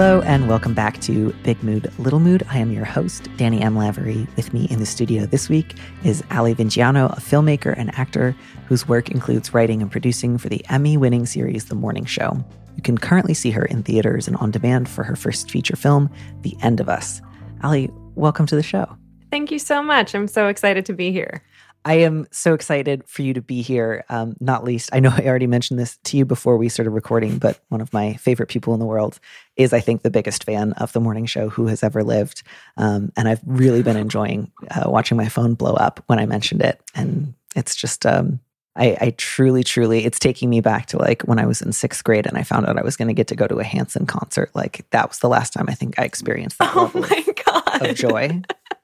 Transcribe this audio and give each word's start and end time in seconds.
Hello 0.00 0.22
and 0.22 0.48
welcome 0.48 0.72
back 0.72 0.98
to 1.02 1.30
Big 1.42 1.62
Mood, 1.62 1.92
Little 1.98 2.20
Mood. 2.20 2.42
I 2.48 2.56
am 2.56 2.72
your 2.72 2.86
host, 2.86 3.28
Danny 3.36 3.60
M. 3.60 3.76
Lavery. 3.76 4.26
With 4.34 4.54
me 4.54 4.66
in 4.70 4.78
the 4.78 4.86
studio 4.86 5.26
this 5.26 5.50
week 5.50 5.74
is 6.04 6.24
Ali 6.30 6.54
Vingiano, 6.54 7.14
a 7.14 7.20
filmmaker 7.20 7.74
and 7.76 7.94
actor 7.98 8.34
whose 8.66 8.88
work 8.88 9.10
includes 9.10 9.52
writing 9.52 9.82
and 9.82 9.92
producing 9.92 10.38
for 10.38 10.48
the 10.48 10.64
Emmy 10.70 10.96
winning 10.96 11.26
series 11.26 11.66
The 11.66 11.74
Morning 11.74 12.06
Show. 12.06 12.42
You 12.76 12.82
can 12.82 12.96
currently 12.96 13.34
see 13.34 13.50
her 13.50 13.66
in 13.66 13.82
theaters 13.82 14.26
and 14.26 14.38
on 14.38 14.50
demand 14.50 14.88
for 14.88 15.04
her 15.04 15.16
first 15.16 15.50
feature 15.50 15.76
film, 15.76 16.08
The 16.40 16.56
End 16.62 16.80
of 16.80 16.88
Us. 16.88 17.20
Ali, 17.62 17.90
welcome 18.14 18.46
to 18.46 18.56
the 18.56 18.62
show. 18.62 18.96
Thank 19.30 19.50
you 19.50 19.58
so 19.58 19.82
much. 19.82 20.14
I'm 20.14 20.28
so 20.28 20.46
excited 20.48 20.86
to 20.86 20.94
be 20.94 21.12
here. 21.12 21.42
I 21.84 21.94
am 21.94 22.26
so 22.30 22.52
excited 22.52 23.08
for 23.08 23.22
you 23.22 23.32
to 23.34 23.40
be 23.40 23.62
here. 23.62 24.04
Um, 24.08 24.36
not 24.40 24.64
least, 24.64 24.90
I 24.92 25.00
know 25.00 25.10
I 25.16 25.26
already 25.26 25.46
mentioned 25.46 25.78
this 25.78 25.98
to 26.04 26.16
you 26.16 26.24
before 26.24 26.56
we 26.56 26.68
started 26.68 26.90
recording, 26.90 27.38
but 27.38 27.60
one 27.68 27.80
of 27.80 27.92
my 27.92 28.14
favorite 28.14 28.48
people 28.48 28.74
in 28.74 28.80
the 28.80 28.86
world 28.86 29.18
is, 29.56 29.72
I 29.72 29.80
think, 29.80 30.02
the 30.02 30.10
biggest 30.10 30.44
fan 30.44 30.72
of 30.74 30.92
the 30.92 31.00
morning 31.00 31.26
show 31.26 31.48
who 31.48 31.66
has 31.66 31.82
ever 31.82 32.02
lived. 32.02 32.42
Um, 32.76 33.12
and 33.16 33.28
I've 33.28 33.40
really 33.46 33.82
been 33.82 33.96
enjoying 33.96 34.52
uh, 34.70 34.90
watching 34.90 35.16
my 35.16 35.28
phone 35.28 35.54
blow 35.54 35.74
up 35.74 36.02
when 36.06 36.18
I 36.18 36.26
mentioned 36.26 36.62
it. 36.62 36.80
And 36.94 37.34
it's 37.56 37.74
just, 37.74 38.04
um, 38.04 38.40
I, 38.76 38.96
I, 39.00 39.14
truly, 39.16 39.64
truly, 39.64 40.04
it's 40.04 40.18
taking 40.18 40.48
me 40.48 40.60
back 40.60 40.86
to 40.86 40.98
like 40.98 41.22
when 41.22 41.40
I 41.40 41.46
was 41.46 41.60
in 41.60 41.72
sixth 41.72 42.04
grade 42.04 42.26
and 42.26 42.38
I 42.38 42.44
found 42.44 42.66
out 42.66 42.78
I 42.78 42.84
was 42.84 42.96
going 42.96 43.08
to 43.08 43.14
get 43.14 43.26
to 43.28 43.34
go 43.34 43.48
to 43.48 43.58
a 43.58 43.64
Hanson 43.64 44.06
concert. 44.06 44.50
Like 44.54 44.86
that 44.90 45.08
was 45.08 45.18
the 45.18 45.28
last 45.28 45.52
time 45.52 45.66
I 45.68 45.74
think 45.74 45.98
I 45.98 46.04
experienced 46.04 46.58
that 46.58 46.72
oh 46.76 46.90
my 46.94 47.24
God. 47.44 47.86
of 47.86 47.96
joy. 47.96 48.42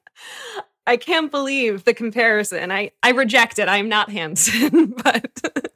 I 0.86 0.96
can't 0.96 1.30
believe 1.30 1.84
the 1.84 1.94
comparison. 1.94 2.70
I 2.70 2.90
I 3.02 3.10
reject 3.10 3.58
it. 3.58 3.68
I'm 3.68 3.88
not 3.88 4.10
Hanson, 4.10 4.94
but 5.04 5.70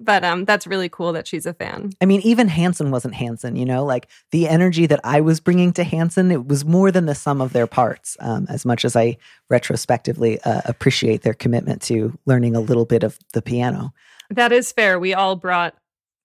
but 0.00 0.24
um 0.24 0.44
that's 0.44 0.66
really 0.66 0.88
cool 0.88 1.12
that 1.12 1.26
she's 1.26 1.46
a 1.46 1.54
fan. 1.54 1.92
I 2.00 2.06
mean, 2.06 2.20
even 2.22 2.48
Hanson 2.48 2.90
wasn't 2.90 3.14
Hanson, 3.14 3.56
you 3.56 3.64
know, 3.64 3.84
like 3.84 4.08
the 4.30 4.48
energy 4.48 4.86
that 4.86 5.00
I 5.04 5.20
was 5.20 5.40
bringing 5.40 5.72
to 5.74 5.84
Hanson, 5.84 6.30
it 6.30 6.46
was 6.46 6.64
more 6.64 6.90
than 6.90 7.06
the 7.06 7.14
sum 7.14 7.40
of 7.40 7.52
their 7.52 7.66
parts. 7.66 8.16
Um, 8.20 8.46
as 8.48 8.64
much 8.64 8.84
as 8.84 8.96
I 8.96 9.16
retrospectively 9.48 10.40
uh, 10.42 10.62
appreciate 10.64 11.22
their 11.22 11.34
commitment 11.34 11.82
to 11.82 12.18
learning 12.26 12.56
a 12.56 12.60
little 12.60 12.84
bit 12.84 13.02
of 13.02 13.18
the 13.32 13.42
piano. 13.42 13.92
That 14.30 14.52
is 14.52 14.72
fair. 14.72 14.98
We 14.98 15.14
all 15.14 15.36
brought 15.36 15.74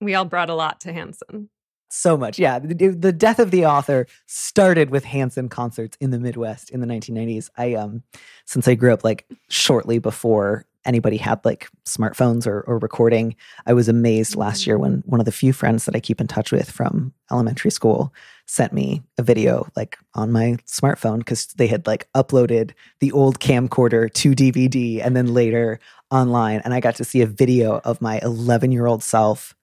we 0.02 0.16
all 0.16 0.26
brought 0.26 0.50
a 0.50 0.56
lot 0.56 0.82
to 0.82 0.94
Hanson 0.94 1.50
so 1.96 2.18
much. 2.18 2.38
Yeah, 2.38 2.60
the, 2.60 2.90
the, 2.90 3.12
death 3.12 3.40
of 3.40 3.52
the 3.52 3.66
author 3.66 4.08
started 4.26 4.90
with 4.90 5.06
Hanson 5.06 5.50
concerts 5.50 5.98
in 6.00 6.12
the 6.12 6.20
Midwest 6.20 6.70
in 6.70 6.82
the 6.82 6.88
1990s. 6.88 7.50
I 7.58 7.74
um 7.76 8.04
since 8.46 8.68
I 8.68 8.76
grew 8.76 8.94
up 8.94 9.04
like 9.04 9.26
shortly 9.50 10.00
before 10.00 10.66
anybody 10.86 11.18
had 11.18 11.44
like 11.44 11.68
smartphones 11.86 12.46
or, 12.46 12.62
or 12.62 12.78
recording, 12.78 13.36
I 13.66 13.74
was 13.74 13.90
amazed 13.90 14.36
last 14.36 14.68
year 14.68 14.78
when 14.78 15.04
one 15.08 15.20
of 15.20 15.26
the 15.26 15.32
few 15.32 15.52
friends 15.52 15.86
that 15.86 15.96
I 15.96 16.00
keep 16.00 16.22
in 16.22 16.28
touch 16.28 16.52
with 16.52 16.70
from 16.70 17.12
elementary 17.32 17.72
school 17.72 18.14
sent 18.46 18.72
me 18.72 19.02
a 19.18 19.24
video 19.24 19.68
like 19.76 19.98
on 20.14 20.32
my 20.32 20.58
smartphone 20.68 21.20
because 21.20 21.48
they 21.58 21.68
had 21.68 21.88
like 21.88 22.08
uploaded 22.14 22.72
the 23.00 23.12
old 23.12 23.40
camcorder 23.40 24.14
to 24.14 24.36
DVD 24.36 25.04
and 25.04 25.16
then 25.16 25.34
later 25.34 25.80
online, 26.12 26.62
and 26.64 26.74
I 26.74 26.80
got 26.80 26.96
to 26.96 27.04
see 27.04 27.22
a 27.22 27.28
video 27.28 27.82
of 27.84 28.02
my 28.02 28.20
11 28.22 28.72
year 28.72 28.86
old 28.86 29.02
self 29.02 29.56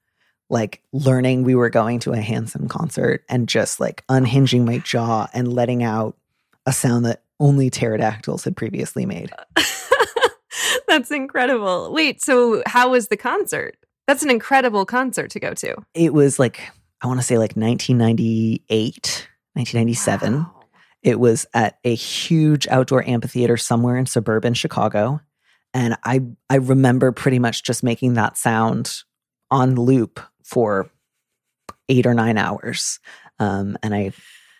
like 0.50 0.82
learning 0.92 1.44
we 1.44 1.54
were 1.54 1.70
going 1.70 1.98
to 2.00 2.12
a 2.12 2.20
Hanson 2.20 2.68
concert 2.68 3.24
and 3.28 3.48
just 3.48 3.80
like 3.80 4.04
unhinging 4.08 4.64
my 4.64 4.78
jaw 4.78 5.28
and 5.32 5.52
letting 5.52 5.82
out 5.82 6.16
a 6.66 6.72
sound 6.72 7.06
that 7.06 7.22
only 7.40 7.70
pterodactyls 7.70 8.44
had 8.44 8.56
previously 8.56 9.06
made. 9.06 9.32
That's 10.88 11.10
incredible. 11.10 11.92
Wait, 11.92 12.22
so 12.22 12.62
how 12.66 12.90
was 12.90 13.08
the 13.08 13.16
concert? 13.16 13.76
That's 14.06 14.22
an 14.22 14.30
incredible 14.30 14.84
concert 14.84 15.30
to 15.30 15.40
go 15.40 15.54
to. 15.54 15.76
It 15.94 16.12
was 16.12 16.38
like, 16.38 16.60
I 17.00 17.06
want 17.06 17.20
to 17.20 17.26
say 17.26 17.38
like 17.38 17.56
1998, 17.56 19.28
1997. 19.54 20.34
Wow. 20.34 20.64
It 21.02 21.18
was 21.18 21.46
at 21.54 21.78
a 21.82 21.94
huge 21.94 22.68
outdoor 22.68 23.06
amphitheater 23.08 23.56
somewhere 23.56 23.96
in 23.96 24.06
suburban 24.06 24.54
Chicago. 24.54 25.20
And 25.74 25.96
I 26.04 26.20
I 26.50 26.56
remember 26.56 27.12
pretty 27.12 27.38
much 27.38 27.64
just 27.64 27.82
making 27.82 28.14
that 28.14 28.36
sound 28.36 29.02
on 29.52 29.76
loop 29.76 30.18
for 30.42 30.90
eight 31.88 32.06
or 32.06 32.14
nine 32.14 32.38
hours. 32.38 32.98
Um, 33.38 33.76
and 33.82 33.94
I, 33.94 34.12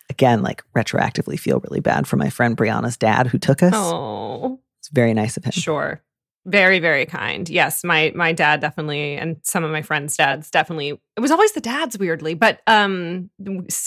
again, 0.09 0.43
like 0.43 0.63
retroactively 0.75 1.37
feel 1.37 1.59
really 1.59 1.79
bad 1.81 2.07
for 2.07 2.15
my 2.15 2.29
friend 2.29 2.55
Brianna's 2.55 2.95
dad 2.95 3.27
who 3.27 3.39
took 3.39 3.63
us. 3.63 3.73
Oh, 3.75 4.61
it's 4.79 4.89
very 4.89 5.13
nice 5.13 5.35
of 5.35 5.43
him. 5.43 5.51
Sure. 5.51 6.01
Very, 6.45 6.79
very 6.79 7.05
kind. 7.05 7.49
Yes, 7.49 7.85
my 7.85 8.11
my 8.15 8.33
dad 8.33 8.59
definitely, 8.59 9.15
and 9.15 9.37
some 9.43 9.63
of 9.63 9.71
my 9.71 9.81
friends' 9.81 10.17
dads 10.17 10.51
definitely. 10.51 10.89
It 10.89 11.21
was 11.21 11.31
always 11.31 11.53
the 11.53 11.61
dads, 11.61 11.97
weirdly, 11.97 12.33
but 12.33 12.61
um, 12.67 13.29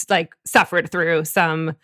like 0.09 0.35
suffered 0.47 0.91
through 0.91 1.27
some 1.27 1.77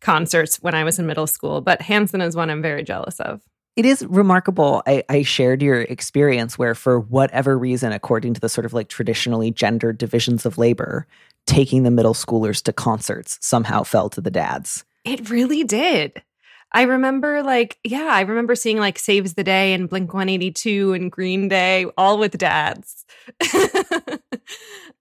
concerts 0.00 0.56
when 0.62 0.74
I 0.74 0.82
was 0.82 0.98
in 0.98 1.06
middle 1.06 1.26
school. 1.26 1.60
But 1.60 1.82
Hanson 1.82 2.22
is 2.22 2.34
one 2.34 2.48
I'm 2.48 2.62
very 2.62 2.82
jealous 2.82 3.20
of. 3.20 3.42
It 3.76 3.84
is 3.84 4.06
remarkable. 4.06 4.82
I, 4.86 5.02
I, 5.08 5.22
shared 5.22 5.60
your 5.60 5.82
experience 5.82 6.56
where, 6.56 6.76
for 6.76 7.00
whatever 7.00 7.58
reason, 7.58 7.92
according 7.92 8.34
to 8.34 8.40
the 8.40 8.48
sort 8.48 8.64
of 8.64 8.72
like 8.72 8.88
traditionally 8.88 9.50
gendered 9.50 9.98
divisions 9.98 10.46
of 10.46 10.58
labor, 10.58 11.08
taking 11.46 11.82
the 11.82 11.90
middle 11.90 12.14
schoolers 12.14 12.62
to 12.64 12.72
concerts 12.72 13.36
somehow 13.40 13.82
fell 13.82 14.08
to 14.10 14.20
the 14.20 14.30
dads. 14.30 14.84
It 15.04 15.28
really 15.28 15.64
did. 15.64 16.22
I 16.70 16.82
remember, 16.82 17.42
like, 17.42 17.78
yeah, 17.84 18.08
I 18.10 18.22
remember 18.22 18.56
seeing 18.56 18.78
like 18.78 18.98
Saves 18.98 19.34
the 19.34 19.44
Day 19.44 19.74
and 19.74 19.88
Blink 19.88 20.12
182 20.12 20.92
and 20.92 21.10
Green 21.10 21.48
Day, 21.48 21.86
all 21.96 22.18
with 22.18 22.36
dads. 22.36 23.04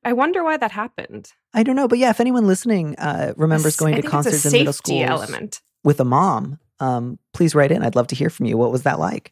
I 0.03 0.13
wonder 0.13 0.43
why 0.43 0.57
that 0.57 0.71
happened. 0.71 1.31
I 1.53 1.63
don't 1.63 1.75
know. 1.75 1.87
But 1.87 1.97
yeah, 1.97 2.11
if 2.11 2.19
anyone 2.19 2.45
listening 2.45 2.95
uh, 2.97 3.33
remembers 3.37 3.75
going 3.75 3.95
to 3.95 4.07
concerts 4.07 4.45
in 4.45 4.51
middle 4.51 4.73
school 4.73 5.03
element. 5.03 5.61
with 5.83 5.99
a 5.99 6.05
mom, 6.05 6.59
um, 6.83 7.17
please 7.33 7.55
write 7.55 7.71
in. 7.71 7.81
I'd 7.81 7.95
love 7.95 8.07
to 8.07 8.15
hear 8.15 8.29
from 8.29 8.45
you. 8.45 8.57
What 8.57 8.71
was 8.71 8.83
that 8.83 8.99
like? 8.99 9.31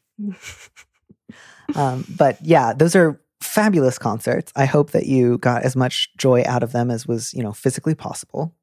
um, 1.75 2.05
but 2.17 2.37
yeah, 2.41 2.73
those 2.73 2.95
are 2.95 3.19
fabulous 3.41 3.97
concerts. 3.97 4.53
I 4.55 4.65
hope 4.65 4.91
that 4.91 5.05
you 5.05 5.37
got 5.39 5.63
as 5.63 5.75
much 5.75 6.09
joy 6.17 6.43
out 6.45 6.63
of 6.63 6.71
them 6.71 6.89
as 6.89 7.05
was, 7.05 7.33
you 7.33 7.43
know, 7.43 7.51
physically 7.51 7.95
possible. 7.95 8.55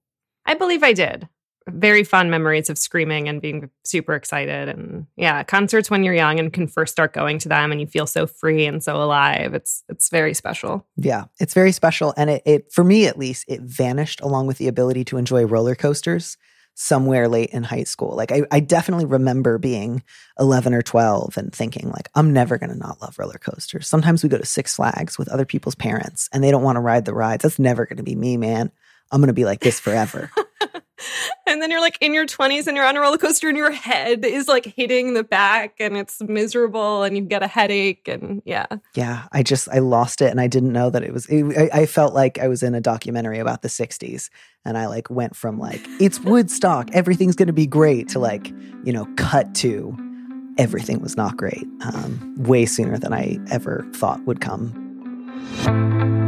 I 0.46 0.54
believe 0.54 0.82
I 0.82 0.94
did. 0.94 1.28
Very 1.66 2.02
fun 2.02 2.30
memories 2.30 2.70
of 2.70 2.78
screaming 2.78 3.28
and 3.28 3.42
being 3.42 3.68
super 3.84 4.14
excited. 4.14 4.70
And 4.70 5.06
yeah, 5.16 5.42
concerts 5.42 5.90
when 5.90 6.02
you're 6.02 6.14
young 6.14 6.38
and 6.38 6.50
can 6.50 6.66
first 6.66 6.92
start 6.92 7.12
going 7.12 7.38
to 7.40 7.48
them 7.50 7.70
and 7.70 7.78
you 7.78 7.86
feel 7.86 8.06
so 8.06 8.26
free 8.26 8.64
and 8.64 8.82
so 8.82 8.96
alive. 8.96 9.52
It's 9.52 9.84
it's 9.90 10.08
very 10.08 10.32
special. 10.32 10.86
Yeah, 10.96 11.24
it's 11.38 11.52
very 11.52 11.72
special. 11.72 12.14
And 12.16 12.30
it, 12.30 12.42
it 12.46 12.72
for 12.72 12.84
me 12.84 13.06
at 13.06 13.18
least, 13.18 13.44
it 13.48 13.60
vanished 13.60 14.22
along 14.22 14.46
with 14.46 14.56
the 14.56 14.68
ability 14.68 15.04
to 15.06 15.18
enjoy 15.18 15.44
roller 15.44 15.74
coasters 15.74 16.38
somewhere 16.80 17.26
late 17.26 17.50
in 17.50 17.64
high 17.64 17.82
school. 17.82 18.14
Like 18.14 18.30
I, 18.30 18.42
I 18.52 18.60
definitely 18.60 19.06
remember 19.06 19.58
being 19.58 20.04
11 20.38 20.72
or 20.72 20.80
12 20.80 21.36
and 21.36 21.52
thinking 21.52 21.90
like, 21.90 22.08
I'm 22.14 22.32
never 22.32 22.56
going 22.56 22.70
to 22.70 22.78
not 22.78 23.02
love 23.02 23.18
roller 23.18 23.38
coasters. 23.38 23.88
Sometimes 23.88 24.22
we 24.22 24.28
go 24.28 24.38
to 24.38 24.46
Six 24.46 24.76
Flags 24.76 25.18
with 25.18 25.28
other 25.28 25.44
people's 25.44 25.74
parents 25.74 26.28
and 26.32 26.42
they 26.42 26.52
don't 26.52 26.62
want 26.62 26.76
to 26.76 26.80
ride 26.80 27.04
the 27.04 27.14
rides. 27.14 27.42
That's 27.42 27.58
never 27.58 27.84
going 27.84 27.96
to 27.96 28.04
be 28.04 28.14
me, 28.14 28.36
man. 28.36 28.70
I'm 29.10 29.20
going 29.20 29.26
to 29.26 29.32
be 29.32 29.44
like 29.44 29.58
this 29.58 29.80
forever. 29.80 30.30
and 31.48 31.62
then 31.62 31.70
you're 31.70 31.80
like 31.80 31.98
in 32.00 32.14
your 32.14 32.26
20s 32.26 32.66
and 32.66 32.76
you're 32.76 32.86
on 32.86 32.96
a 32.96 33.00
roller 33.00 33.18
coaster 33.18 33.48
and 33.48 33.56
your 33.56 33.70
head 33.70 34.24
is 34.24 34.48
like 34.48 34.66
hitting 34.66 35.14
the 35.14 35.24
back 35.24 35.74
and 35.80 35.96
it's 35.96 36.20
miserable 36.22 37.02
and 37.02 37.16
you 37.16 37.22
get 37.22 37.42
a 37.42 37.46
headache 37.46 38.06
and 38.06 38.42
yeah. 38.44 38.66
Yeah 38.94 39.26
i 39.32 39.42
just 39.42 39.68
i 39.70 39.78
lost 39.78 40.20
it 40.20 40.30
and 40.30 40.40
i 40.40 40.46
didn't 40.46 40.72
know 40.72 40.90
that 40.90 41.02
it 41.02 41.12
was 41.12 41.26
it, 41.26 41.44
I, 41.56 41.82
I 41.82 41.86
felt 41.86 42.14
like 42.14 42.38
i 42.38 42.48
was 42.48 42.62
in 42.62 42.74
a 42.74 42.80
documentary 42.80 43.38
about 43.38 43.62
the 43.62 43.68
60s 43.68 44.30
and 44.64 44.76
i 44.76 44.86
like 44.86 45.10
went 45.10 45.34
from 45.34 45.58
like 45.58 45.80
it's 46.00 46.20
woodstock 46.20 46.90
everything's 46.92 47.36
gonna 47.36 47.52
be 47.52 47.66
great 47.66 48.08
to 48.10 48.18
like 48.18 48.48
you 48.84 48.92
know 48.92 49.06
cut 49.16 49.54
to 49.56 49.96
everything 50.58 51.00
was 51.00 51.16
not 51.16 51.36
great 51.36 51.66
um, 51.82 52.34
way 52.36 52.66
sooner 52.66 52.98
than 52.98 53.12
i 53.12 53.38
ever 53.50 53.86
thought 53.94 54.24
would 54.24 54.40
come 54.40 56.27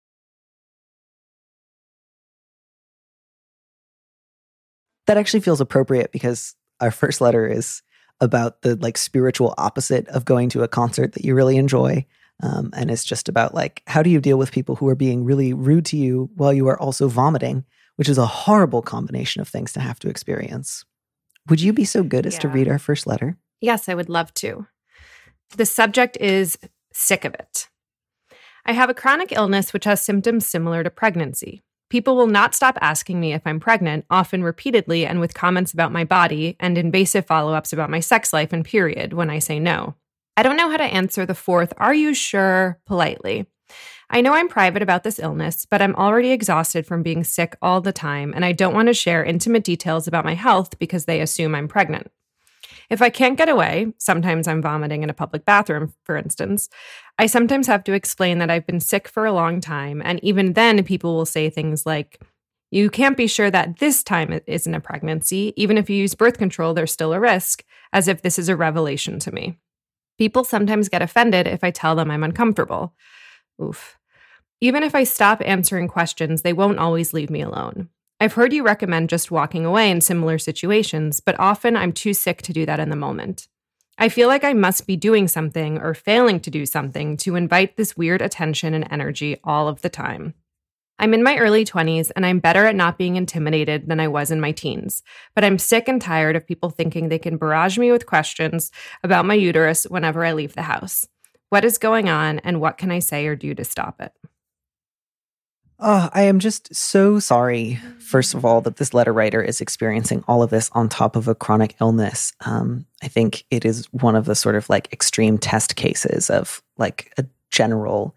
That 5.07 5.17
actually 5.17 5.41
feels 5.41 5.61
appropriate 5.61 6.11
because 6.11 6.55
our 6.79 6.91
first 6.91 7.21
letter 7.21 7.47
is 7.47 7.81
about 8.19 8.61
the 8.61 8.75
like 8.75 8.97
spiritual 8.97 9.53
opposite 9.57 10.07
of 10.09 10.25
going 10.25 10.49
to 10.49 10.63
a 10.63 10.67
concert 10.67 11.13
that 11.13 11.25
you 11.25 11.35
really 11.35 11.57
enjoy. 11.57 12.05
Um, 12.43 12.71
and 12.75 12.89
it's 12.89 13.03
just 13.03 13.29
about 13.29 13.53
like 13.53 13.83
how 13.87 14.03
do 14.03 14.09
you 14.09 14.21
deal 14.21 14.37
with 14.37 14.51
people 14.51 14.75
who 14.75 14.87
are 14.87 14.95
being 14.95 15.25
really 15.25 15.53
rude 15.53 15.85
to 15.85 15.97
you 15.97 16.29
while 16.35 16.53
you 16.53 16.67
are 16.67 16.79
also 16.79 17.07
vomiting, 17.07 17.65
which 17.95 18.09
is 18.09 18.17
a 18.17 18.25
horrible 18.25 18.81
combination 18.81 19.41
of 19.41 19.47
things 19.47 19.73
to 19.73 19.79
have 19.79 19.99
to 19.99 20.09
experience. 20.09 20.85
Would 21.49 21.61
you 21.61 21.73
be 21.73 21.85
so 21.85 22.03
good 22.03 22.25
as 22.25 22.35
yeah. 22.35 22.39
to 22.41 22.49
read 22.49 22.67
our 22.67 22.79
first 22.79 23.07
letter? 23.07 23.37
Yes, 23.59 23.89
I 23.89 23.95
would 23.95 24.09
love 24.09 24.33
to. 24.35 24.67
The 25.57 25.65
subject 25.65 26.17
is 26.17 26.57
sick 26.93 27.25
of 27.25 27.33
it. 27.33 27.67
I 28.65 28.73
have 28.73 28.89
a 28.89 28.93
chronic 28.93 29.31
illness 29.31 29.73
which 29.73 29.85
has 29.85 30.01
symptoms 30.01 30.45
similar 30.45 30.83
to 30.83 30.89
pregnancy. 30.89 31.63
People 31.91 32.15
will 32.15 32.27
not 32.27 32.55
stop 32.55 32.77
asking 32.79 33.19
me 33.19 33.33
if 33.33 33.41
I'm 33.45 33.59
pregnant, 33.59 34.05
often 34.09 34.45
repeatedly 34.45 35.05
and 35.05 35.19
with 35.19 35.33
comments 35.33 35.73
about 35.73 35.91
my 35.91 36.05
body 36.05 36.55
and 36.57 36.77
invasive 36.77 37.25
follow 37.25 37.53
ups 37.53 37.73
about 37.73 37.89
my 37.89 37.99
sex 37.99 38.31
life 38.31 38.53
and 38.53 38.63
period 38.63 39.11
when 39.11 39.29
I 39.29 39.39
say 39.39 39.59
no. 39.59 39.95
I 40.37 40.43
don't 40.43 40.55
know 40.55 40.69
how 40.69 40.77
to 40.77 40.85
answer 40.85 41.25
the 41.25 41.35
fourth, 41.35 41.73
are 41.75 41.93
you 41.93 42.13
sure, 42.13 42.79
politely. 42.85 43.45
I 44.09 44.21
know 44.21 44.31
I'm 44.33 44.47
private 44.47 44.81
about 44.81 45.03
this 45.03 45.19
illness, 45.19 45.67
but 45.69 45.81
I'm 45.81 45.95
already 45.97 46.31
exhausted 46.31 46.85
from 46.87 47.03
being 47.03 47.25
sick 47.25 47.57
all 47.61 47.81
the 47.81 47.91
time, 47.91 48.31
and 48.33 48.45
I 48.45 48.53
don't 48.53 48.73
want 48.73 48.87
to 48.87 48.93
share 48.93 49.25
intimate 49.25 49.65
details 49.65 50.07
about 50.07 50.23
my 50.23 50.33
health 50.33 50.79
because 50.79 51.03
they 51.03 51.19
assume 51.19 51.53
I'm 51.53 51.67
pregnant. 51.67 52.09
If 52.91 53.01
I 53.01 53.09
can't 53.09 53.37
get 53.37 53.47
away, 53.47 53.93
sometimes 53.97 54.49
I'm 54.49 54.61
vomiting 54.61 55.01
in 55.01 55.09
a 55.09 55.13
public 55.13 55.45
bathroom, 55.45 55.93
for 56.03 56.17
instance, 56.17 56.67
I 57.17 57.25
sometimes 57.25 57.65
have 57.67 57.85
to 57.85 57.93
explain 57.93 58.39
that 58.39 58.51
I've 58.51 58.67
been 58.67 58.81
sick 58.81 59.07
for 59.07 59.25
a 59.25 59.31
long 59.31 59.61
time. 59.61 60.01
And 60.03 60.21
even 60.21 60.53
then, 60.53 60.83
people 60.83 61.15
will 61.15 61.25
say 61.25 61.49
things 61.49 61.85
like, 61.85 62.21
you 62.69 62.89
can't 62.89 63.15
be 63.15 63.27
sure 63.27 63.49
that 63.49 63.79
this 63.79 64.03
time 64.03 64.33
it 64.33 64.43
isn't 64.45 64.75
a 64.75 64.81
pregnancy. 64.81 65.53
Even 65.55 65.77
if 65.77 65.89
you 65.89 65.95
use 65.95 66.15
birth 66.15 66.37
control, 66.37 66.73
there's 66.73 66.91
still 66.91 67.13
a 67.13 67.19
risk, 67.19 67.63
as 67.93 68.09
if 68.09 68.21
this 68.21 68.37
is 68.37 68.49
a 68.49 68.57
revelation 68.57 69.19
to 69.19 69.31
me. 69.31 69.57
People 70.17 70.43
sometimes 70.43 70.89
get 70.89 71.01
offended 71.01 71.47
if 71.47 71.63
I 71.63 71.71
tell 71.71 71.95
them 71.95 72.11
I'm 72.11 72.25
uncomfortable. 72.25 72.93
Oof. 73.63 73.97
Even 74.59 74.83
if 74.83 74.95
I 74.95 75.05
stop 75.05 75.41
answering 75.45 75.87
questions, 75.87 76.41
they 76.41 76.53
won't 76.53 76.77
always 76.77 77.13
leave 77.13 77.29
me 77.29 77.41
alone. 77.41 77.87
I've 78.21 78.33
heard 78.33 78.53
you 78.53 78.61
recommend 78.61 79.09
just 79.09 79.31
walking 79.31 79.65
away 79.65 79.89
in 79.89 79.99
similar 79.99 80.37
situations, 80.37 81.19
but 81.19 81.39
often 81.39 81.75
I'm 81.75 81.91
too 81.91 82.13
sick 82.13 82.43
to 82.43 82.53
do 82.53 82.67
that 82.67 82.79
in 82.79 82.91
the 82.91 82.95
moment. 82.95 83.47
I 83.97 84.09
feel 84.09 84.27
like 84.27 84.43
I 84.43 84.53
must 84.53 84.85
be 84.85 84.95
doing 84.95 85.27
something 85.27 85.79
or 85.79 85.95
failing 85.95 86.39
to 86.41 86.51
do 86.51 86.67
something 86.67 87.17
to 87.17 87.35
invite 87.35 87.77
this 87.77 87.97
weird 87.97 88.21
attention 88.21 88.75
and 88.75 88.87
energy 88.91 89.39
all 89.43 89.67
of 89.67 89.81
the 89.81 89.89
time. 89.89 90.35
I'm 90.99 91.15
in 91.15 91.23
my 91.23 91.35
early 91.37 91.65
20s 91.65 92.11
and 92.15 92.23
I'm 92.23 92.37
better 92.37 92.67
at 92.67 92.75
not 92.75 92.99
being 92.99 93.15
intimidated 93.15 93.89
than 93.89 93.99
I 93.99 94.07
was 94.07 94.29
in 94.29 94.39
my 94.39 94.51
teens, 94.51 95.01
but 95.33 95.43
I'm 95.43 95.57
sick 95.57 95.87
and 95.87 95.99
tired 95.99 96.35
of 96.35 96.45
people 96.45 96.69
thinking 96.69 97.09
they 97.09 97.17
can 97.17 97.37
barrage 97.37 97.79
me 97.79 97.91
with 97.91 98.05
questions 98.05 98.69
about 99.03 99.25
my 99.25 99.33
uterus 99.33 99.85
whenever 99.85 100.23
I 100.23 100.33
leave 100.33 100.53
the 100.53 100.61
house. 100.61 101.07
What 101.49 101.65
is 101.65 101.79
going 101.79 102.07
on 102.07 102.37
and 102.37 102.61
what 102.61 102.77
can 102.77 102.91
I 102.91 102.99
say 102.99 103.25
or 103.25 103.35
do 103.35 103.55
to 103.55 103.63
stop 103.63 103.99
it? 103.99 104.13
Oh, 105.83 106.09
I 106.13 106.23
am 106.23 106.37
just 106.37 106.75
so 106.75 107.17
sorry, 107.17 107.79
first 107.97 108.35
of 108.35 108.45
all, 108.45 108.61
that 108.61 108.75
this 108.75 108.93
letter 108.93 109.11
writer 109.11 109.41
is 109.41 109.61
experiencing 109.61 110.23
all 110.27 110.43
of 110.43 110.51
this 110.51 110.69
on 110.73 110.87
top 110.87 111.15
of 111.15 111.27
a 111.27 111.33
chronic 111.33 111.75
illness. 111.81 112.33
Um, 112.45 112.85
I 113.01 113.07
think 113.07 113.45
it 113.49 113.65
is 113.65 113.87
one 113.87 114.15
of 114.15 114.25
the 114.25 114.35
sort 114.35 114.53
of 114.53 114.69
like 114.69 114.93
extreme 114.93 115.39
test 115.39 115.75
cases 115.75 116.29
of 116.29 116.61
like 116.77 117.11
a 117.17 117.25
general, 117.49 118.15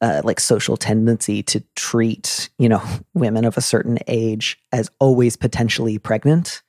uh, 0.00 0.22
like 0.24 0.40
social 0.40 0.76
tendency 0.76 1.40
to 1.44 1.62
treat, 1.76 2.50
you 2.58 2.68
know, 2.68 2.82
women 3.14 3.44
of 3.44 3.56
a 3.56 3.62
certain 3.62 3.98
age 4.08 4.58
as 4.72 4.90
always 4.98 5.36
potentially 5.36 5.98
pregnant 5.98 6.62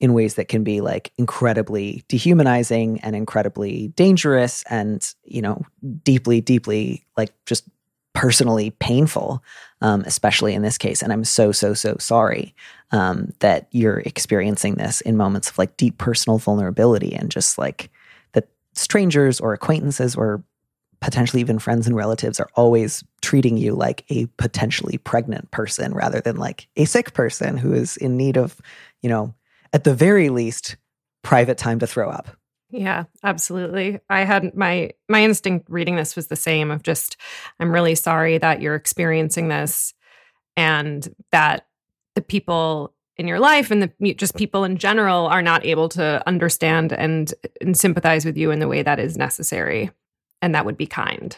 in 0.00 0.14
ways 0.14 0.36
that 0.36 0.48
can 0.48 0.64
be 0.64 0.80
like 0.80 1.12
incredibly 1.18 2.02
dehumanizing 2.08 2.98
and 3.02 3.14
incredibly 3.14 3.88
dangerous 3.88 4.64
and, 4.70 5.14
you 5.22 5.42
know, 5.42 5.66
deeply, 6.02 6.40
deeply 6.40 7.04
like 7.14 7.30
just 7.44 7.64
personally 8.14 8.70
painful, 8.70 9.42
um, 9.80 10.02
especially 10.06 10.54
in 10.54 10.62
this 10.62 10.78
case. 10.78 11.02
And 11.02 11.12
I'm 11.12 11.24
so, 11.24 11.52
so, 11.52 11.74
so 11.74 11.96
sorry 11.98 12.54
um, 12.90 13.32
that 13.40 13.68
you're 13.70 14.00
experiencing 14.00 14.74
this 14.74 15.00
in 15.00 15.16
moments 15.16 15.50
of 15.50 15.58
like 15.58 15.76
deep 15.76 15.98
personal 15.98 16.38
vulnerability 16.38 17.14
and 17.14 17.30
just 17.30 17.58
like 17.58 17.90
that 18.32 18.48
strangers 18.74 19.40
or 19.40 19.52
acquaintances 19.52 20.14
or 20.14 20.44
potentially 21.00 21.40
even 21.40 21.58
friends 21.58 21.86
and 21.86 21.96
relatives 21.96 22.38
are 22.38 22.48
always 22.54 23.02
treating 23.22 23.56
you 23.56 23.74
like 23.74 24.04
a 24.08 24.26
potentially 24.36 24.98
pregnant 24.98 25.50
person 25.50 25.92
rather 25.92 26.20
than 26.20 26.36
like 26.36 26.68
a 26.76 26.84
sick 26.84 27.12
person 27.12 27.56
who 27.56 27.72
is 27.72 27.96
in 27.96 28.16
need 28.16 28.36
of, 28.36 28.60
you 29.00 29.08
know, 29.08 29.34
at 29.72 29.84
the 29.84 29.94
very 29.94 30.28
least, 30.28 30.76
private 31.22 31.58
time 31.58 31.78
to 31.78 31.86
throw 31.86 32.08
up. 32.08 32.36
Yeah, 32.72 33.04
absolutely. 33.22 34.00
I 34.08 34.24
had 34.24 34.56
my 34.56 34.92
my 35.08 35.22
instinct 35.22 35.68
reading 35.68 35.96
this 35.96 36.16
was 36.16 36.28
the 36.28 36.36
same 36.36 36.70
of 36.70 36.82
just 36.82 37.18
I'm 37.60 37.70
really 37.70 37.94
sorry 37.94 38.38
that 38.38 38.62
you're 38.62 38.74
experiencing 38.74 39.48
this 39.48 39.92
and 40.56 41.14
that 41.32 41.66
the 42.14 42.22
people 42.22 42.94
in 43.18 43.28
your 43.28 43.38
life 43.38 43.70
and 43.70 43.82
the 43.82 44.14
just 44.14 44.36
people 44.36 44.64
in 44.64 44.78
general 44.78 45.26
are 45.26 45.42
not 45.42 45.66
able 45.66 45.90
to 45.90 46.22
understand 46.26 46.94
and, 46.94 47.34
and 47.60 47.76
sympathize 47.76 48.24
with 48.24 48.38
you 48.38 48.50
in 48.50 48.58
the 48.58 48.68
way 48.68 48.82
that 48.82 48.98
is 48.98 49.18
necessary 49.18 49.90
and 50.40 50.54
that 50.54 50.64
would 50.64 50.78
be 50.78 50.86
kind. 50.86 51.36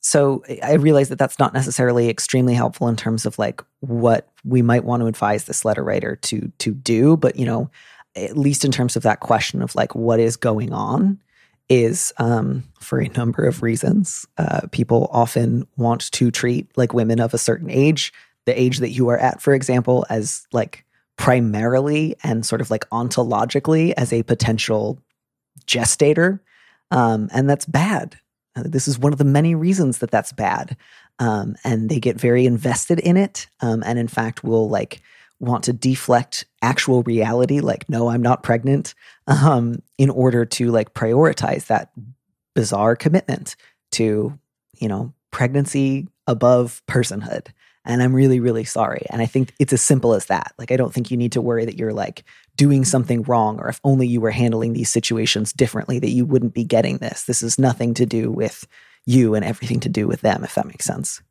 So 0.00 0.44
I 0.62 0.74
realize 0.74 1.08
that 1.08 1.18
that's 1.18 1.40
not 1.40 1.52
necessarily 1.52 2.08
extremely 2.08 2.54
helpful 2.54 2.86
in 2.86 2.94
terms 2.94 3.26
of 3.26 3.36
like 3.36 3.62
what 3.80 4.28
we 4.44 4.62
might 4.62 4.84
want 4.84 5.02
to 5.02 5.08
advise 5.08 5.44
this 5.44 5.64
letter 5.64 5.82
writer 5.82 6.16
to 6.16 6.52
to 6.58 6.72
do, 6.72 7.16
but 7.16 7.34
you 7.36 7.44
know, 7.44 7.68
at 8.16 8.36
least 8.36 8.64
in 8.64 8.72
terms 8.72 8.96
of 8.96 9.02
that 9.04 9.20
question 9.20 9.62
of 9.62 9.74
like 9.74 9.94
what 9.94 10.20
is 10.20 10.36
going 10.36 10.72
on, 10.72 11.20
is 11.68 12.12
um, 12.16 12.64
for 12.80 12.98
a 13.00 13.08
number 13.10 13.44
of 13.44 13.62
reasons. 13.62 14.26
Uh, 14.38 14.62
people 14.72 15.08
often 15.12 15.66
want 15.76 16.10
to 16.12 16.30
treat 16.30 16.66
like 16.76 16.94
women 16.94 17.20
of 17.20 17.34
a 17.34 17.38
certain 17.38 17.70
age, 17.70 18.12
the 18.46 18.58
age 18.58 18.78
that 18.78 18.90
you 18.90 19.08
are 19.08 19.18
at, 19.18 19.42
for 19.42 19.52
example, 19.54 20.06
as 20.08 20.46
like 20.52 20.84
primarily 21.16 22.16
and 22.22 22.46
sort 22.46 22.60
of 22.60 22.70
like 22.70 22.88
ontologically 22.90 23.92
as 23.96 24.12
a 24.12 24.22
potential 24.22 24.98
gestator. 25.66 26.40
Um, 26.90 27.28
and 27.32 27.50
that's 27.50 27.66
bad. 27.66 28.18
Uh, 28.56 28.62
this 28.64 28.88
is 28.88 28.98
one 28.98 29.12
of 29.12 29.18
the 29.18 29.24
many 29.24 29.54
reasons 29.54 29.98
that 29.98 30.10
that's 30.10 30.32
bad. 30.32 30.76
Um, 31.18 31.56
and 31.64 31.90
they 31.90 32.00
get 32.00 32.18
very 32.18 32.46
invested 32.46 33.00
in 33.00 33.16
it. 33.16 33.48
Um, 33.60 33.82
and 33.84 33.98
in 33.98 34.08
fact, 34.08 34.44
will 34.44 34.68
like 34.68 35.02
want 35.40 35.64
to 35.64 35.72
deflect 35.72 36.44
actual 36.62 37.02
reality, 37.04 37.60
like, 37.60 37.88
no, 37.88 38.08
I'm 38.08 38.22
not 38.22 38.42
pregnant, 38.42 38.94
um, 39.26 39.82
in 39.96 40.10
order 40.10 40.44
to 40.44 40.70
like 40.70 40.94
prioritize 40.94 41.66
that 41.66 41.92
bizarre 42.54 42.96
commitment 42.96 43.56
to, 43.92 44.38
you 44.78 44.88
know, 44.88 45.12
pregnancy 45.30 46.08
above 46.26 46.82
personhood. 46.88 47.48
And 47.84 48.02
I'm 48.02 48.14
really, 48.14 48.40
really 48.40 48.64
sorry. 48.64 49.06
And 49.08 49.22
I 49.22 49.26
think 49.26 49.54
it's 49.58 49.72
as 49.72 49.80
simple 49.80 50.12
as 50.12 50.26
that. 50.26 50.52
Like, 50.58 50.72
I 50.72 50.76
don't 50.76 50.92
think 50.92 51.10
you 51.10 51.16
need 51.16 51.32
to 51.32 51.40
worry 51.40 51.64
that 51.64 51.78
you're 51.78 51.94
like 51.94 52.24
doing 52.56 52.84
something 52.84 53.22
wrong, 53.22 53.60
or 53.60 53.68
if 53.68 53.80
only 53.84 54.06
you 54.06 54.20
were 54.20 54.32
handling 54.32 54.72
these 54.72 54.90
situations 54.90 55.52
differently, 55.52 55.98
that 56.00 56.10
you 56.10 56.26
wouldn't 56.26 56.52
be 56.52 56.64
getting 56.64 56.98
this. 56.98 57.22
This 57.22 57.42
is 57.42 57.58
nothing 57.58 57.94
to 57.94 58.04
do 58.04 58.30
with 58.30 58.66
you 59.06 59.34
and 59.34 59.44
everything 59.44 59.80
to 59.80 59.88
do 59.88 60.06
with 60.06 60.20
them, 60.20 60.44
if 60.44 60.54
that 60.56 60.66
makes 60.66 60.84
sense. 60.84 61.22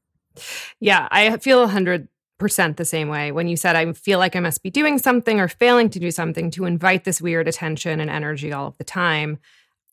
Yeah, 0.80 1.08
I 1.12 1.36
feel 1.38 1.62
a 1.62 1.68
hundred 1.68 2.08
percent 2.38 2.78
the 2.78 2.86
same 2.86 3.10
way. 3.10 3.32
When 3.32 3.48
you 3.48 3.58
said 3.58 3.76
I 3.76 3.92
feel 3.94 4.20
like 4.20 4.36
I 4.36 4.40
must 4.40 4.64
be 4.64 4.70
doing 4.70 4.98
something 4.98 5.40
or 5.40 5.48
failing 5.48 5.90
to 5.92 6.00
do 6.00 6.12
something 6.12 6.52
to 6.52 6.66
invite 6.66 7.04
this 7.04 7.22
weird 7.22 7.48
attention 7.48 8.00
and 8.00 8.10
energy 8.10 8.52
all 8.54 8.68
of 8.68 8.78
the 8.78 8.84
time, 8.84 9.40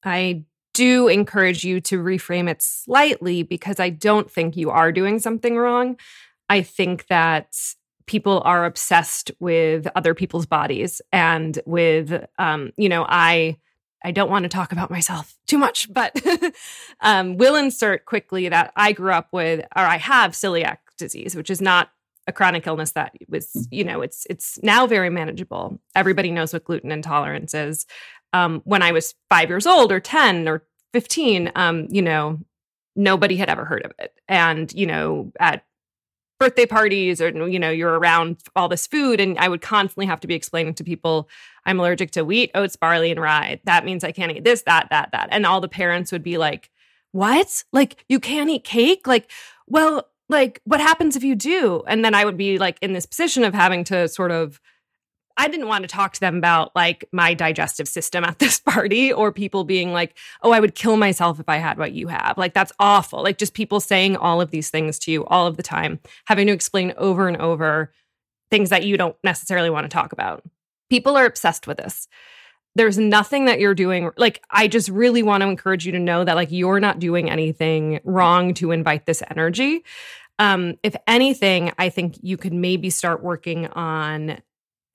I 0.05 0.45
do 0.73 1.09
encourage 1.09 1.65
you 1.65 1.81
to 1.81 2.03
reframe 2.03 2.51
it 2.51 2.61
slightly 2.61 3.43
because 3.43 3.79
I 3.79 3.91
don't 3.91 4.31
think 4.31 4.57
you 4.57 4.71
are 4.71 4.93
doing 4.93 5.19
something 5.19 5.57
wrong. 5.57 5.97
I 6.49 6.63
think 6.63 7.07
that 7.07 7.57
people 8.07 8.43
are 8.45 8.67
obsessed 8.67 9.31
with 9.41 9.87
other 9.95 10.15
people's 10.15 10.47
bodies 10.47 11.01
and 11.13 11.59
with 11.65 12.27
um, 12.39 12.73
you 12.77 12.89
know, 12.89 13.07
I 13.09 13.57
I 14.05 14.11
don't 14.11 14.31
want 14.31 14.43
to 14.43 14.51
talk 14.51 14.71
about 14.71 14.91
myself 14.91 15.35
too 15.47 15.57
much, 15.57 15.91
but 15.93 16.21
um, 17.01 17.39
will 17.39 17.57
insert 17.57 18.05
quickly 18.05 18.51
that 18.51 18.71
I 18.77 18.93
grew 18.93 19.13
up 19.13 19.29
with, 19.33 19.61
or 19.75 19.83
I 19.83 19.97
have 19.97 20.33
celiac 20.33 20.79
disease, 20.99 21.35
which 21.35 21.49
is 21.49 21.63
not 21.63 21.91
a 22.27 22.33
chronic 22.33 22.67
illness 22.67 22.93
that 22.93 23.13
was, 23.29 23.69
you 23.71 23.85
know, 23.85 24.01
it's 24.01 24.27
it's 24.31 24.59
now 24.63 24.87
very 24.87 25.11
manageable. 25.11 25.81
Everybody 25.95 26.31
knows 26.31 26.53
what 26.53 26.65
gluten 26.65 26.91
intolerance 26.91 27.55
is. 27.55 27.87
Um, 28.33 28.63
when 28.65 28.83
I 28.83 28.93
was 28.93 29.15
five 29.29 29.49
years 29.49 29.67
old, 29.67 29.93
or 29.93 30.01
ten, 30.01 30.49
or 30.49 30.65
fifteen, 30.93 31.53
um, 31.55 31.87
you 31.91 32.03
know, 32.03 32.39
nobody 32.97 33.37
had 33.37 33.49
ever 33.49 33.65
heard 33.65 33.85
of 33.85 33.93
it, 33.99 34.13
and 34.29 34.73
you 34.73 34.87
know, 34.87 35.33
at 35.39 35.65
birthday 36.41 36.67
parties 36.67 37.21
or 37.21 37.29
you 37.49 37.59
know 37.59 37.71
you're 37.71 37.99
around 37.99 38.37
all 38.57 38.69
this 38.69 38.89
food 38.89 39.21
and 39.21 39.39
i 39.39 39.49
would 39.49 39.63
constantly 39.63 40.05
have 40.05 40.19
to 40.19 40.27
be 40.27 40.35
explaining 40.35 40.75
to 40.75 40.83
people 40.83 41.29
i'm 41.65 41.79
allergic 41.79 42.11
to 42.11 42.25
wheat 42.25 42.51
oats 42.57 42.75
barley 42.75 43.13
and 43.13 43.21
rye. 43.21 43.61
That 43.65 43.85
means 43.85 44.03
i 44.03 44.11
can't 44.11 44.33
eat 44.33 44.43
this 44.43 44.63
that 44.63 44.89
that 44.91 45.11
that. 45.13 45.29
And 45.31 45.47
all 45.47 45.61
the 45.61 45.69
parents 45.69 46.11
would 46.11 46.25
be 46.25 46.37
like 46.37 46.71
what? 47.15 47.63
Like 47.73 48.05
you 48.09 48.19
can't 48.19 48.51
eat 48.51 48.65
cake? 48.65 49.07
Like 49.07 49.31
well 49.69 50.09
like 50.29 50.61
what 50.65 50.81
happens 50.81 51.17
if 51.17 51.25
you 51.25 51.35
do 51.35 51.83
and 51.87 52.05
then 52.05 52.15
i 52.15 52.25
would 52.25 52.37
be 52.37 52.59
like 52.59 52.79
in 52.81 52.93
this 52.93 53.07
position 53.07 53.45
of 53.45 53.55
having 53.55 53.85
to 53.85 54.09
sort 54.09 54.31
of 54.31 54.61
I 55.37 55.49
didn't 55.49 55.69
want 55.69 55.83
to 55.83 55.89
talk 55.89 56.13
to 56.13 56.21
them 56.21 56.37
about 56.37 56.75
like 56.77 57.09
my 57.13 57.35
digestive 57.35 57.89
system 57.89 58.25
at 58.25 58.39
this 58.39 58.61
party 58.61 59.13
or 59.13 59.33
people 59.33 59.65
being 59.65 59.93
like, 59.93 60.17
oh, 60.43 60.53
I 60.53 60.61
would 60.61 60.75
kill 60.75 60.97
myself 60.97 61.41
if 61.41 61.49
I 61.49 61.57
had 61.57 61.79
what 61.79 61.93
you 61.93 62.09
have. 62.09 62.39
Like, 62.39 62.55
that's 62.55 62.73
awful. 62.79 63.23
Like, 63.23 63.39
just 63.39 63.55
people 63.55 63.81
saying 63.81 64.17
all 64.17 64.41
of 64.41 64.51
these 64.51 64.71
things 64.71 64.99
to 65.01 65.11
you 65.11 65.25
all 65.27 65.47
of 65.47 65.57
the 65.57 65.63
time, 65.63 66.01
having 66.27 66.47
to 66.47 66.53
explain 66.53 66.95
over 66.97 67.29
and 67.29 67.37
over 67.39 67.93
things 68.51 68.71
that 68.71 68.85
you 68.85 68.97
don't 68.97 69.17
necessarily 69.25 69.71
want 69.71 69.85
to 69.85 69.89
talk 69.89 70.13
about. 70.13 70.45
People 70.91 71.17
are 71.17 71.27
obsessed 71.27 71.67
with 71.67 71.79
this. 71.79 72.07
There's 72.77 72.99
nothing 72.99 73.45
that 73.45 73.61
you're 73.61 73.75
doing. 73.75 74.11
Like, 74.17 74.43
I 74.51 74.67
just 74.67 74.89
really 74.89 75.23
want 75.23 75.43
to 75.43 75.49
encourage 75.49 75.87
you 75.87 75.93
to 75.93 75.99
know 75.99 76.25
that, 76.25 76.35
like, 76.35 76.51
you're 76.51 76.81
not 76.81 76.99
doing 76.99 77.31
anything 77.31 78.01
wrong 78.05 78.55
to 78.55 78.73
invite 78.73 79.07
this 79.07 79.23
energy. 79.31 79.85
Um, 80.39 80.75
if 80.83 80.97
anything, 81.07 81.73
I 81.79 81.89
think 81.89 82.17
you 82.21 82.37
could 82.37 82.53
maybe 82.53 82.91
start 82.91 83.23
working 83.23 83.69
on 83.69 84.41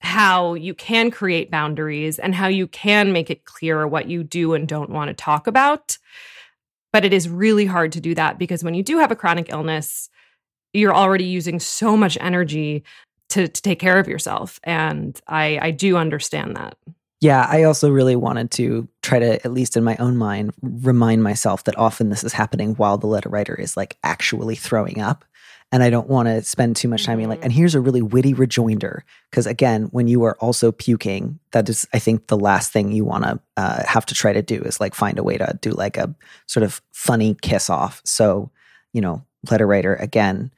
how 0.01 0.53
you 0.53 0.74
can 0.74 1.12
create 1.12 1.51
boundaries 1.51 2.19
and 2.19 2.33
how 2.33 2.48
you 2.48 2.67
can 2.67 3.12
make 3.13 3.29
it 3.29 3.45
clear 3.45 3.86
what 3.88 4.09
you 4.09 4.24
do 4.24 4.53
and 4.53 4.67
don't 4.67 4.89
want 4.89 5.09
to 5.09 5.13
talk 5.13 5.48
about. 5.48 5.98
But 6.91 7.05
it 7.05 7.13
is 7.13 7.29
really 7.29 7.65
hard 7.65 7.91
to 7.93 8.01
do 8.01 8.15
that 8.15 8.39
because 8.39 8.63
when 8.63 8.74
you 8.74 8.83
do 8.83 8.98
have 8.98 9.12
a 9.12 9.15
chronic 9.15 9.50
illness, 9.50 10.09
you're 10.74 10.95
already 10.95 11.25
using 11.25 11.59
so 11.59 11.95
much 11.95 12.17
energy 12.19 12.83
to, 13.29 13.48
to 13.48 13.62
take 13.62 13.79
care 13.79 14.00
of 14.00 14.07
yourself. 14.07 14.59
And 14.63 15.19
I, 15.27 15.59
I 15.62 15.71
do 15.71 15.98
understand 15.98 16.55
that. 16.55 16.77
Yeah, 17.21 17.45
I 17.49 17.63
also 17.63 17.89
really 17.89 18.15
wanted 18.15 18.51
to 18.51 18.88
try 19.01 19.19
to, 19.19 19.45
at 19.45 19.51
least 19.51 19.75
in 19.75 19.83
my 19.83 19.97
own 19.97 20.15
mind, 20.15 20.51
remind 20.61 21.21
myself 21.21 21.65
that 21.65 21.77
often 21.77 22.09
this 22.09 22.23
is 22.23 22.31
happening 22.31 22.75
while 22.75 22.97
the 22.97 23.07
letter 23.07 23.29
writer 23.29 23.55
is 23.55 23.75
like 23.75 23.97
actually 24.03 24.55
throwing 24.55 25.01
up 25.01 25.25
and 25.71 25.83
I 25.83 25.89
don't 25.89 26.07
want 26.07 26.27
to 26.27 26.41
spend 26.41 26.75
too 26.75 26.88
much 26.88 27.05
time 27.05 27.17
being 27.17 27.29
like, 27.29 27.39
mm-hmm. 27.39 27.45
and 27.45 27.53
here's 27.53 27.75
a 27.75 27.81
really 27.81 28.01
witty 28.01 28.33
rejoinder. 28.33 29.05
Because 29.29 29.45
again, 29.45 29.83
when 29.91 30.07
you 30.07 30.23
are 30.23 30.35
also 30.39 30.71
puking, 30.71 31.39
that 31.51 31.69
is, 31.69 31.88
I 31.93 31.99
think, 31.99 32.27
the 32.27 32.38
last 32.38 32.71
thing 32.71 32.91
you 32.91 33.05
want 33.05 33.25
to 33.25 33.39
uh, 33.57 33.83
have 33.85 34.05
to 34.07 34.15
try 34.15 34.33
to 34.33 34.41
do 34.41 34.61
is 34.61 34.79
like 34.79 34.95
find 34.95 35.19
a 35.19 35.23
way 35.23 35.38
to 35.38 35.57
do 35.61 35.71
like 35.71 35.97
a 35.97 36.13
sort 36.47 36.63
of 36.63 36.81
funny 36.91 37.35
kiss 37.41 37.69
off. 37.69 38.01
So, 38.03 38.49
you 38.93 39.01
know, 39.01 39.23
letter 39.51 39.67
writer, 39.67 39.95
again, 39.95 40.51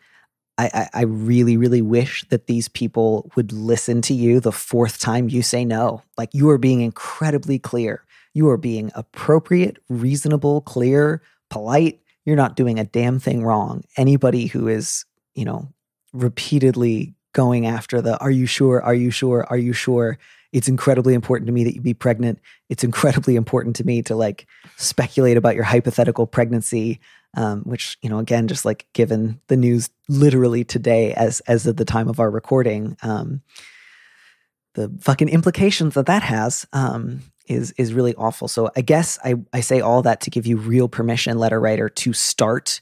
I, 0.65 0.89
I, 0.93 1.03
really, 1.03 1.57
really 1.57 1.81
wish 1.81 2.25
that 2.29 2.47
these 2.47 2.67
people 2.67 3.31
would 3.35 3.51
listen 3.51 4.01
to 4.03 4.13
you 4.13 4.39
the 4.39 4.51
fourth 4.51 4.99
time 4.99 5.29
you 5.29 5.41
say 5.41 5.65
no. 5.65 6.03
Like 6.17 6.33
you 6.33 6.49
are 6.49 6.57
being 6.57 6.81
incredibly 6.81 7.59
clear. 7.59 8.03
You 8.33 8.49
are 8.49 8.57
being 8.57 8.91
appropriate, 8.95 9.77
reasonable, 9.89 10.61
clear, 10.61 11.21
polite 11.49 12.01
you're 12.25 12.35
not 12.35 12.55
doing 12.55 12.79
a 12.79 12.83
damn 12.83 13.19
thing 13.19 13.43
wrong. 13.43 13.83
Anybody 13.97 14.47
who 14.47 14.67
is, 14.67 15.05
you 15.33 15.45
know, 15.45 15.67
repeatedly 16.13 17.15
going 17.33 17.65
after 17.65 18.01
the 18.01 18.17
are 18.19 18.31
you 18.31 18.45
sure? 18.45 18.81
Are 18.83 18.93
you 18.93 19.11
sure? 19.11 19.45
Are 19.49 19.57
you 19.57 19.73
sure? 19.73 20.17
It's 20.51 20.67
incredibly 20.67 21.13
important 21.13 21.47
to 21.47 21.53
me 21.53 21.63
that 21.63 21.73
you 21.73 21.81
be 21.81 21.93
pregnant. 21.93 22.39
It's 22.69 22.83
incredibly 22.83 23.35
important 23.35 23.75
to 23.77 23.85
me 23.85 24.01
to 24.03 24.15
like 24.15 24.45
speculate 24.77 25.37
about 25.37 25.55
your 25.55 25.63
hypothetical 25.63 26.27
pregnancy. 26.27 26.99
Um, 27.33 27.61
which 27.61 27.97
you 28.01 28.09
know, 28.09 28.19
again, 28.19 28.49
just 28.49 28.65
like 28.65 28.87
given 28.91 29.39
the 29.47 29.55
news 29.55 29.89
literally 30.09 30.65
today, 30.65 31.13
as 31.13 31.39
as 31.41 31.65
of 31.65 31.77
the 31.77 31.85
time 31.85 32.09
of 32.09 32.19
our 32.19 32.29
recording, 32.29 32.97
um, 33.03 33.41
the 34.73 34.91
fucking 34.99 35.29
implications 35.29 35.93
that 35.93 36.07
that 36.07 36.23
has 36.23 36.67
um, 36.73 37.21
is 37.47 37.71
is 37.77 37.93
really 37.93 38.15
awful. 38.15 38.47
So 38.47 38.69
I 38.75 38.81
guess 38.81 39.17
I 39.23 39.35
I 39.53 39.61
say 39.61 39.79
all 39.79 40.01
that 40.01 40.21
to 40.21 40.29
give 40.29 40.45
you 40.45 40.57
real 40.57 40.89
permission, 40.89 41.37
letter 41.37 41.59
writer, 41.59 41.87
to 41.89 42.13
start 42.13 42.81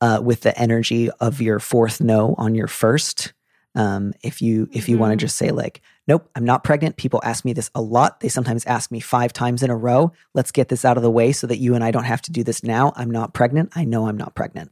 uh, 0.00 0.20
with 0.22 0.42
the 0.42 0.58
energy 0.58 1.10
of 1.20 1.40
your 1.40 1.58
fourth 1.58 2.00
no 2.00 2.34
on 2.38 2.54
your 2.54 2.68
first. 2.68 3.32
Um, 3.74 4.12
if 4.22 4.40
you 4.40 4.68
if 4.72 4.88
you 4.88 4.96
mm-hmm. 4.96 5.02
want 5.02 5.12
to 5.12 5.24
just 5.24 5.36
say 5.36 5.50
like, 5.50 5.82
nope, 6.06 6.30
I'm 6.34 6.44
not 6.44 6.64
pregnant. 6.64 6.96
People 6.96 7.20
ask 7.24 7.44
me 7.44 7.52
this 7.52 7.70
a 7.74 7.80
lot. 7.80 8.20
They 8.20 8.28
sometimes 8.28 8.64
ask 8.66 8.90
me 8.90 9.00
five 9.00 9.32
times 9.32 9.62
in 9.62 9.70
a 9.70 9.76
row. 9.76 10.12
Let's 10.34 10.52
get 10.52 10.68
this 10.68 10.84
out 10.84 10.96
of 10.96 11.02
the 11.02 11.10
way 11.10 11.32
so 11.32 11.46
that 11.46 11.58
you 11.58 11.74
and 11.74 11.82
I 11.82 11.90
don't 11.90 12.04
have 12.04 12.22
to 12.22 12.32
do 12.32 12.44
this 12.44 12.62
now. 12.62 12.92
I'm 12.96 13.10
not 13.10 13.34
pregnant. 13.34 13.72
I 13.74 13.84
know 13.84 14.08
I'm 14.08 14.16
not 14.16 14.34
pregnant. 14.34 14.70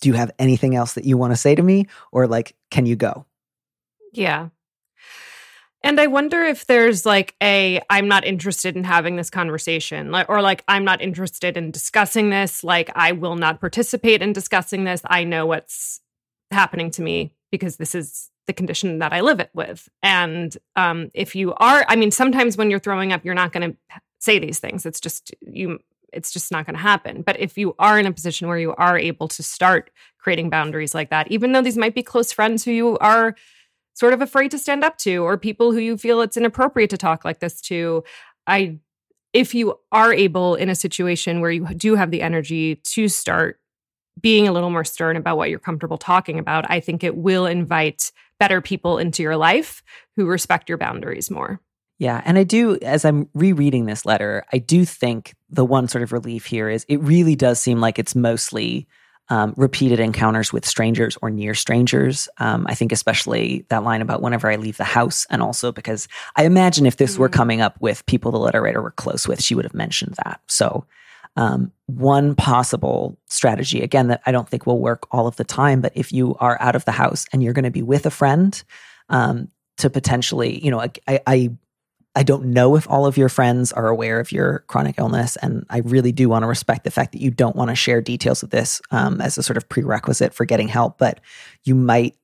Do 0.00 0.08
you 0.08 0.14
have 0.14 0.30
anything 0.38 0.74
else 0.74 0.94
that 0.94 1.04
you 1.04 1.16
want 1.16 1.32
to 1.32 1.36
say 1.36 1.54
to 1.54 1.62
me, 1.62 1.86
or 2.12 2.26
like, 2.26 2.54
can 2.70 2.84
you 2.84 2.96
go? 2.96 3.24
Yeah, 4.12 4.48
and 5.86 6.00
I 6.00 6.08
wonder 6.08 6.42
if 6.42 6.66
there's 6.66 7.06
like 7.06 7.36
a 7.40 7.80
I'm 7.88 8.08
not 8.08 8.24
interested 8.24 8.74
in 8.74 8.82
having 8.82 9.14
this 9.14 9.30
conversation 9.30 10.12
or 10.28 10.42
like 10.42 10.64
I'm 10.66 10.84
not 10.84 11.00
interested 11.00 11.56
in 11.56 11.70
discussing 11.70 12.30
this, 12.30 12.64
like 12.64 12.90
I 12.96 13.12
will 13.12 13.36
not 13.36 13.60
participate 13.60 14.20
in 14.20 14.32
discussing 14.32 14.82
this. 14.82 15.00
I 15.04 15.22
know 15.22 15.46
what's 15.46 16.00
happening 16.50 16.90
to 16.92 17.02
me 17.02 17.34
because 17.52 17.76
this 17.76 17.94
is 17.94 18.30
the 18.46 18.52
condition 18.52 18.98
that 19.00 19.12
I 19.12 19.20
live 19.20 19.40
it 19.40 19.50
with. 19.54 19.88
And 20.02 20.56
um 20.76 21.10
if 21.14 21.34
you 21.34 21.54
are 21.54 21.84
I 21.88 21.96
mean 21.96 22.10
sometimes 22.10 22.56
when 22.56 22.70
you're 22.70 22.78
throwing 22.78 23.12
up 23.12 23.24
you're 23.24 23.34
not 23.34 23.52
going 23.52 23.72
to 23.72 24.00
say 24.18 24.38
these 24.38 24.58
things. 24.58 24.86
It's 24.86 25.00
just 25.00 25.34
you 25.40 25.78
it's 26.12 26.32
just 26.32 26.50
not 26.50 26.64
going 26.64 26.76
to 26.76 26.82
happen. 26.82 27.22
But 27.22 27.38
if 27.38 27.58
you 27.58 27.74
are 27.78 27.98
in 27.98 28.06
a 28.06 28.12
position 28.12 28.48
where 28.48 28.58
you 28.58 28.74
are 28.76 28.98
able 28.98 29.28
to 29.28 29.42
start 29.42 29.90
creating 30.18 30.50
boundaries 30.50 30.94
like 30.94 31.10
that, 31.10 31.30
even 31.30 31.52
though 31.52 31.62
these 31.62 31.76
might 31.76 31.94
be 31.94 32.02
close 32.02 32.32
friends 32.32 32.64
who 32.64 32.70
you 32.70 32.96
are 32.98 33.34
sort 33.94 34.12
of 34.12 34.20
afraid 34.22 34.50
to 34.50 34.58
stand 34.58 34.84
up 34.84 34.98
to 34.98 35.24
or 35.24 35.36
people 35.36 35.72
who 35.72 35.78
you 35.78 35.96
feel 35.96 36.20
it's 36.20 36.36
inappropriate 36.36 36.90
to 36.90 36.96
talk 36.96 37.24
like 37.24 37.40
this 37.40 37.60
to. 37.62 38.04
I 38.46 38.78
if 39.32 39.54
you 39.54 39.78
are 39.92 40.14
able 40.14 40.54
in 40.54 40.70
a 40.70 40.74
situation 40.74 41.40
where 41.40 41.50
you 41.50 41.66
do 41.74 41.94
have 41.94 42.10
the 42.10 42.22
energy 42.22 42.76
to 42.76 43.08
start 43.08 43.60
being 44.20 44.48
a 44.48 44.52
little 44.52 44.70
more 44.70 44.84
stern 44.84 45.16
about 45.16 45.36
what 45.36 45.50
you're 45.50 45.58
comfortable 45.58 45.98
talking 45.98 46.38
about, 46.38 46.70
I 46.70 46.80
think 46.80 47.04
it 47.04 47.16
will 47.16 47.44
invite 47.44 48.12
better 48.38 48.60
people 48.60 48.98
into 48.98 49.22
your 49.22 49.36
life 49.36 49.82
who 50.16 50.26
respect 50.26 50.68
your 50.68 50.78
boundaries 50.78 51.30
more. 51.30 51.60
Yeah. 51.98 52.20
And 52.24 52.36
I 52.36 52.44
do, 52.44 52.76
as 52.82 53.04
I'm 53.04 53.28
rereading 53.32 53.86
this 53.86 54.04
letter, 54.04 54.44
I 54.52 54.58
do 54.58 54.84
think 54.84 55.34
the 55.48 55.64
one 55.64 55.88
sort 55.88 56.02
of 56.02 56.12
relief 56.12 56.44
here 56.44 56.68
is 56.68 56.84
it 56.88 57.00
really 57.00 57.36
does 57.36 57.60
seem 57.60 57.80
like 57.80 57.98
it's 57.98 58.14
mostly 58.14 58.86
um, 59.28 59.54
repeated 59.56 59.98
encounters 59.98 60.52
with 60.52 60.66
strangers 60.66 61.16
or 61.22 61.30
near 61.30 61.54
strangers. 61.54 62.28
Um, 62.38 62.66
I 62.68 62.74
think 62.74 62.92
especially 62.92 63.64
that 63.70 63.82
line 63.82 64.02
about 64.02 64.22
whenever 64.22 64.50
I 64.50 64.56
leave 64.56 64.76
the 64.76 64.84
house, 64.84 65.26
and 65.30 65.42
also 65.42 65.72
because 65.72 66.06
I 66.36 66.44
imagine 66.44 66.86
if 66.86 66.96
this 66.96 67.14
mm-hmm. 67.14 67.22
were 67.22 67.28
coming 67.28 67.60
up 67.60 67.76
with 67.80 68.06
people 68.06 68.30
the 68.30 68.38
letter 68.38 68.62
writer 68.62 68.82
were 68.82 68.92
close 68.92 69.26
with, 69.26 69.42
she 69.42 69.54
would 69.54 69.64
have 69.64 69.74
mentioned 69.74 70.14
that. 70.24 70.40
So 70.46 70.84
Um, 71.36 71.72
one 71.86 72.34
possible 72.34 73.18
strategy, 73.28 73.82
again, 73.82 74.08
that 74.08 74.22
I 74.26 74.32
don't 74.32 74.48
think 74.48 74.66
will 74.66 74.80
work 74.80 75.06
all 75.10 75.26
of 75.26 75.36
the 75.36 75.44
time, 75.44 75.80
but 75.80 75.92
if 75.94 76.12
you 76.12 76.34
are 76.40 76.56
out 76.60 76.74
of 76.74 76.84
the 76.84 76.92
house 76.92 77.26
and 77.32 77.42
you're 77.42 77.52
going 77.52 77.64
to 77.64 77.70
be 77.70 77.82
with 77.82 78.06
a 78.06 78.10
friend, 78.10 78.62
um, 79.08 79.48
to 79.78 79.90
potentially, 79.90 80.64
you 80.64 80.70
know, 80.70 80.80
I, 80.80 81.20
I 81.26 81.50
I 82.16 82.22
don't 82.22 82.46
know 82.46 82.76
if 82.76 82.88
all 82.90 83.04
of 83.04 83.18
your 83.18 83.28
friends 83.28 83.72
are 83.72 83.88
aware 83.88 84.18
of 84.18 84.32
your 84.32 84.60
chronic 84.68 84.94
illness, 84.98 85.36
and 85.36 85.66
I 85.68 85.80
really 85.80 86.12
do 86.12 86.30
want 86.30 86.44
to 86.44 86.46
respect 86.46 86.84
the 86.84 86.90
fact 86.90 87.12
that 87.12 87.20
you 87.20 87.30
don't 87.30 87.54
want 87.54 87.68
to 87.68 87.76
share 87.76 88.00
details 88.00 88.42
of 88.42 88.48
this 88.48 88.80
um, 88.90 89.20
as 89.20 89.36
a 89.36 89.42
sort 89.42 89.58
of 89.58 89.68
prerequisite 89.68 90.32
for 90.32 90.46
getting 90.46 90.66
help. 90.66 90.96
But 90.96 91.20
you 91.64 91.74
might 91.74 92.16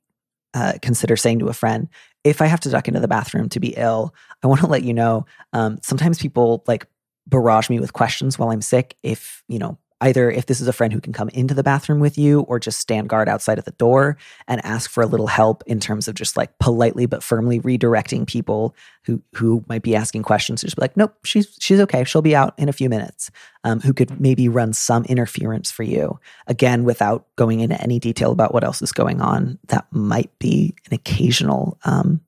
uh, 0.54 0.74
consider 0.80 1.14
saying 1.14 1.40
to 1.40 1.48
a 1.48 1.52
friend, 1.52 1.90
"If 2.24 2.40
I 2.40 2.46
have 2.46 2.60
to 2.60 2.70
duck 2.70 2.88
into 2.88 3.00
the 3.00 3.08
bathroom 3.08 3.50
to 3.50 3.60
be 3.60 3.74
ill, 3.76 4.14
I 4.42 4.46
want 4.46 4.62
to 4.62 4.66
let 4.66 4.82
you 4.82 4.94
know." 4.94 5.26
Um, 5.52 5.78
sometimes 5.82 6.18
people 6.18 6.64
like 6.66 6.86
barrage 7.26 7.70
me 7.70 7.80
with 7.80 7.92
questions 7.92 8.38
while 8.38 8.50
I'm 8.50 8.62
sick. 8.62 8.96
If 9.02 9.42
you 9.48 9.58
know 9.58 9.78
either 10.02 10.30
if 10.30 10.46
this 10.46 10.60
is 10.60 10.68
a 10.68 10.72
friend 10.72 10.92
who 10.92 11.00
can 11.00 11.12
come 11.12 11.28
into 11.30 11.54
the 11.54 11.62
bathroom 11.62 12.00
with 12.00 12.18
you 12.18 12.40
or 12.42 12.58
just 12.58 12.80
stand 12.80 13.08
guard 13.08 13.28
outside 13.28 13.58
of 13.58 13.64
the 13.64 13.70
door 13.72 14.18
and 14.48 14.64
ask 14.64 14.90
for 14.90 15.02
a 15.02 15.06
little 15.06 15.28
help 15.28 15.62
in 15.66 15.78
terms 15.80 16.08
of 16.08 16.14
just 16.14 16.36
like 16.36 16.58
politely 16.58 17.06
but 17.06 17.22
firmly 17.22 17.60
redirecting 17.60 18.26
people 18.26 18.74
who 19.04 19.22
who 19.34 19.64
might 19.68 19.82
be 19.82 19.96
asking 19.96 20.22
questions 20.22 20.60
just 20.60 20.76
be 20.76 20.82
like 20.82 20.96
nope 20.96 21.14
she's 21.24 21.56
she's 21.60 21.80
okay 21.80 22.04
she'll 22.04 22.20
be 22.20 22.36
out 22.36 22.52
in 22.58 22.68
a 22.68 22.72
few 22.72 22.88
minutes 22.88 23.30
um, 23.64 23.80
who 23.80 23.94
could 23.94 24.20
maybe 24.20 24.48
run 24.48 24.72
some 24.72 25.04
interference 25.04 25.70
for 25.70 25.84
you 25.84 26.18
again 26.48 26.84
without 26.84 27.26
going 27.36 27.60
into 27.60 27.80
any 27.80 27.98
detail 27.98 28.32
about 28.32 28.52
what 28.52 28.64
else 28.64 28.82
is 28.82 28.92
going 28.92 29.20
on 29.20 29.58
that 29.68 29.86
might 29.92 30.36
be 30.40 30.74
an 30.86 30.94
occasional 30.94 31.78
um, 31.84 32.20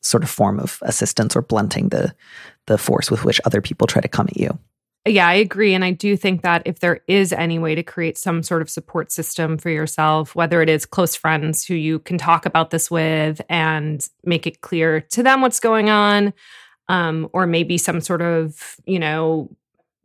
sort 0.00 0.24
of 0.24 0.30
form 0.30 0.58
of 0.58 0.78
assistance 0.82 1.36
or 1.36 1.42
blunting 1.42 1.88
the 1.90 2.12
the 2.66 2.78
force 2.78 3.10
with 3.10 3.24
which 3.24 3.40
other 3.44 3.60
people 3.60 3.86
try 3.86 4.00
to 4.00 4.08
come 4.08 4.26
at 4.26 4.36
you 4.36 4.58
yeah, 5.04 5.26
I 5.26 5.34
agree. 5.34 5.74
And 5.74 5.84
I 5.84 5.90
do 5.90 6.16
think 6.16 6.42
that 6.42 6.62
if 6.64 6.78
there 6.78 7.00
is 7.08 7.32
any 7.32 7.58
way 7.58 7.74
to 7.74 7.82
create 7.82 8.16
some 8.16 8.44
sort 8.44 8.62
of 8.62 8.70
support 8.70 9.10
system 9.10 9.58
for 9.58 9.68
yourself, 9.68 10.36
whether 10.36 10.62
it 10.62 10.68
is 10.68 10.86
close 10.86 11.16
friends 11.16 11.64
who 11.64 11.74
you 11.74 11.98
can 11.98 12.18
talk 12.18 12.46
about 12.46 12.70
this 12.70 12.88
with 12.88 13.40
and 13.48 14.08
make 14.24 14.46
it 14.46 14.60
clear 14.60 15.00
to 15.00 15.24
them 15.24 15.40
what's 15.40 15.58
going 15.58 15.90
on, 15.90 16.32
um, 16.88 17.28
or 17.32 17.48
maybe 17.48 17.78
some 17.78 18.00
sort 18.00 18.22
of, 18.22 18.76
you 18.86 19.00
know, 19.00 19.50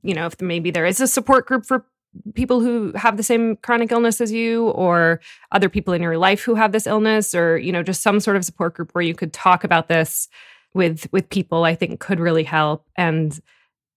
you 0.02 0.16
know, 0.16 0.26
if 0.26 0.42
maybe 0.42 0.72
there 0.72 0.86
is 0.86 1.00
a 1.00 1.08
support 1.08 1.46
group 1.46 1.64
for 1.64 1.86
people 2.34 2.60
who 2.60 2.92
have 2.96 3.18
the 3.18 3.24
same 3.24 3.56
chronic 3.58 3.92
illness 3.92 4.20
as 4.20 4.32
you 4.32 4.70
or 4.70 5.20
other 5.52 5.70
people 5.70 5.94
in 5.94 6.02
your 6.02 6.18
life 6.18 6.42
who 6.42 6.56
have 6.56 6.72
this 6.72 6.88
illness 6.88 7.36
or 7.36 7.58
you 7.60 7.72
know 7.72 7.84
just 7.84 8.02
some 8.02 8.20
sort 8.20 8.36
of 8.36 8.44
support 8.44 8.74
group 8.74 8.96
where 8.96 9.04
you 9.04 9.14
could 9.14 9.32
talk 9.34 9.64
about 9.64 9.88
this 9.88 10.28
with 10.78 11.08
with 11.12 11.30
people 11.30 11.66
i 11.66 11.76
think 11.76 12.00
could 12.00 12.20
really 12.20 12.44
help 12.44 12.86
and 12.96 13.42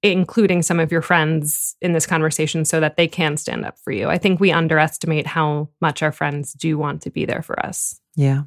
including 0.02 0.62
some 0.62 0.80
of 0.80 0.90
your 0.90 1.02
friends 1.02 1.76
in 1.82 1.92
this 1.92 2.06
conversation 2.06 2.64
so 2.64 2.80
that 2.80 2.96
they 2.96 3.06
can 3.06 3.36
stand 3.36 3.64
up 3.64 3.78
for 3.78 3.92
you. 3.92 4.08
I 4.08 4.16
think 4.16 4.40
we 4.40 4.50
underestimate 4.50 5.26
how 5.26 5.68
much 5.80 6.02
our 6.02 6.12
friends 6.12 6.54
do 6.54 6.78
want 6.78 7.02
to 7.02 7.10
be 7.10 7.26
there 7.26 7.42
for 7.42 7.64
us. 7.64 8.00
Yeah. 8.16 8.44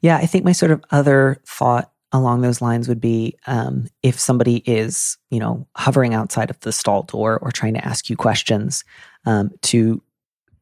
Yeah. 0.00 0.16
I 0.16 0.26
think 0.26 0.44
my 0.44 0.52
sort 0.52 0.72
of 0.72 0.82
other 0.90 1.40
thought 1.46 1.90
along 2.12 2.40
those 2.40 2.62
lines 2.62 2.88
would 2.88 3.00
be 3.00 3.36
um, 3.46 3.88
if 4.02 4.18
somebody 4.18 4.58
is, 4.58 5.18
you 5.30 5.40
know, 5.40 5.66
hovering 5.76 6.14
outside 6.14 6.48
of 6.48 6.58
the 6.60 6.72
stall 6.72 7.02
door 7.02 7.38
or 7.42 7.50
trying 7.50 7.74
to 7.74 7.84
ask 7.84 8.08
you 8.08 8.16
questions, 8.16 8.84
um, 9.26 9.50
to 9.62 10.00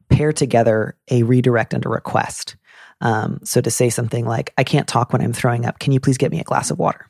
pair 0.09 0.33
together 0.33 0.97
a 1.09 1.23
redirect 1.23 1.73
and 1.73 1.85
a 1.85 1.89
request. 1.89 2.55
Um, 3.01 3.39
so 3.43 3.61
to 3.61 3.71
say 3.71 3.89
something 3.89 4.25
like, 4.25 4.53
I 4.57 4.63
can't 4.63 4.87
talk 4.87 5.13
when 5.13 5.21
I'm 5.21 5.33
throwing 5.33 5.65
up. 5.65 5.79
Can 5.79 5.93
you 5.93 5.99
please 5.99 6.17
get 6.17 6.31
me 6.31 6.39
a 6.39 6.43
glass 6.43 6.71
of 6.71 6.79
water? 6.79 7.07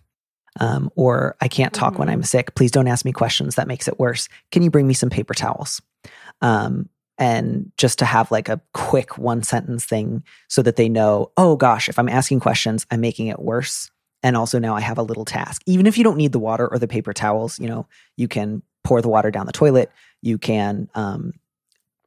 Um, 0.60 0.92
or 0.96 1.36
I 1.42 1.48
can't 1.48 1.74
talk 1.74 1.94
mm-hmm. 1.94 2.00
when 2.00 2.10
I'm 2.10 2.24
sick. 2.24 2.56
Please 2.56 2.72
don't 2.72 2.88
ask 2.88 3.06
me 3.06 3.12
questions. 3.12 3.56
That 3.56 3.68
makes 3.68 3.88
it 3.88 4.00
worse. 4.00 4.30
Can 4.52 4.64
you 4.64 4.70
bring 4.70 4.88
me 4.88 4.94
some 4.94 5.10
paper 5.10 5.34
towels? 5.34 5.82
Um, 6.42 6.90
and 7.18 7.72
just 7.78 8.00
to 8.00 8.06
have 8.06 8.32
like 8.32 8.50
a 8.50 8.62
quick 8.74 9.18
one 9.18 9.44
sentence 9.44 9.86
thing 9.86 10.24
so 10.48 10.62
that 10.64 10.76
they 10.76 10.90
know, 10.90 11.32
oh 11.38 11.56
gosh, 11.56 11.88
if 11.88 12.00
I'm 12.00 12.10
asking 12.10 12.40
questions, 12.40 12.86
I'm 12.92 13.02
making 13.02 13.28
it 13.28 13.40
worse. 13.40 13.92
And 14.24 14.36
also 14.38 14.58
now 14.58 14.76
I 14.76 14.82
have 14.82 14.98
a 14.98 15.04
little 15.04 15.26
task. 15.26 15.62
Even 15.66 15.86
if 15.86 15.98
you 15.98 16.04
don't 16.04 16.18
need 16.18 16.32
the 16.32 16.40
water 16.40 16.68
or 16.68 16.80
the 16.80 16.88
paper 16.88 17.14
towels, 17.14 17.60
you 17.60 17.68
know, 17.68 17.88
you 18.18 18.28
can 18.28 18.64
pour 18.84 19.02
the 19.02 19.10
water 19.10 19.32
down 19.32 19.46
the 19.46 19.52
toilet. 19.52 19.92
You 20.22 20.38
can 20.38 20.90
um, 20.96 21.34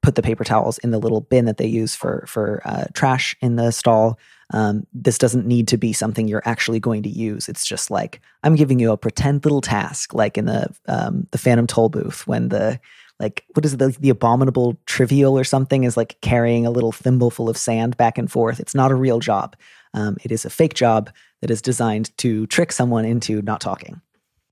put 0.06 0.14
the 0.14 0.22
paper 0.22 0.44
towels 0.44 0.78
in 0.78 0.92
the 0.92 1.00
little 1.00 1.20
bin 1.20 1.46
that 1.46 1.56
they 1.56 1.66
use 1.66 1.96
for 1.96 2.24
for 2.28 2.62
uh, 2.64 2.84
trash 2.94 3.34
in 3.40 3.56
the 3.56 3.72
stall. 3.72 4.20
Um, 4.54 4.86
this 4.92 5.18
doesn't 5.18 5.48
need 5.48 5.66
to 5.66 5.76
be 5.76 5.92
something 5.92 6.28
you're 6.28 6.44
actually 6.44 6.78
going 6.78 7.02
to 7.02 7.08
use. 7.08 7.48
It's 7.48 7.66
just 7.66 7.90
like 7.90 8.20
I'm 8.44 8.54
giving 8.54 8.78
you 8.78 8.92
a 8.92 8.96
pretend 8.96 9.44
little 9.44 9.60
task, 9.60 10.14
like 10.14 10.38
in 10.38 10.44
the 10.44 10.72
um, 10.86 11.26
the 11.32 11.38
Phantom 11.38 11.66
Tollbooth 11.66 12.24
when 12.24 12.50
the 12.50 12.78
like 13.18 13.44
what 13.54 13.64
is 13.64 13.74
it, 13.74 13.78
the, 13.78 13.96
the 13.98 14.10
abominable 14.10 14.78
trivial 14.86 15.36
or 15.36 15.42
something 15.42 15.82
is 15.82 15.96
like 15.96 16.20
carrying 16.20 16.66
a 16.66 16.70
little 16.70 16.92
thimble 16.92 17.32
full 17.32 17.48
of 17.48 17.56
sand 17.56 17.96
back 17.96 18.16
and 18.16 18.30
forth. 18.30 18.60
It's 18.60 18.76
not 18.76 18.92
a 18.92 18.94
real 18.94 19.18
job. 19.18 19.56
Um, 19.92 20.18
it 20.22 20.30
is 20.30 20.44
a 20.44 20.50
fake 20.50 20.74
job 20.74 21.10
that 21.40 21.50
is 21.50 21.60
designed 21.60 22.16
to 22.18 22.46
trick 22.46 22.70
someone 22.70 23.04
into 23.04 23.42
not 23.42 23.60
talking. 23.60 24.00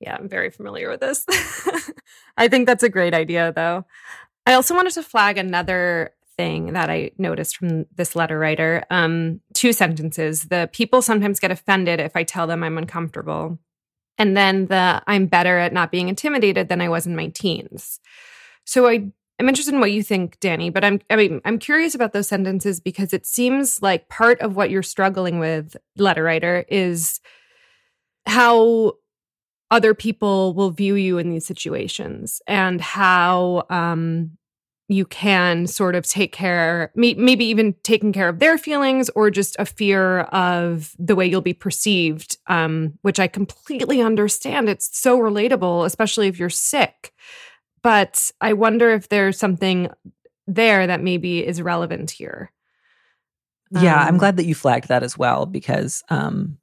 Yeah, 0.00 0.16
I'm 0.18 0.28
very 0.28 0.50
familiar 0.50 0.90
with 0.90 1.00
this. 1.00 1.24
I 2.36 2.48
think 2.48 2.66
that's 2.66 2.82
a 2.82 2.88
great 2.88 3.14
idea, 3.14 3.52
though. 3.54 3.86
I 4.46 4.54
also 4.54 4.74
wanted 4.74 4.92
to 4.94 5.02
flag 5.02 5.38
another 5.38 6.12
thing 6.36 6.72
that 6.72 6.90
I 6.90 7.12
noticed 7.18 7.56
from 7.56 7.86
this 7.94 8.16
letter 8.16 8.38
writer. 8.38 8.84
Um, 8.90 9.40
two 9.52 9.72
sentences. 9.72 10.44
The 10.44 10.68
people 10.72 11.02
sometimes 11.02 11.40
get 11.40 11.50
offended 11.50 12.00
if 12.00 12.16
I 12.16 12.24
tell 12.24 12.46
them 12.46 12.62
I'm 12.62 12.78
uncomfortable. 12.78 13.58
And 14.18 14.36
then 14.36 14.66
the 14.66 15.02
I'm 15.06 15.26
better 15.26 15.58
at 15.58 15.72
not 15.72 15.90
being 15.90 16.08
intimidated 16.08 16.68
than 16.68 16.80
I 16.80 16.88
was 16.88 17.06
in 17.06 17.16
my 17.16 17.28
teens. 17.28 18.00
So 18.64 18.88
I 18.88 19.10
I'm 19.40 19.48
interested 19.48 19.74
in 19.74 19.80
what 19.80 19.90
you 19.90 20.04
think, 20.04 20.38
Danny, 20.38 20.70
but 20.70 20.84
I'm 20.84 21.00
I 21.10 21.16
mean 21.16 21.40
I'm 21.44 21.58
curious 21.58 21.94
about 21.94 22.12
those 22.12 22.28
sentences 22.28 22.80
because 22.80 23.12
it 23.12 23.26
seems 23.26 23.82
like 23.82 24.08
part 24.08 24.40
of 24.40 24.56
what 24.56 24.70
you're 24.70 24.82
struggling 24.82 25.38
with, 25.38 25.76
letter 25.96 26.22
writer, 26.22 26.64
is 26.68 27.20
how 28.26 28.94
other 29.70 29.94
people 29.94 30.54
will 30.54 30.70
view 30.70 30.94
you 30.94 31.18
in 31.18 31.30
these 31.30 31.46
situations 31.46 32.40
and 32.46 32.80
how 32.80 33.64
um 33.70 34.30
you 34.88 35.06
can 35.06 35.66
sort 35.66 35.94
of 35.94 36.06
take 36.06 36.32
care, 36.32 36.92
maybe 36.94 37.44
even 37.46 37.74
taking 37.82 38.12
care 38.12 38.28
of 38.28 38.38
their 38.38 38.58
feelings 38.58 39.08
or 39.14 39.30
just 39.30 39.56
a 39.58 39.64
fear 39.64 40.20
of 40.20 40.94
the 40.98 41.16
way 41.16 41.26
you'll 41.26 41.40
be 41.40 41.54
perceived, 41.54 42.36
um, 42.48 42.92
which 43.00 43.18
I 43.18 43.26
completely 43.26 44.02
understand. 44.02 44.68
It's 44.68 44.96
so 44.96 45.18
relatable, 45.18 45.86
especially 45.86 46.28
if 46.28 46.38
you're 46.38 46.50
sick. 46.50 47.14
But 47.82 48.30
I 48.40 48.52
wonder 48.52 48.90
if 48.90 49.08
there's 49.08 49.38
something 49.38 49.88
there 50.46 50.86
that 50.86 51.02
maybe 51.02 51.46
is 51.46 51.62
relevant 51.62 52.10
here. 52.10 52.52
Yeah, 53.70 54.00
um, 54.00 54.08
I'm 54.08 54.18
glad 54.18 54.36
that 54.36 54.44
you 54.44 54.54
flagged 54.54 54.88
that 54.88 55.02
as 55.02 55.16
well 55.16 55.46
because 55.46 56.02
um, 56.10 56.58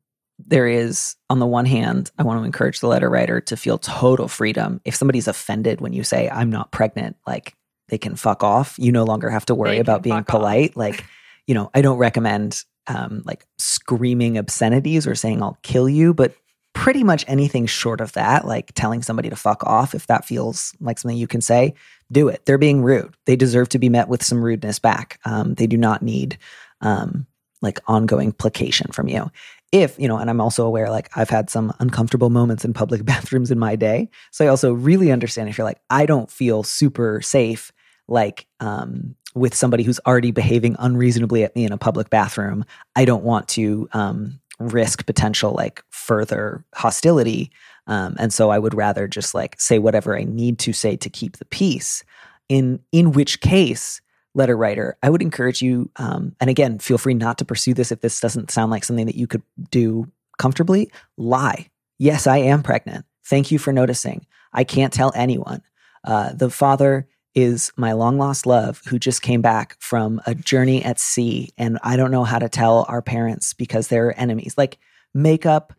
there 0.48 0.68
is, 0.68 1.16
on 1.30 1.40
the 1.40 1.46
one 1.46 1.66
hand, 1.66 2.12
I 2.18 2.24
want 2.24 2.40
to 2.40 2.46
encourage 2.46 2.80
the 2.80 2.88
letter 2.88 3.10
writer 3.10 3.42
to 3.42 3.58
feel 3.58 3.78
total 3.78 4.28
freedom. 4.28 4.82
If 4.86 4.96
somebody's 4.96 5.28
offended 5.28 5.82
when 5.82 5.94
you 5.94 6.04
say, 6.04 6.30
I'm 6.30 6.50
not 6.50 6.72
pregnant, 6.72 7.18
like 7.26 7.56
they 7.90 7.98
can 7.98 8.16
fuck 8.16 8.44
off. 8.44 8.76
You 8.78 8.92
no 8.92 9.04
longer 9.04 9.30
have 9.30 9.46
to 9.48 9.56
worry 9.56 9.80
about 9.80 10.04
being 10.04 10.24
polite. 10.24 10.72
Off. 10.72 10.78
Like, 10.78 11.06
you 11.48 11.54
know, 11.54 11.70
I 11.74 11.82
don't 11.82 11.98
recommend 11.98 12.64
um, 12.88 13.24
like 13.26 13.46
screaming 13.58 14.38
obscenities 14.38 15.08
or 15.08 15.16
saying 15.16 15.44
I'll 15.44 15.60
kill 15.62 15.90
you, 15.90 16.14
but 16.14 16.36
pretty 16.74 17.04
much 17.04 17.26
anything 17.28 17.66
short 17.66 18.02
of 18.02 18.14
that, 18.14 18.46
like 18.46 18.72
telling 18.74 19.02
somebody 19.02 19.30
to 19.30 19.36
fuck 19.36 19.64
off, 19.64 19.94
if 19.94 20.08
that 20.08 20.26
feels 20.26 20.74
like 20.80 20.98
something 20.98 21.18
you 21.18 21.28
can 21.28 21.42
say, 21.42 21.74
do 22.12 22.28
it. 22.28 22.46
They're 22.46 22.58
being 22.58 22.82
rude. 22.82 23.14
They 23.26 23.36
deserve 23.36 23.70
to 23.70 23.80
be 23.80 23.90
met 23.90 24.08
with 24.08 24.24
some 24.24 24.44
rudeness 24.44 24.80
back. 24.80 25.20
Um, 25.26 25.56
they 25.56 25.68
do 25.68 25.78
not 25.78 26.02
need 26.02 26.38
um, 26.82 27.28
like 27.62 27.80
ongoing 27.88 28.32
placation 28.32 28.92
from 28.92 29.08
you. 29.08 29.30
If, 29.72 29.98
you 29.98 30.08
know, 30.08 30.18
and 30.18 30.30
I'm 30.30 30.42
also 30.42 30.66
aware, 30.66 30.90
like, 30.90 31.10
I've 31.16 31.30
had 31.30 31.50
some 31.50 31.74
uncomfortable 31.80 32.30
moments 32.30 32.66
in 32.66 32.74
public 32.74 33.06
bathrooms 33.06 33.52
in 33.52 33.60
my 33.60 33.76
day. 33.76 34.10
So 34.32 34.46
I 34.46 34.50
also 34.50 34.74
really 34.74 35.12
understand 35.12 35.50
if 35.50 35.58
you're 35.58 35.66
like, 35.66 35.82
I 35.90 36.06
don't 36.06 36.30
feel 36.30 36.64
super 36.64 37.22
safe 37.22 37.72
like 38.08 38.48
um, 38.60 39.16
with 39.34 39.56
somebody 39.56 39.84
who's 39.84 40.00
already 40.06 40.32
behaving 40.32 40.76
unreasonably 40.80 41.44
at 41.44 41.56
me 41.56 41.66
in 41.66 41.72
a 41.72 41.78
public 41.78 42.10
bathroom, 42.10 42.66
I 42.96 43.06
don't 43.06 43.24
want 43.24 43.48
to 43.50 43.88
um, 43.94 44.40
risk 44.60 45.06
potential 45.06 45.54
like 45.54 45.84
further 45.90 46.64
hostility. 46.76 47.52
Um, 47.88 48.16
and 48.20 48.34
so 48.34 48.50
I 48.50 48.60
would 48.60 48.74
rather 48.74 49.08
just 49.08 49.34
like 49.34 49.60
say 49.60 49.80
whatever 49.80 50.18
I 50.18 50.24
need 50.24 50.60
to 50.60 50.74
say 50.74 50.96
to 50.98 51.10
keep 51.10 51.38
the 51.38 51.46
peace. 51.46 52.04
In 52.50 52.82
in 52.92 53.14
which 53.14 53.40
case, 53.40 54.02
letter 54.34 54.56
writer, 54.56 54.98
I 55.04 55.10
would 55.10 55.22
encourage 55.22 55.62
you. 55.62 55.90
Um, 55.98 56.36
and 56.40 56.50
again, 56.50 56.80
feel 56.80 56.98
free 56.98 57.14
not 57.14 57.38
to 57.40 57.46
pursue 57.46 57.74
this 57.74 57.92
if 57.92 58.02
this 58.02 58.20
doesn't 58.20 58.52
sound 58.52 58.72
like 58.72 58.84
something 58.84 59.06
that 59.06 59.16
you 59.16 59.28
could 59.28 59.44
do 59.70 60.12
comfortably. 60.38 60.92
Lie. 61.18 61.70
Yes, 61.98 62.28
I 62.28 62.38
am 62.38 62.64
pregnant. 62.64 63.06
Thank 63.26 63.52
you 63.52 63.60
for 63.60 63.72
noticing. 63.72 64.26
I 64.54 64.64
can't 64.64 64.94
tell 64.94 65.12
anyone. 65.16 65.62
Uh, 66.04 66.34
the 66.34 66.50
father 66.50 67.08
is 67.36 67.72
my 67.78 67.94
long 67.94 68.18
lost 68.18 68.46
love 68.46 68.82
who 68.88 69.00
just 69.00 69.22
came 69.22 69.42
back 69.42 69.78
from 69.80 70.22
a 70.26 70.36
journey 70.36 70.84
at 70.84 71.00
sea. 71.00 71.52
And 71.58 71.78
I 71.84 71.96
don't 71.96 72.12
know 72.12 72.24
how 72.24 72.40
to 72.40 72.50
tell 72.50 72.86
our 72.90 73.02
parents 73.02 73.54
because 73.54 73.88
they're 73.88 74.20
enemies. 74.20 74.56
Like, 74.58 74.80
make 75.14 75.46
up 75.46 75.74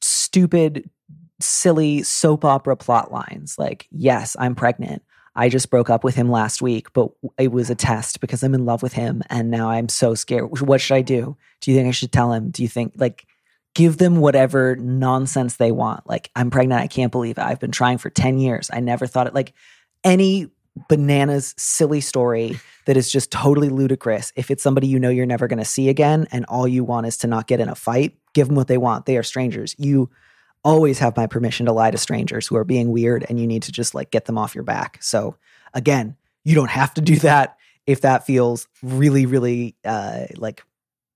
stupid, 0.00 0.88
silly 1.40 2.02
soap 2.02 2.44
opera 2.44 2.76
plot 2.76 3.12
lines. 3.12 3.58
Like, 3.58 3.86
yes, 3.90 4.36
I'm 4.38 4.54
pregnant. 4.54 5.02
I 5.36 5.48
just 5.48 5.70
broke 5.70 5.90
up 5.90 6.04
with 6.04 6.14
him 6.14 6.30
last 6.30 6.62
week, 6.62 6.92
but 6.92 7.10
it 7.38 7.50
was 7.50 7.70
a 7.70 7.74
test 7.74 8.20
because 8.20 8.42
I'm 8.42 8.54
in 8.54 8.64
love 8.64 8.82
with 8.82 8.92
him 8.92 9.22
and 9.28 9.50
now 9.50 9.70
I'm 9.70 9.88
so 9.88 10.14
scared. 10.14 10.60
What 10.60 10.80
should 10.80 10.94
I 10.94 11.02
do? 11.02 11.36
Do 11.60 11.70
you 11.70 11.76
think 11.76 11.88
I 11.88 11.92
should 11.92 12.12
tell 12.12 12.32
him? 12.32 12.50
Do 12.50 12.62
you 12.62 12.68
think 12.68 12.92
like 12.96 13.26
give 13.74 13.98
them 13.98 14.18
whatever 14.20 14.76
nonsense 14.76 15.56
they 15.56 15.72
want? 15.72 16.08
Like 16.08 16.30
I'm 16.36 16.50
pregnant, 16.50 16.80
I 16.80 16.86
can't 16.86 17.10
believe 17.10 17.38
it. 17.38 17.42
I've 17.44 17.60
been 17.60 17.72
trying 17.72 17.98
for 17.98 18.10
10 18.10 18.38
years. 18.38 18.70
I 18.72 18.80
never 18.80 19.06
thought 19.06 19.26
it 19.26 19.34
like 19.34 19.52
any 20.04 20.50
bananas 20.88 21.54
silly 21.56 22.00
story 22.00 22.58
that 22.86 22.96
is 22.96 23.10
just 23.10 23.30
totally 23.32 23.68
ludicrous. 23.68 24.32
If 24.36 24.50
it's 24.50 24.62
somebody 24.62 24.86
you 24.86 24.98
know 24.98 25.08
you're 25.08 25.26
never 25.26 25.48
going 25.48 25.58
to 25.58 25.64
see 25.64 25.88
again 25.88 26.26
and 26.30 26.44
all 26.46 26.68
you 26.68 26.84
want 26.84 27.06
is 27.06 27.16
to 27.18 27.26
not 27.26 27.46
get 27.46 27.60
in 27.60 27.68
a 27.68 27.74
fight, 27.74 28.16
give 28.34 28.48
them 28.48 28.56
what 28.56 28.68
they 28.68 28.78
want. 28.78 29.06
They 29.06 29.16
are 29.16 29.22
strangers. 29.22 29.74
You 29.78 30.10
always 30.64 30.98
have 30.98 31.16
my 31.16 31.26
permission 31.26 31.66
to 31.66 31.72
lie 31.72 31.90
to 31.90 31.98
strangers 31.98 32.46
who 32.46 32.56
are 32.56 32.64
being 32.64 32.90
weird 32.90 33.24
and 33.28 33.38
you 33.38 33.46
need 33.46 33.62
to 33.64 33.72
just 33.72 33.94
like 33.94 34.10
get 34.10 34.24
them 34.24 34.38
off 34.38 34.54
your 34.54 34.64
back. 34.64 34.98
So 35.02 35.36
again, 35.74 36.16
you 36.44 36.54
don't 36.54 36.70
have 36.70 36.94
to 36.94 37.00
do 37.00 37.16
that 37.16 37.56
if 37.86 38.00
that 38.00 38.26
feels 38.26 38.66
really 38.82 39.26
really 39.26 39.76
uh 39.84 40.24
like 40.36 40.62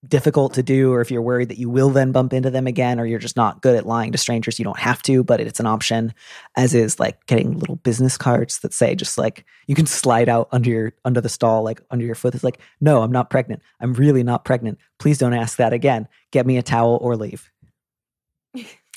difficult 0.06 0.54
to 0.54 0.62
do 0.62 0.92
or 0.92 1.00
if 1.00 1.10
you're 1.10 1.22
worried 1.22 1.48
that 1.48 1.58
you 1.58 1.68
will 1.68 1.90
then 1.90 2.12
bump 2.12 2.32
into 2.32 2.50
them 2.50 2.68
again 2.68 3.00
or 3.00 3.04
you're 3.04 3.18
just 3.18 3.36
not 3.36 3.60
good 3.62 3.74
at 3.74 3.84
lying 3.84 4.12
to 4.12 4.18
strangers 4.18 4.56
you 4.56 4.64
don't 4.64 4.78
have 4.78 5.02
to 5.02 5.24
but 5.24 5.40
it's 5.40 5.58
an 5.58 5.66
option 5.66 6.14
as 6.56 6.72
is 6.72 7.00
like 7.00 7.26
getting 7.26 7.58
little 7.58 7.74
business 7.76 8.16
cards 8.16 8.60
that 8.60 8.72
say 8.72 8.94
just 8.94 9.18
like 9.18 9.44
you 9.66 9.74
can 9.74 9.86
slide 9.86 10.28
out 10.28 10.48
under 10.52 10.70
your 10.70 10.92
under 11.04 11.20
the 11.20 11.28
stall 11.28 11.64
like 11.64 11.80
under 11.90 12.04
your 12.04 12.14
foot. 12.14 12.34
It's 12.34 12.44
like 12.44 12.60
no 12.80 13.02
i'm 13.02 13.10
not 13.10 13.28
pregnant. 13.28 13.60
I'm 13.80 13.92
really 13.92 14.22
not 14.22 14.44
pregnant. 14.44 14.78
Please 14.98 15.18
don't 15.18 15.34
ask 15.34 15.58
that 15.58 15.72
again. 15.72 16.06
Get 16.30 16.46
me 16.46 16.58
a 16.58 16.62
towel 16.62 16.98
or 17.02 17.16
leave 17.16 17.50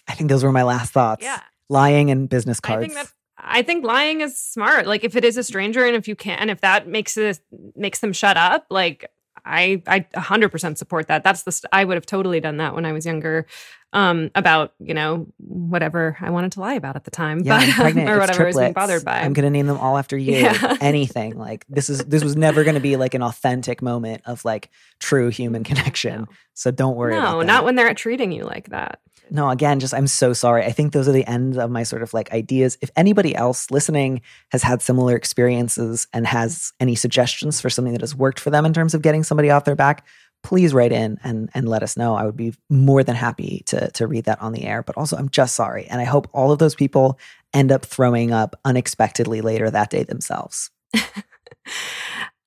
i 0.08 0.14
think 0.14 0.30
those 0.30 0.44
were 0.44 0.52
my 0.52 0.64
last 0.64 0.92
thoughts 0.94 1.24
Yeah. 1.24 1.42
lying 1.70 2.12
and 2.12 2.28
business 2.30 2.60
cards 2.60 2.84
I 2.84 2.88
think 2.88 2.94
that 2.96 3.14
I 3.44 3.64
think 3.64 3.84
lying 3.84 4.22
is 4.22 4.38
smart. 4.38 4.86
Like 4.86 5.04
if 5.04 5.16
it 5.16 5.26
is 5.26 5.36
a 5.36 5.44
stranger 5.44 5.84
and 5.84 5.96
if 5.96 6.08
you 6.08 6.16
can 6.16 6.50
if 6.52 6.62
that 6.62 6.88
makes 6.88 7.18
it 7.18 7.40
makes 7.76 7.98
them 7.98 8.14
shut 8.14 8.38
up, 8.38 8.68
like 8.70 9.10
I 9.44 9.82
I 9.88 10.02
100% 10.14 10.78
support 10.78 11.08
that. 11.08 11.24
That's 11.24 11.42
the 11.42 11.52
st- 11.52 11.70
I 11.74 11.84
would 11.84 11.96
have 11.96 12.06
totally 12.06 12.40
done 12.40 12.58
that 12.58 12.76
when 12.76 12.86
I 12.86 12.92
was 12.92 13.04
younger 13.04 13.48
um 13.94 14.32
about, 14.36 14.74
you 14.80 14.94
know, 14.94 15.28
whatever 15.38 16.18
I 16.22 16.30
wanted 16.30 16.54
to 16.54 16.60
lie 16.62 16.76
about 16.76 16.96
at 16.96 17.04
the 17.04 17.12
time, 17.12 17.40
Yeah, 17.44 17.60
but 17.66 17.70
pregnant. 17.76 18.10
or 18.10 18.18
whatever 18.20 18.44
I 18.44 18.46
was 18.48 18.58
being 18.58 18.74
bothered 18.74 19.04
by. 19.04 19.20
I'm 19.22 19.34
gonna 19.34 19.50
name 19.50 19.68
them 19.68 19.78
all 19.78 19.98
after 19.98 20.18
you. 20.18 20.34
Yeah. 20.34 20.78
Anything 20.82 21.38
like 21.38 21.66
this 21.70 21.90
is 21.90 22.00
this 22.06 22.24
was 22.24 22.36
never 22.36 22.64
gonna 22.64 22.80
be 22.80 22.96
like 22.96 23.14
an 23.14 23.22
authentic 23.24 23.82
moment 23.82 24.22
of 24.26 24.46
like 24.46 24.70
true 25.00 25.30
human 25.30 25.64
connection. 25.64 26.22
No. 26.22 26.28
So 26.54 26.72
don't 26.72 26.96
worry. 26.96 27.18
about 27.18 27.34
no, 27.34 27.42
not 27.42 27.66
when 27.66 27.76
they're 27.76 27.94
treating 27.94 28.32
you 28.32 28.44
like 28.44 28.70
that. 28.70 29.00
No, 29.34 29.50
again, 29.50 29.80
just 29.80 29.94
I'm 29.94 30.08
so 30.08 30.34
sorry. 30.34 30.66
I 30.66 30.72
think 30.74 30.92
those 30.92 31.08
are 31.08 31.14
the 31.14 31.26
ends 31.26 31.58
of 31.58 31.72
my 31.72 31.84
sort 31.84 32.04
of 32.04 32.14
like 32.14 32.34
ideas. 32.34 32.78
If 32.82 32.92
anybody 32.98 33.34
else 33.34 33.72
listening 33.72 34.22
has 34.52 34.62
had 34.62 34.82
similar 34.82 35.16
experiences 35.16 36.06
and 36.12 36.28
has 36.28 36.74
any 36.82 36.96
suggestions 36.96 37.62
for 37.62 37.70
something 37.70 37.94
that 37.94 38.02
has 38.02 38.14
worked 38.14 38.42
for 38.42 38.50
them 38.50 38.66
in 38.66 38.74
terms 38.74 38.94
of 38.94 39.02
getting 39.02 39.24
somebody 39.24 39.50
off 39.50 39.64
their 39.64 39.76
back, 39.76 40.06
please 40.44 40.74
write 40.74 40.92
in 40.92 41.20
and 41.24 41.50
and 41.54 41.68
let 41.68 41.84
us 41.84 41.98
know. 41.98 42.16
I 42.16 42.26
would 42.26 42.38
be 42.38 42.54
more 42.70 43.04
than 43.04 43.16
happy 43.16 43.64
to 43.68 43.92
to 43.92 44.08
read 44.08 44.26
that 44.26 44.42
on 44.42 44.54
the 44.54 44.64
air. 44.64 44.84
But 44.84 44.98
also, 44.98 45.18
I'm 45.18 45.30
just 45.30 45.56
sorry, 45.56 45.86
and 45.86 46.02
I 46.02 46.06
hope 46.06 46.28
all 46.34 46.52
of 46.52 46.60
those 46.60 46.76
people 46.76 47.20
end 47.54 47.72
up 47.72 47.86
throwing 47.86 48.32
up 48.32 48.56
unexpectedly 48.66 49.42
later 49.42 49.70
that 49.70 49.90
day 49.90 50.04
themselves. 50.04 50.72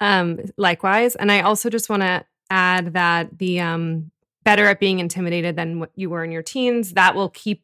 um 0.01 0.39
likewise 0.57 1.15
and 1.15 1.31
i 1.31 1.41
also 1.41 1.71
just 1.71 1.89
want 1.89 2.03
to 2.03 2.25
add 2.51 2.93
that 2.95 3.39
the 3.39 3.61
um 3.61 4.11
better 4.45 4.67
at 4.67 4.81
being 4.81 4.99
intimidated 4.99 5.57
than 5.57 5.81
what 5.81 5.91
you 5.95 6.11
were 6.11 6.25
in 6.25 6.33
your 6.33 6.43
teens 6.43 6.93
that 6.93 7.15
will 7.15 7.31
keep 7.31 7.63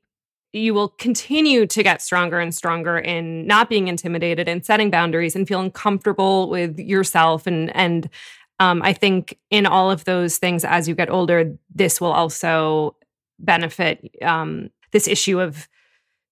you 0.53 0.75
will 0.75 0.89
continue 0.89 1.65
to 1.67 1.83
get 1.83 2.03
stronger 2.03 2.41
and 2.41 2.55
stronger 2.55 2.99
in 2.99 3.47
not 3.47 3.69
being 3.69 3.87
intimidated 3.87 4.49
and 4.49 4.65
setting 4.65 4.91
boundaries 4.91 5.37
and 5.37 5.47
feeling 5.47 5.71
comfortable 5.71 6.49
with 6.49 6.79
yourself 6.79 7.47
and 7.47 7.75
and 7.77 8.09
um, 8.61 8.81
i 8.83 8.93
think 8.93 9.37
in 9.51 9.67
all 9.67 9.91
of 9.91 10.05
those 10.05 10.39
things 10.39 10.65
as 10.65 10.89
you 10.89 10.95
get 10.95 11.11
older 11.11 11.57
this 11.75 12.01
will 12.01 12.13
also 12.13 12.97
benefit 13.41 14.09
um, 14.23 14.71
this 14.93 15.09
issue 15.09 15.41
of 15.41 15.69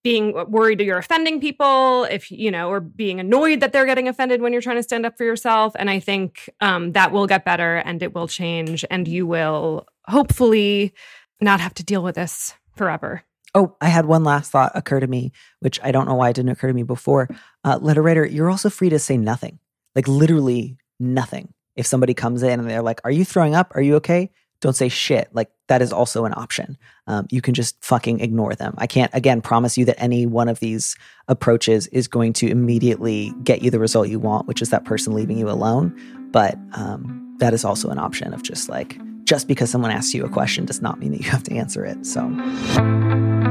being 0.01 0.33
worried 0.49 0.79
that 0.79 0.85
you're 0.85 0.97
offending 0.97 1.41
people 1.41 2.05
if 2.05 2.31
you 2.31 2.49
know 2.49 2.69
or 2.69 2.79
being 2.79 3.19
annoyed 3.19 3.59
that 3.59 3.73
they're 3.73 3.85
getting 3.85 4.07
offended 4.07 4.41
when 4.41 4.53
you're 4.53 4.61
trying 4.61 4.77
to 4.77 4.83
stand 4.83 5.05
up 5.05 5.17
for 5.17 5.25
yourself 5.25 5.73
and 5.77 5.89
i 5.89 5.99
think 5.99 6.49
um, 6.61 6.93
that 6.93 7.11
will 7.11 7.27
get 7.27 7.43
better 7.43 7.77
and 7.77 8.01
it 8.01 8.15
will 8.15 8.27
change 8.27 8.85
and 8.89 9.07
you 9.07 9.27
will 9.27 9.85
hopefully 10.07 10.93
not 11.41 11.59
have 11.59 11.73
to 11.73 11.83
deal 11.83 12.01
with 12.01 12.15
this 12.15 12.53
forever 12.77 13.23
Oh, 13.55 13.75
I 13.81 13.89
had 13.89 14.05
one 14.05 14.23
last 14.23 14.51
thought 14.51 14.71
occur 14.75 14.99
to 14.99 15.07
me, 15.07 15.31
which 15.59 15.79
I 15.83 15.91
don't 15.91 16.07
know 16.07 16.15
why 16.15 16.29
it 16.29 16.35
didn't 16.35 16.51
occur 16.51 16.67
to 16.67 16.73
me 16.73 16.83
before. 16.83 17.29
Uh, 17.63 17.79
letter 17.81 18.01
writer, 18.01 18.25
you're 18.25 18.49
also 18.49 18.69
free 18.69 18.89
to 18.89 18.99
say 18.99 19.17
nothing, 19.17 19.59
like 19.95 20.07
literally 20.07 20.77
nothing. 20.99 21.53
If 21.79 21.87
somebody 21.87 22.13
comes 22.13 22.43
in 22.43 22.59
and 22.59 22.69
they're 22.69 22.81
like, 22.81 22.99
"Are 23.05 23.11
you 23.11 23.23
throwing 23.23 23.55
up? 23.55 23.71
Are 23.75 23.81
you 23.81 23.95
okay?" 23.95 24.29
Don't 24.61 24.75
say 24.75 24.89
shit. 24.89 25.29
Like 25.31 25.49
that 25.69 25.81
is 25.81 25.93
also 25.93 26.25
an 26.25 26.33
option. 26.35 26.77
Um, 27.07 27.25
you 27.31 27.41
can 27.41 27.53
just 27.53 27.81
fucking 27.81 28.19
ignore 28.19 28.53
them. 28.55 28.75
I 28.77 28.87
can't 28.87 29.09
again 29.13 29.41
promise 29.41 29.77
you 29.77 29.85
that 29.85 29.99
any 29.99 30.25
one 30.25 30.49
of 30.49 30.59
these 30.59 30.97
approaches 31.29 31.87
is 31.87 32.09
going 32.09 32.33
to 32.33 32.47
immediately 32.49 33.33
get 33.43 33.61
you 33.61 33.71
the 33.71 33.79
result 33.79 34.09
you 34.09 34.19
want, 34.19 34.47
which 34.47 34.61
is 34.61 34.69
that 34.71 34.83
person 34.83 35.13
leaving 35.13 35.37
you 35.37 35.49
alone. 35.49 35.95
But 36.31 36.57
um, 36.73 37.37
that 37.39 37.53
is 37.53 37.63
also 37.63 37.89
an 37.89 37.97
option 37.97 38.33
of 38.33 38.43
just 38.43 38.67
like 38.67 38.99
just 39.23 39.47
because 39.47 39.69
someone 39.69 39.91
asks 39.91 40.13
you 40.13 40.25
a 40.25 40.29
question 40.29 40.65
does 40.65 40.81
not 40.81 40.99
mean 40.99 41.11
that 41.11 41.21
you 41.21 41.29
have 41.29 41.43
to 41.43 41.53
answer 41.55 41.85
it. 41.85 42.05
So. 42.05 43.48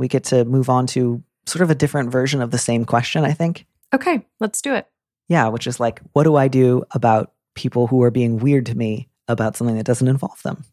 We 0.00 0.08
get 0.08 0.24
to 0.24 0.44
move 0.44 0.68
on 0.68 0.86
to 0.88 1.22
sort 1.46 1.62
of 1.62 1.70
a 1.70 1.74
different 1.74 2.10
version 2.10 2.42
of 2.42 2.50
the 2.50 2.58
same 2.58 2.84
question, 2.84 3.24
I 3.24 3.32
think. 3.32 3.66
okay 3.94 4.26
let's 4.40 4.60
do 4.62 4.74
it 4.74 4.86
Yeah, 5.28 5.48
which 5.48 5.66
is 5.66 5.78
like, 5.80 6.00
what 6.12 6.24
do 6.24 6.34
I 6.36 6.48
do 6.48 6.82
about 6.90 7.32
people 7.54 7.86
who 7.86 8.02
are 8.02 8.10
being 8.10 8.38
weird 8.38 8.66
to 8.66 8.74
me 8.76 9.08
about 9.28 9.56
something 9.56 9.76
that 9.76 9.86
doesn't 9.86 10.08
involve 10.08 10.42
them? 10.42 10.64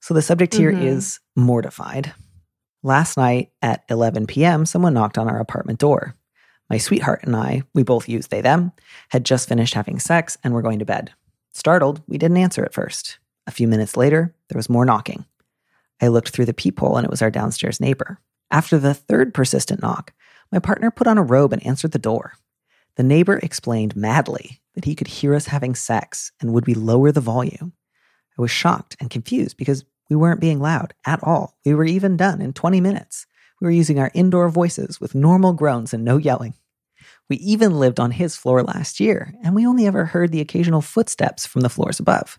So 0.00 0.12
the 0.14 0.22
subject 0.22 0.54
here 0.54 0.70
is 0.70 1.20
Mhm. 1.38 1.44
mortified. 1.44 2.12
Last 2.82 3.16
night 3.16 3.50
at 3.62 3.84
11 3.88 4.26
p.m., 4.26 4.66
someone 4.66 4.92
knocked 4.94 5.16
on 5.18 5.28
our 5.28 5.38
apartment 5.40 5.78
door. 5.78 6.14
My 6.68 6.78
sweetheart 6.78 7.20
and 7.22 7.34
I, 7.36 7.62
we 7.74 7.82
both 7.82 8.08
use 8.08 8.26
they 8.26 8.40
them, 8.42 8.72
had 9.10 9.24
just 9.24 9.48
finished 9.48 9.74
having 9.74 9.98
sex 9.98 10.36
and 10.44 10.52
were 10.52 10.62
going 10.62 10.78
to 10.80 10.84
bed. 10.84 11.12
Startled, 11.52 12.02
we 12.06 12.18
didn't 12.18 12.36
answer 12.36 12.64
at 12.64 12.74
first. 12.74 13.18
A 13.46 13.50
few 13.50 13.68
minutes 13.68 13.96
later, 13.96 14.34
there 14.48 14.58
was 14.58 14.68
more 14.68 14.84
knocking. 14.84 15.24
I 16.00 16.08
looked 16.08 16.30
through 16.30 16.46
the 16.46 16.54
peephole 16.54 16.96
and 16.96 17.04
it 17.04 17.10
was 17.10 17.22
our 17.22 17.30
downstairs 17.30 17.80
neighbor. 17.80 18.18
After 18.50 18.78
the 18.78 18.94
third 18.94 19.34
persistent 19.34 19.82
knock, 19.82 20.12
my 20.52 20.58
partner 20.58 20.90
put 20.90 21.06
on 21.06 21.18
a 21.18 21.22
robe 21.22 21.52
and 21.52 21.64
answered 21.66 21.92
the 21.92 21.98
door. 21.98 22.34
The 22.96 23.02
neighbor 23.02 23.38
explained 23.38 23.96
madly 23.96 24.60
that 24.74 24.84
he 24.84 24.94
could 24.94 25.08
hear 25.08 25.34
us 25.34 25.46
having 25.46 25.74
sex 25.74 26.32
and 26.40 26.52
would 26.52 26.66
we 26.66 26.74
lower 26.74 27.10
the 27.10 27.20
volume. 27.20 27.72
I 28.38 28.42
was 28.42 28.50
shocked 28.50 28.96
and 29.00 29.10
confused 29.10 29.56
because 29.56 29.84
we 30.10 30.16
weren't 30.16 30.40
being 30.40 30.60
loud 30.60 30.94
at 31.06 31.22
all. 31.22 31.56
We 31.64 31.74
were 31.74 31.84
even 31.84 32.16
done 32.16 32.40
in 32.40 32.52
20 32.52 32.80
minutes. 32.80 33.26
We 33.60 33.66
were 33.66 33.70
using 33.72 33.98
our 33.98 34.10
indoor 34.14 34.48
voices 34.48 35.00
with 35.00 35.14
normal 35.14 35.52
groans 35.52 35.94
and 35.94 36.04
no 36.04 36.16
yelling. 36.16 36.54
We 37.28 37.36
even 37.36 37.78
lived 37.78 37.98
on 38.00 38.10
his 38.10 38.36
floor 38.36 38.62
last 38.62 39.00
year, 39.00 39.34
and 39.42 39.54
we 39.54 39.66
only 39.66 39.86
ever 39.86 40.04
heard 40.04 40.30
the 40.30 40.40
occasional 40.40 40.82
footsteps 40.82 41.46
from 41.46 41.62
the 41.62 41.70
floors 41.70 41.98
above. 41.98 42.38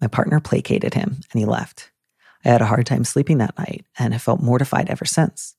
My 0.00 0.08
partner 0.08 0.40
placated 0.40 0.94
him 0.94 1.20
and 1.32 1.38
he 1.38 1.44
left. 1.44 1.90
I 2.44 2.48
had 2.48 2.62
a 2.62 2.66
hard 2.66 2.86
time 2.86 3.04
sleeping 3.04 3.38
that 3.38 3.58
night 3.58 3.84
and 3.98 4.12
have 4.12 4.22
felt 4.22 4.40
mortified 4.40 4.88
ever 4.88 5.04
since. 5.04 5.56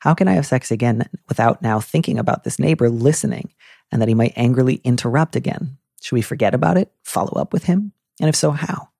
How 0.00 0.14
can 0.14 0.28
I 0.28 0.32
have 0.32 0.46
sex 0.46 0.70
again 0.70 1.08
without 1.28 1.62
now 1.62 1.80
thinking 1.80 2.18
about 2.18 2.44
this 2.44 2.58
neighbor 2.58 2.90
listening 2.90 3.54
and 3.90 4.02
that 4.02 4.08
he 4.08 4.14
might 4.14 4.34
angrily 4.36 4.80
interrupt 4.84 5.36
again? 5.36 5.78
Should 6.02 6.16
we 6.16 6.22
forget 6.22 6.54
about 6.54 6.76
it? 6.76 6.92
Follow 7.02 7.40
up 7.40 7.52
with 7.52 7.64
him? 7.64 7.92
And 8.20 8.28
if 8.28 8.36
so, 8.36 8.50
how? 8.50 8.90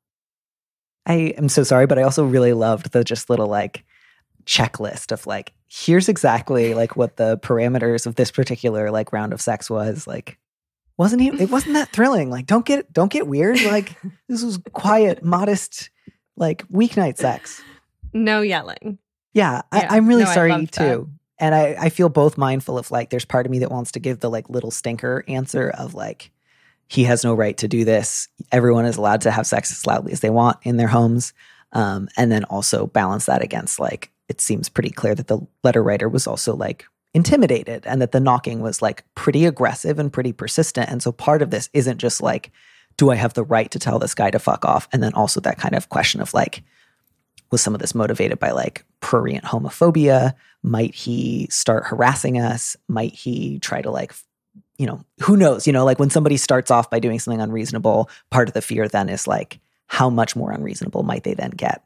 I 1.06 1.34
am 1.36 1.48
so 1.48 1.62
sorry, 1.62 1.86
but 1.86 1.98
I 1.98 2.02
also 2.02 2.24
really 2.24 2.54
loved 2.54 2.92
the 2.92 3.04
just 3.04 3.28
little 3.28 3.48
like 3.48 3.84
checklist 4.46 5.12
of 5.12 5.26
like, 5.26 5.52
here's 5.68 6.08
exactly 6.08 6.74
like 6.74 6.96
what 6.96 7.16
the 7.16 7.38
parameters 7.38 8.06
of 8.06 8.14
this 8.14 8.30
particular 8.30 8.90
like 8.90 9.12
round 9.12 9.32
of 9.32 9.40
sex 9.40 9.68
was. 9.68 10.06
Like, 10.06 10.38
wasn't 10.96 11.22
he? 11.22 11.28
It 11.28 11.50
wasn't 11.50 11.74
that 11.74 11.90
thrilling. 11.90 12.30
Like, 12.30 12.46
don't 12.46 12.64
get 12.64 12.92
don't 12.92 13.12
get 13.12 13.26
weird. 13.26 13.60
Like, 13.62 13.94
this 14.28 14.42
was 14.42 14.58
quiet, 14.72 15.22
modest, 15.22 15.90
like 16.36 16.66
weeknight 16.68 17.16
sex. 17.18 17.62
no 18.12 18.40
yelling 18.40 18.98
Yeah, 19.32 19.62
Yeah. 19.72 19.88
I, 19.90 19.96
I'm 19.96 20.06
really 20.06 20.24
No, 20.24 20.32
sorry 20.32 20.66
too. 20.66 21.10
And 21.38 21.54
I, 21.54 21.76
I 21.78 21.88
feel 21.88 22.08
both 22.08 22.38
mindful 22.38 22.78
of 22.78 22.90
like, 22.90 23.10
there's 23.10 23.24
part 23.24 23.44
of 23.44 23.50
me 23.50 23.58
that 23.58 23.70
wants 23.70 23.92
to 23.92 24.00
give 24.00 24.20
the 24.20 24.30
like 24.30 24.48
little 24.48 24.70
stinker 24.70 25.24
answer 25.26 25.68
of 25.70 25.94
like, 25.94 26.30
he 26.86 27.04
has 27.04 27.24
no 27.24 27.34
right 27.34 27.56
to 27.58 27.66
do 27.66 27.84
this. 27.84 28.28
Everyone 28.52 28.84
is 28.84 28.96
allowed 28.96 29.22
to 29.22 29.30
have 29.30 29.46
sex 29.46 29.72
as 29.72 29.86
loudly 29.86 30.12
as 30.12 30.20
they 30.20 30.30
want 30.30 30.58
in 30.62 30.76
their 30.76 30.88
homes. 30.88 31.32
Um, 31.72 32.08
and 32.16 32.30
then 32.30 32.44
also 32.44 32.86
balance 32.86 33.26
that 33.26 33.42
against 33.42 33.80
like, 33.80 34.12
it 34.28 34.40
seems 34.40 34.68
pretty 34.68 34.90
clear 34.90 35.14
that 35.14 35.26
the 35.26 35.40
letter 35.64 35.82
writer 35.82 36.08
was 36.08 36.26
also 36.26 36.54
like 36.54 36.86
intimidated 37.14 37.84
and 37.86 38.00
that 38.00 38.12
the 38.12 38.20
knocking 38.20 38.60
was 38.60 38.80
like 38.80 39.04
pretty 39.16 39.44
aggressive 39.44 39.98
and 39.98 40.12
pretty 40.12 40.32
persistent. 40.32 40.88
And 40.88 41.02
so 41.02 41.10
part 41.10 41.42
of 41.42 41.50
this 41.50 41.68
isn't 41.72 41.98
just 41.98 42.22
like, 42.22 42.52
do 42.96 43.10
I 43.10 43.16
have 43.16 43.34
the 43.34 43.44
right 43.44 43.70
to 43.70 43.78
tell 43.78 43.98
this 43.98 44.14
guy 44.14 44.30
to 44.30 44.38
fuck 44.38 44.64
off? 44.64 44.88
And 44.92 45.02
then 45.02 45.14
also 45.14 45.40
that 45.40 45.58
kind 45.58 45.74
of 45.74 45.88
question 45.88 46.20
of 46.20 46.34
like, 46.34 46.62
was 47.50 47.60
some 47.60 47.74
of 47.74 47.80
this 47.80 47.94
motivated 47.94 48.38
by 48.38 48.50
like 48.50 48.84
prurient 49.00 49.44
homophobia? 49.44 50.34
Might 50.62 50.94
he 50.94 51.46
start 51.50 51.84
harassing 51.86 52.38
us? 52.38 52.76
Might 52.88 53.14
he 53.14 53.58
try 53.58 53.82
to 53.82 53.90
like, 53.90 54.14
you 54.78 54.86
know, 54.86 55.04
who 55.20 55.36
knows? 55.36 55.66
You 55.66 55.72
know, 55.72 55.84
like 55.84 55.98
when 55.98 56.10
somebody 56.10 56.36
starts 56.36 56.70
off 56.70 56.90
by 56.90 56.98
doing 56.98 57.18
something 57.18 57.40
unreasonable, 57.40 58.10
part 58.30 58.48
of 58.48 58.54
the 58.54 58.62
fear 58.62 58.88
then 58.88 59.08
is 59.08 59.26
like, 59.26 59.60
how 59.86 60.10
much 60.10 60.34
more 60.34 60.50
unreasonable 60.50 61.02
might 61.02 61.24
they 61.24 61.34
then 61.34 61.50
get? 61.50 61.84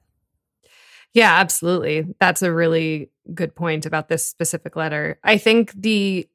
Yeah, 1.14 1.35
absolutely. 1.35 2.07
That's 2.21 2.42
a 2.42 2.53
really 2.53 3.11
good 3.35 3.55
point 3.55 3.87
about 3.87 4.09
this 4.09 4.25
specific 4.25 4.77
letter. 4.77 5.18
I 5.25 5.38
think 5.38 5.73
the 5.73 6.29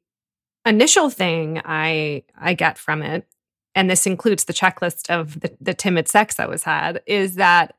initial 0.66 1.10
thing 1.10 1.60
I 1.64 2.24
I 2.38 2.54
get 2.54 2.78
from 2.78 3.02
it, 3.02 3.26
and 3.74 3.90
this 3.90 4.06
includes 4.06 4.44
the 4.44 4.52
checklist 4.52 5.10
of 5.10 5.40
the, 5.40 5.56
the 5.60 5.74
timid 5.74 6.08
sex 6.08 6.36
that 6.36 6.48
was 6.48 6.64
had, 6.64 7.02
is 7.06 7.34
that 7.36 7.76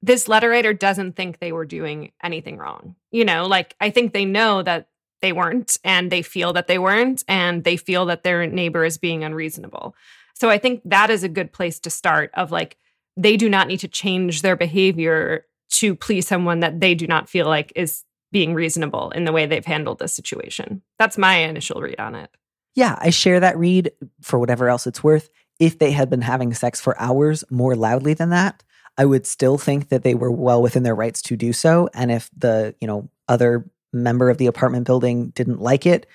this 0.00 0.28
letter 0.28 0.50
writer 0.50 0.72
doesn't 0.72 1.16
think 1.16 1.38
they 1.38 1.52
were 1.52 1.64
doing 1.64 2.12
anything 2.22 2.56
wrong. 2.56 2.94
You 3.10 3.24
know, 3.24 3.46
like 3.46 3.74
I 3.80 3.90
think 3.90 4.12
they 4.12 4.24
know 4.24 4.62
that 4.62 4.88
they 5.20 5.32
weren't 5.32 5.76
and 5.84 6.10
they 6.10 6.22
feel 6.22 6.52
that 6.52 6.68
they 6.68 6.78
weren't 6.78 7.24
and 7.26 7.64
they 7.64 7.76
feel 7.76 8.06
that 8.06 8.22
their 8.22 8.46
neighbor 8.46 8.84
is 8.84 8.98
being 8.98 9.24
unreasonable. 9.24 9.94
So 10.34 10.48
I 10.48 10.58
think 10.58 10.82
that 10.84 11.10
is 11.10 11.24
a 11.24 11.28
good 11.28 11.52
place 11.52 11.80
to 11.80 11.90
start 11.90 12.30
of 12.34 12.52
like 12.52 12.76
they 13.16 13.36
do 13.36 13.48
not 13.48 13.66
need 13.66 13.80
to 13.80 13.88
change 13.88 14.42
their 14.42 14.56
behavior 14.56 15.44
to 15.70 15.96
please 15.96 16.28
someone 16.28 16.60
that 16.60 16.80
they 16.80 16.94
do 16.94 17.06
not 17.06 17.28
feel 17.28 17.46
like 17.46 17.72
is 17.74 18.04
being 18.30 18.54
reasonable 18.54 19.10
in 19.10 19.24
the 19.24 19.32
way 19.32 19.46
they've 19.46 19.64
handled 19.64 19.98
this 19.98 20.12
situation. 20.12 20.82
That's 20.98 21.18
my 21.18 21.36
initial 21.38 21.80
read 21.80 21.98
on 21.98 22.14
it. 22.14 22.30
Yeah, 22.78 22.96
I 23.00 23.10
share 23.10 23.40
that 23.40 23.58
read 23.58 23.90
for 24.22 24.38
whatever 24.38 24.68
else 24.68 24.86
it's 24.86 25.02
worth. 25.02 25.30
If 25.58 25.80
they 25.80 25.90
had 25.90 26.08
been 26.08 26.20
having 26.22 26.54
sex 26.54 26.80
for 26.80 26.96
hours 27.00 27.42
more 27.50 27.74
loudly 27.74 28.14
than 28.14 28.30
that, 28.30 28.62
I 28.96 29.04
would 29.04 29.26
still 29.26 29.58
think 29.58 29.88
that 29.88 30.04
they 30.04 30.14
were 30.14 30.30
well 30.30 30.62
within 30.62 30.84
their 30.84 30.94
rights 30.94 31.20
to 31.22 31.36
do 31.36 31.52
so. 31.52 31.88
And 31.92 32.12
if 32.12 32.30
the, 32.36 32.76
you 32.80 32.86
know, 32.86 33.08
other 33.26 33.68
member 33.92 34.30
of 34.30 34.38
the 34.38 34.46
apartment 34.46 34.86
building 34.86 35.30
didn't 35.30 35.60
like 35.60 35.86
it, 35.86 36.06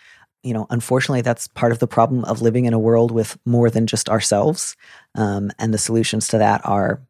you 0.41 0.53
know, 0.53 0.65
unfortunately, 0.69 1.19
that's 1.19 1.49
part 1.49 1.73
of 1.73 1.79
the 1.79 1.87
problem 1.87 2.23
of 2.23 2.41
living 2.41 2.63
in 2.63 2.71
a 2.71 2.79
world 2.79 3.11
with 3.11 3.37
more 3.45 3.69
than 3.69 3.85
just 3.85 4.07
ourselves. 4.07 4.77
Um, 5.15 5.51
and 5.59 5.73
the 5.73 5.77
solutions 5.77 6.29
to 6.29 6.37
that 6.37 6.61
are 6.63 7.01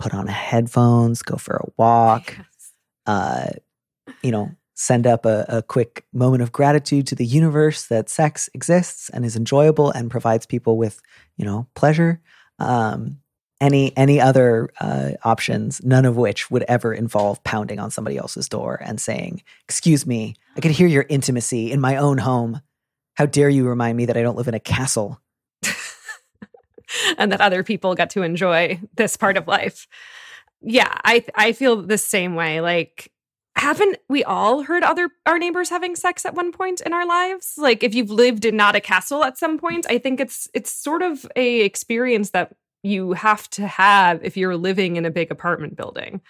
put 0.00 0.14
on 0.14 0.26
headphones, 0.26 1.22
go 1.22 1.36
for 1.36 1.58
a 1.58 1.70
walk, 1.76 2.36
yes. 2.38 2.72
uh, 3.06 3.50
you 4.20 4.32
know, 4.32 4.50
send 4.82 5.06
up 5.06 5.24
a, 5.24 5.44
a, 5.48 5.62
quick 5.62 6.04
moment 6.12 6.42
of 6.42 6.50
gratitude 6.50 7.06
to 7.06 7.14
the 7.14 7.24
universe 7.24 7.86
that 7.86 8.08
sex 8.08 8.50
exists 8.52 9.08
and 9.10 9.24
is 9.24 9.36
enjoyable 9.36 9.92
and 9.92 10.10
provides 10.10 10.44
people 10.44 10.76
with, 10.76 11.00
you 11.36 11.44
know, 11.44 11.68
pleasure. 11.74 12.20
Um, 12.58 13.18
any 13.60 13.96
any 13.96 14.20
other 14.20 14.70
uh, 14.80 15.12
options, 15.22 15.84
none 15.84 16.04
of 16.04 16.16
which 16.16 16.50
would 16.50 16.64
ever 16.64 16.92
involve 16.92 17.44
pounding 17.44 17.78
on 17.78 17.92
somebody 17.92 18.16
else's 18.16 18.48
door 18.48 18.82
and 18.84 19.00
saying, 19.00 19.44
"Excuse 19.68 20.04
me, 20.04 20.34
I 20.56 20.60
could 20.60 20.72
hear 20.72 20.88
your 20.88 21.06
intimacy 21.08 21.70
in 21.70 21.80
my 21.80 21.96
own 21.96 22.18
home. 22.18 22.60
How 23.14 23.26
dare 23.26 23.48
you 23.48 23.68
remind 23.68 23.96
me 23.96 24.06
that 24.06 24.16
I 24.16 24.22
don't 24.22 24.36
live 24.36 24.48
in 24.48 24.54
a 24.54 24.60
castle?" 24.60 25.20
and 27.18 27.30
that 27.30 27.40
other 27.40 27.62
people 27.62 27.94
get 27.94 28.10
to 28.10 28.22
enjoy 28.22 28.80
this 28.96 29.16
part 29.16 29.36
of 29.36 29.46
life. 29.46 29.86
Yeah, 30.60 30.92
I 31.04 31.24
I 31.36 31.52
feel 31.52 31.82
the 31.82 31.98
same 31.98 32.34
way. 32.34 32.60
Like 32.60 33.12
haven't 33.62 33.96
we 34.08 34.24
all 34.24 34.62
heard 34.62 34.82
other 34.82 35.08
our 35.26 35.38
neighbors 35.38 35.70
having 35.70 35.96
sex 35.96 36.26
at 36.26 36.34
one 36.34 36.52
point 36.52 36.80
in 36.80 36.92
our 36.92 37.06
lives 37.06 37.54
like 37.56 37.82
if 37.82 37.94
you've 37.94 38.10
lived 38.10 38.44
in 38.44 38.56
not 38.56 38.76
a 38.76 38.80
castle 38.80 39.24
at 39.24 39.38
some 39.38 39.56
point 39.58 39.86
i 39.88 39.98
think 39.98 40.20
it's 40.20 40.48
it's 40.52 40.72
sort 40.72 41.02
of 41.02 41.26
a 41.36 41.60
experience 41.62 42.30
that 42.30 42.52
you 42.82 43.12
have 43.12 43.48
to 43.50 43.66
have 43.66 44.22
if 44.24 44.36
you're 44.36 44.56
living 44.56 44.96
in 44.96 45.04
a 45.04 45.10
big 45.10 45.30
apartment 45.30 45.76
building. 45.76 46.20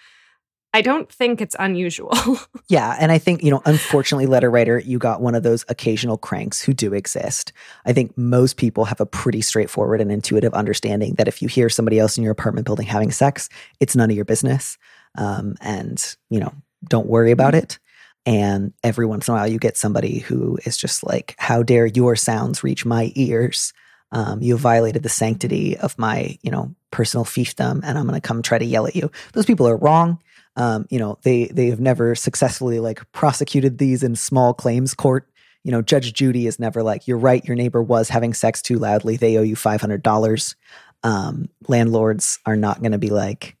I 0.75 0.81
don't 0.81 1.11
think 1.11 1.39
it's 1.39 1.55
unusual. 1.59 2.17
yeah. 2.67 2.97
And 2.99 3.11
I 3.11 3.19
think, 3.19 3.43
you 3.43 3.51
know, 3.51 3.61
unfortunately, 3.65 4.25
letter 4.25 4.49
writer, 4.49 4.79
you 4.79 4.97
got 4.97 5.21
one 5.21 5.35
of 5.35 5.43
those 5.43 5.63
occasional 5.69 6.17
cranks 6.17 6.63
who 6.63 6.73
do 6.73 6.93
exist. 6.93 7.53
I 7.85 7.93
think 7.93 8.17
most 8.17 8.57
people 8.57 8.85
have 8.85 8.99
a 8.99 9.05
pretty 9.05 9.41
straightforward 9.41 10.01
and 10.01 10.11
intuitive 10.11 10.53
understanding 10.55 11.13
that 11.15 11.27
if 11.27 11.43
you 11.43 11.47
hear 11.47 11.69
somebody 11.69 11.99
else 11.99 12.17
in 12.17 12.23
your 12.23 12.31
apartment 12.31 12.65
building 12.65 12.87
having 12.87 13.11
sex, 13.11 13.49
it's 13.79 13.95
none 13.95 14.09
of 14.09 14.15
your 14.15 14.25
business. 14.25 14.79
Um, 15.15 15.55
and, 15.61 16.03
you 16.31 16.39
know, 16.39 16.53
don't 16.87 17.07
worry 17.07 17.31
about 17.31 17.55
it. 17.55 17.79
And 18.25 18.73
every 18.83 19.05
once 19.05 19.27
in 19.27 19.33
a 19.33 19.37
while, 19.37 19.47
you 19.47 19.59
get 19.59 19.77
somebody 19.77 20.19
who 20.19 20.57
is 20.65 20.77
just 20.77 21.05
like, 21.05 21.35
how 21.37 21.61
dare 21.63 21.85
your 21.85 22.15
sounds 22.15 22.63
reach 22.63 22.85
my 22.85 23.11
ears? 23.15 23.73
um, 24.13 24.41
you 24.41 24.55
violated 24.57 25.03
the 25.03 25.09
sanctity 25.09 25.75
of 25.77 25.97
my, 25.97 26.37
you 26.43 26.51
know, 26.51 26.73
personal 26.91 27.25
fiefdom, 27.25 27.81
and 27.83 27.97
I'm 27.97 28.07
going 28.07 28.19
to 28.19 28.25
come 28.25 28.41
try 28.41 28.59
to 28.59 28.65
yell 28.65 28.85
at 28.85 28.95
you. 28.95 29.11
Those 29.33 29.47
people 29.47 29.67
are 29.67 29.75
wrong. 29.75 30.19
Um, 30.55 30.85
you 30.91 30.99
know, 30.99 31.17
they 31.23 31.45
they 31.47 31.67
have 31.67 31.79
never 31.79 32.13
successfully 32.13 32.79
like 32.79 33.11
prosecuted 33.11 33.79
these 33.79 34.03
in 34.03 34.15
small 34.15 34.53
claims 34.53 34.93
court. 34.93 35.27
You 35.63 35.71
know, 35.71 35.81
Judge 35.81 36.13
Judy 36.13 36.45
is 36.45 36.59
never 36.59 36.83
like, 36.83 37.07
you're 37.07 37.17
right, 37.17 37.43
your 37.43 37.55
neighbor 37.55 37.81
was 37.81 38.09
having 38.09 38.35
sex 38.35 38.61
too 38.61 38.77
loudly. 38.77 39.17
They 39.17 39.35
owe 39.37 39.41
you 39.41 39.55
five 39.55 39.81
hundred 39.81 40.03
dollars. 40.03 40.55
Um, 41.01 41.49
landlords 41.67 42.39
are 42.45 42.55
not 42.55 42.79
going 42.79 42.91
to 42.91 42.97
be 42.99 43.09
like, 43.09 43.57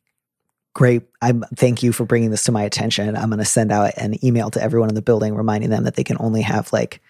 great. 0.73 1.03
I'm 1.21 1.43
thank 1.55 1.83
you 1.83 1.91
for 1.91 2.05
bringing 2.05 2.31
this 2.31 2.45
to 2.45 2.51
my 2.51 2.63
attention. 2.63 3.15
I'm 3.15 3.29
going 3.29 3.39
to 3.39 3.45
send 3.45 3.71
out 3.71 3.93
an 3.97 4.23
email 4.25 4.49
to 4.51 4.61
everyone 4.61 4.89
in 4.89 4.95
the 4.95 5.01
building 5.01 5.35
reminding 5.35 5.69
them 5.69 5.83
that 5.83 5.95
they 5.95 6.03
can 6.03 6.17
only 6.19 6.41
have 6.41 6.73
like 6.73 7.01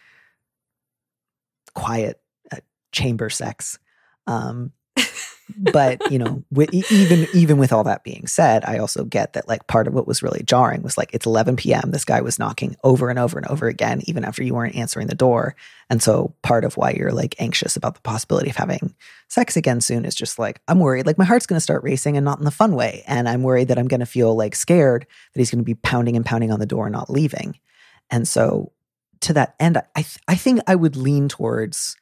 quiet 1.73 2.19
chamber 2.93 3.30
sex. 3.30 3.80
Um, 4.28 4.71
but 5.58 6.12
you 6.12 6.19
know, 6.19 6.43
even 6.69 7.27
even 7.34 7.58
with 7.58 7.73
all 7.73 7.84
that 7.84 8.03
being 8.03 8.27
said, 8.27 8.63
I 8.65 8.77
also 8.77 9.03
get 9.03 9.34
that 9.34 9.47
like 9.47 9.67
part 9.67 9.88
of 9.88 9.93
what 9.93 10.08
was 10.08 10.23
really 10.23 10.43
jarring 10.43 10.82
was 10.82 10.97
like 10.97 11.10
it's 11.13 11.25
11 11.25 11.58
p.m. 11.58 11.91
This 11.91 12.06
guy 12.06 12.21
was 12.21 12.39
knocking 12.39 12.75
over 12.84 13.10
and 13.10 13.19
over 13.19 13.38
and 13.38 13.47
over 13.47 13.67
again, 13.67 14.01
even 14.06 14.23
after 14.23 14.43
you 14.43 14.53
weren't 14.53 14.75
answering 14.75 15.08
the 15.08 15.15
door. 15.15 15.56
And 15.89 16.01
so 16.01 16.34
part 16.41 16.65
of 16.65 16.77
why 16.77 16.91
you're 16.91 17.12
like 17.12 17.36
anxious 17.39 17.75
about 17.75 17.95
the 17.95 18.01
possibility 18.01 18.49
of 18.49 18.56
having 18.56 18.95
sex 19.27 19.58
again 19.58 19.82
soon 19.82 20.06
is 20.06 20.15
just 20.15 20.39
like 20.39 20.62
I'm 20.67 20.79
worried, 20.79 21.06
like 21.06 21.17
my 21.17 21.25
heart's 21.25 21.45
going 21.45 21.58
to 21.58 21.62
start 21.62 21.84
racing 21.84 22.17
and 22.17 22.25
not 22.25 22.39
in 22.39 22.45
the 22.45 22.51
fun 22.51 22.75
way, 22.75 23.03
and 23.08 23.27
I'm 23.27 23.43
worried 23.43 23.67
that 23.67 23.77
I'm 23.77 23.88
going 23.88 23.99
to 23.99 24.06
feel 24.06 24.36
like 24.36 24.56
scared 24.56 25.06
that 25.34 25.39
he's 25.39 25.51
going 25.51 25.60
to 25.60 25.65
be 25.65 25.75
pounding 25.75 26.15
and 26.15 26.25
pounding 26.25 26.51
on 26.51 26.60
the 26.60 26.65
door 26.65 26.86
and 26.86 26.93
not 26.93 27.10
leaving. 27.10 27.60
And 28.10 28.27
so 28.27 28.71
to 29.21 29.34
that 29.34 29.56
end, 29.60 29.77
I 29.77 30.01
th- 30.01 30.19
I 30.27 30.36
think 30.36 30.62
I 30.67 30.75
would 30.75 30.95
lean 30.95 31.29
towards 31.29 31.97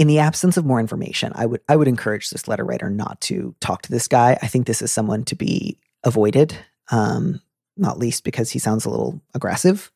in 0.00 0.06
the 0.06 0.18
absence 0.18 0.56
of 0.56 0.64
more 0.64 0.80
information, 0.80 1.30
I 1.34 1.44
would 1.44 1.60
I 1.68 1.76
would 1.76 1.86
encourage 1.86 2.30
this 2.30 2.48
letter 2.48 2.64
writer 2.64 2.88
not 2.88 3.20
to 3.22 3.54
talk 3.60 3.82
to 3.82 3.90
this 3.90 4.08
guy. 4.08 4.38
I 4.40 4.46
think 4.46 4.66
this 4.66 4.80
is 4.80 4.90
someone 4.90 5.24
to 5.26 5.36
be 5.36 5.76
avoided, 6.04 6.56
um, 6.90 7.42
not 7.76 7.98
least 7.98 8.24
because 8.24 8.50
he 8.50 8.58
sounds 8.58 8.86
a 8.86 8.90
little 8.90 9.20
aggressive. 9.34 9.92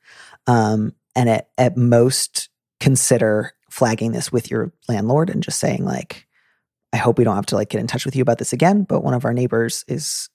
Um, 0.46 0.94
and 1.16 1.30
at, 1.30 1.48
at 1.56 1.78
most, 1.78 2.50
consider 2.80 3.54
flagging 3.70 4.12
this 4.12 4.30
with 4.30 4.50
your 4.50 4.74
landlord 4.90 5.30
and 5.30 5.42
just 5.42 5.58
saying 5.58 5.86
like, 5.86 6.26
I 6.92 6.98
hope 6.98 7.16
we 7.16 7.24
don't 7.24 7.36
have 7.36 7.46
to 7.46 7.54
like 7.54 7.70
get 7.70 7.80
in 7.80 7.86
touch 7.86 8.04
with 8.04 8.14
you 8.14 8.20
about 8.20 8.36
this 8.36 8.52
again. 8.52 8.82
But 8.82 9.02
one 9.02 9.14
of 9.14 9.24
our 9.24 9.32
neighbors 9.32 9.86
is 9.88 10.28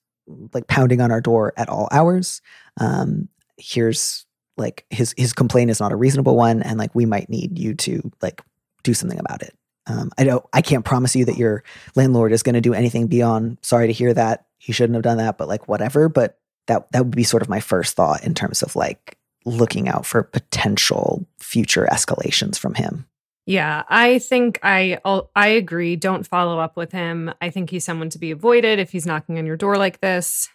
like 0.52 0.66
pounding 0.66 1.00
on 1.00 1.12
our 1.12 1.20
door 1.20 1.52
at 1.56 1.68
all 1.68 1.86
hours. 1.92 2.42
Um, 2.80 3.28
here's 3.56 4.26
like 4.56 4.84
his 4.90 5.14
his 5.16 5.32
complaint 5.32 5.70
is 5.70 5.78
not 5.78 5.92
a 5.92 5.96
reasonable 5.96 6.34
one, 6.34 6.60
and 6.60 6.76
like 6.76 6.92
we 6.92 7.06
might 7.06 7.30
need 7.30 7.56
you 7.56 7.74
to 7.74 8.10
like 8.20 8.42
do 8.82 8.94
something 8.94 9.20
about 9.20 9.42
it. 9.42 9.54
Um, 9.86 10.10
I 10.18 10.24
don't. 10.24 10.44
I 10.52 10.62
can't 10.62 10.84
promise 10.84 11.16
you 11.16 11.24
that 11.24 11.38
your 11.38 11.64
landlord 11.96 12.32
is 12.32 12.42
going 12.42 12.54
to 12.54 12.60
do 12.60 12.74
anything 12.74 13.06
beyond. 13.06 13.58
Sorry 13.62 13.86
to 13.86 13.92
hear 13.92 14.12
that. 14.14 14.46
He 14.58 14.72
shouldn't 14.72 14.94
have 14.94 15.02
done 15.02 15.18
that, 15.18 15.38
but 15.38 15.48
like 15.48 15.68
whatever. 15.68 16.08
But 16.08 16.38
that 16.66 16.90
that 16.92 17.04
would 17.04 17.16
be 17.16 17.24
sort 17.24 17.42
of 17.42 17.48
my 17.48 17.60
first 17.60 17.96
thought 17.96 18.24
in 18.24 18.34
terms 18.34 18.62
of 18.62 18.76
like 18.76 19.16
looking 19.44 19.88
out 19.88 20.04
for 20.04 20.22
potential 20.22 21.26
future 21.38 21.88
escalations 21.90 22.58
from 22.58 22.74
him. 22.74 23.06
Yeah, 23.46 23.82
I 23.88 24.18
think 24.18 24.60
I 24.62 24.98
I 25.34 25.48
agree. 25.48 25.96
Don't 25.96 26.26
follow 26.26 26.58
up 26.58 26.76
with 26.76 26.92
him. 26.92 27.32
I 27.40 27.50
think 27.50 27.70
he's 27.70 27.84
someone 27.84 28.10
to 28.10 28.18
be 28.18 28.30
avoided 28.30 28.78
if 28.78 28.92
he's 28.92 29.06
knocking 29.06 29.38
on 29.38 29.46
your 29.46 29.56
door 29.56 29.76
like 29.76 30.00
this. 30.00 30.48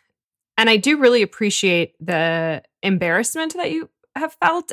And 0.58 0.70
I 0.70 0.78
do 0.78 0.98
really 0.98 1.22
appreciate 1.22 1.96
the 2.00 2.64
embarrassment 2.82 3.56
that 3.56 3.72
you 3.72 3.90
have 4.16 4.36
felt. 4.36 4.72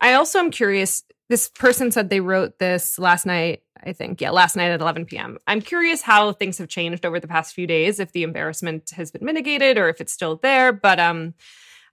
I 0.00 0.14
also 0.14 0.38
am 0.38 0.50
curious 0.50 1.02
this 1.28 1.48
person 1.48 1.90
said 1.90 2.08
they 2.08 2.20
wrote 2.20 2.58
this 2.58 2.98
last 2.98 3.26
night, 3.26 3.62
I 3.84 3.92
think. 3.92 4.20
Yeah, 4.20 4.30
last 4.30 4.56
night 4.56 4.70
at 4.70 4.80
11 4.80 5.06
p.m. 5.06 5.38
I'm 5.46 5.60
curious 5.60 6.02
how 6.02 6.32
things 6.32 6.58
have 6.58 6.68
changed 6.68 7.04
over 7.04 7.20
the 7.20 7.28
past 7.28 7.54
few 7.54 7.66
days, 7.66 8.00
if 8.00 8.12
the 8.12 8.22
embarrassment 8.22 8.90
has 8.90 9.10
been 9.10 9.24
mitigated 9.24 9.78
or 9.78 9.88
if 9.88 10.00
it's 10.00 10.12
still 10.12 10.36
there. 10.36 10.72
But 10.72 11.00
um, 11.00 11.34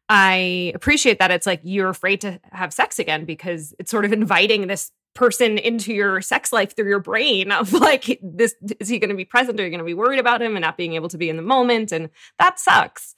I 0.09 0.71
appreciate 0.75 1.19
that 1.19 1.31
it's 1.31 1.47
like 1.47 1.61
you're 1.63 1.89
afraid 1.89 2.21
to 2.21 2.39
have 2.51 2.73
sex 2.73 2.99
again 2.99 3.25
because 3.25 3.73
it's 3.79 3.91
sort 3.91 4.05
of 4.05 4.13
inviting 4.13 4.67
this 4.67 4.91
person 5.15 5.57
into 5.57 5.93
your 5.93 6.21
sex 6.21 6.51
life 6.51 6.75
through 6.75 6.89
your 6.89 6.99
brain 6.99 7.51
of 7.51 7.73
like 7.73 8.19
this 8.21 8.53
is 8.79 8.89
he 8.89 8.99
going 8.99 9.09
to 9.09 9.15
be 9.15 9.25
present 9.25 9.59
are 9.59 9.63
you 9.63 9.69
going 9.69 9.79
to 9.79 9.85
be 9.85 9.93
worried 9.93 10.19
about 10.19 10.41
him 10.41 10.55
and 10.57 10.61
not 10.61 10.75
being 10.75 10.93
able 10.93 11.07
to 11.07 11.17
be 11.17 11.29
in 11.29 11.37
the 11.37 11.41
moment 11.41 11.93
and 11.93 12.09
that 12.37 12.59
sucks 12.59 13.15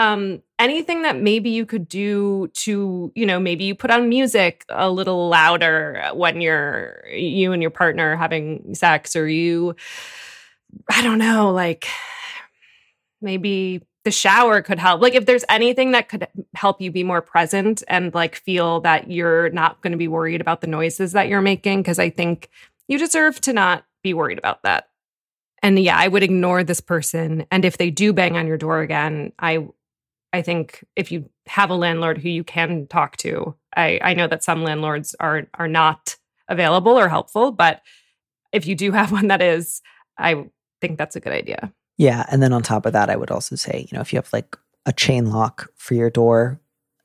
um, 0.00 0.42
anything 0.58 1.02
that 1.02 1.20
maybe 1.20 1.50
you 1.50 1.66
could 1.66 1.86
do 1.86 2.48
to, 2.54 3.12
you 3.14 3.26
know, 3.26 3.38
maybe 3.38 3.64
you 3.64 3.74
put 3.74 3.90
on 3.90 4.08
music 4.08 4.64
a 4.70 4.90
little 4.90 5.28
louder 5.28 6.08
when 6.14 6.40
you're 6.40 7.04
you 7.12 7.52
and 7.52 7.60
your 7.60 7.70
partner 7.70 8.16
having 8.16 8.74
sex, 8.74 9.14
or 9.14 9.28
you, 9.28 9.76
I 10.88 11.02
don't 11.02 11.18
know, 11.18 11.52
like 11.52 11.86
maybe 13.20 13.82
the 14.04 14.10
shower 14.10 14.62
could 14.62 14.78
help. 14.78 15.02
Like 15.02 15.14
if 15.14 15.26
there's 15.26 15.44
anything 15.50 15.90
that 15.90 16.08
could 16.08 16.26
help 16.54 16.80
you 16.80 16.90
be 16.90 17.04
more 17.04 17.20
present 17.20 17.82
and 17.86 18.14
like 18.14 18.36
feel 18.36 18.80
that 18.80 19.10
you're 19.10 19.50
not 19.50 19.82
going 19.82 19.90
to 19.90 19.98
be 19.98 20.08
worried 20.08 20.40
about 20.40 20.62
the 20.62 20.66
noises 20.66 21.12
that 21.12 21.28
you're 21.28 21.42
making 21.42 21.82
because 21.82 21.98
I 21.98 22.08
think 22.08 22.48
you 22.88 22.96
deserve 22.96 23.38
to 23.42 23.52
not 23.52 23.84
be 24.02 24.14
worried 24.14 24.38
about 24.38 24.62
that. 24.62 24.88
And 25.62 25.78
yeah, 25.78 25.98
I 25.98 26.08
would 26.08 26.22
ignore 26.22 26.64
this 26.64 26.80
person 26.80 27.44
and 27.50 27.66
if 27.66 27.76
they 27.76 27.90
do 27.90 28.14
bang 28.14 28.38
on 28.38 28.46
your 28.46 28.56
door 28.56 28.80
again, 28.80 29.34
I 29.38 29.68
I 30.32 30.42
think 30.42 30.84
if 30.96 31.10
you 31.10 31.28
have 31.46 31.70
a 31.70 31.74
landlord 31.74 32.18
who 32.18 32.28
you 32.28 32.44
can 32.44 32.86
talk 32.86 33.16
to, 33.18 33.54
I 33.76 33.98
I 34.02 34.14
know 34.14 34.26
that 34.26 34.44
some 34.44 34.62
landlords 34.62 35.14
are 35.20 35.46
are 35.54 35.68
not 35.68 36.16
available 36.48 36.98
or 36.98 37.08
helpful, 37.08 37.52
but 37.52 37.82
if 38.52 38.66
you 38.66 38.74
do 38.74 38.92
have 38.98 39.12
one 39.12 39.28
that 39.28 39.42
is, 39.42 39.82
I 40.18 40.46
think 40.80 40.98
that's 40.98 41.16
a 41.16 41.20
good 41.20 41.32
idea. 41.32 41.72
Yeah. 41.96 42.24
And 42.30 42.42
then 42.42 42.52
on 42.52 42.62
top 42.62 42.86
of 42.86 42.92
that, 42.94 43.10
I 43.10 43.16
would 43.16 43.30
also 43.30 43.56
say, 43.56 43.86
you 43.90 43.96
know, 43.96 44.00
if 44.00 44.12
you 44.12 44.16
have 44.16 44.32
like 44.32 44.56
a 44.86 44.92
chain 44.92 45.26
lock 45.26 45.70
for 45.76 45.94
your 45.94 46.08
door, 46.08 46.58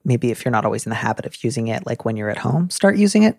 maybe 0.06 0.32
if 0.32 0.46
you're 0.46 0.52
not 0.52 0.64
always 0.64 0.86
in 0.86 0.90
the 0.90 0.96
habit 0.96 1.26
of 1.26 1.44
using 1.44 1.68
it, 1.68 1.86
like 1.86 2.06
when 2.06 2.16
you're 2.16 2.30
at 2.30 2.38
home, 2.38 2.70
start 2.70 2.98
using 2.98 3.24
it. 3.24 3.38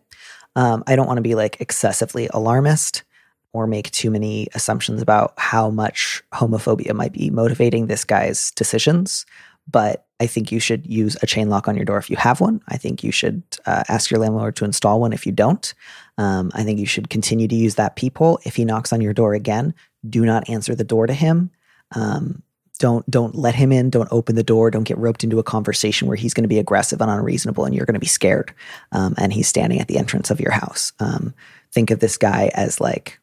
Um, 0.54 0.84
I 0.86 0.96
don't 0.96 1.06
want 1.06 1.18
to 1.18 1.22
be 1.22 1.34
like 1.34 1.60
excessively 1.60 2.28
alarmist 2.34 3.04
or 3.52 3.66
make 3.66 3.90
too 3.90 4.10
many 4.10 4.48
assumptions 4.54 5.00
about 5.00 5.32
how 5.38 5.70
much 5.70 6.22
homophobia 6.34 6.92
might 6.92 7.12
be 7.12 7.30
motivating 7.30 7.86
this 7.86 8.04
guy's 8.04 8.50
decisions. 8.50 9.24
But 9.70 10.06
I 10.18 10.26
think 10.26 10.50
you 10.50 10.60
should 10.60 10.86
use 10.86 11.16
a 11.22 11.26
chain 11.26 11.50
lock 11.50 11.68
on 11.68 11.76
your 11.76 11.84
door 11.84 11.98
if 11.98 12.08
you 12.08 12.16
have 12.16 12.40
one. 12.40 12.62
I 12.68 12.78
think 12.78 13.04
you 13.04 13.12
should 13.12 13.42
uh, 13.66 13.84
ask 13.88 14.10
your 14.10 14.20
landlord 14.20 14.56
to 14.56 14.64
install 14.64 15.00
one 15.00 15.12
if 15.12 15.26
you 15.26 15.32
don't. 15.32 15.74
Um, 16.16 16.50
I 16.54 16.62
think 16.62 16.78
you 16.78 16.86
should 16.86 17.10
continue 17.10 17.48
to 17.48 17.54
use 17.54 17.74
that 17.74 17.96
peephole. 17.96 18.38
If 18.44 18.56
he 18.56 18.64
knocks 18.64 18.92
on 18.92 19.00
your 19.00 19.12
door 19.12 19.34
again, 19.34 19.74
do 20.08 20.24
not 20.24 20.48
answer 20.48 20.74
the 20.74 20.84
door 20.84 21.06
to 21.06 21.12
him. 21.12 21.50
Um, 21.94 22.42
don't 22.78 23.08
don't 23.10 23.34
let 23.34 23.54
him 23.54 23.72
in. 23.72 23.90
Don't 23.90 24.12
open 24.12 24.36
the 24.36 24.42
door. 24.42 24.70
Don't 24.70 24.84
get 24.84 24.98
roped 24.98 25.24
into 25.24 25.38
a 25.38 25.42
conversation 25.42 26.08
where 26.08 26.16
he's 26.16 26.34
going 26.34 26.44
to 26.44 26.48
be 26.48 26.58
aggressive 26.58 27.00
and 27.00 27.10
unreasonable, 27.10 27.64
and 27.64 27.74
you're 27.74 27.86
going 27.86 27.94
to 27.94 28.00
be 28.00 28.06
scared. 28.06 28.54
Um, 28.92 29.14
and 29.18 29.32
he's 29.32 29.48
standing 29.48 29.80
at 29.80 29.88
the 29.88 29.98
entrance 29.98 30.30
of 30.30 30.40
your 30.40 30.52
house. 30.52 30.92
Um, 31.00 31.34
think 31.72 31.90
of 31.90 32.00
this 32.00 32.16
guy 32.16 32.50
as 32.54 32.80
like 32.80 33.18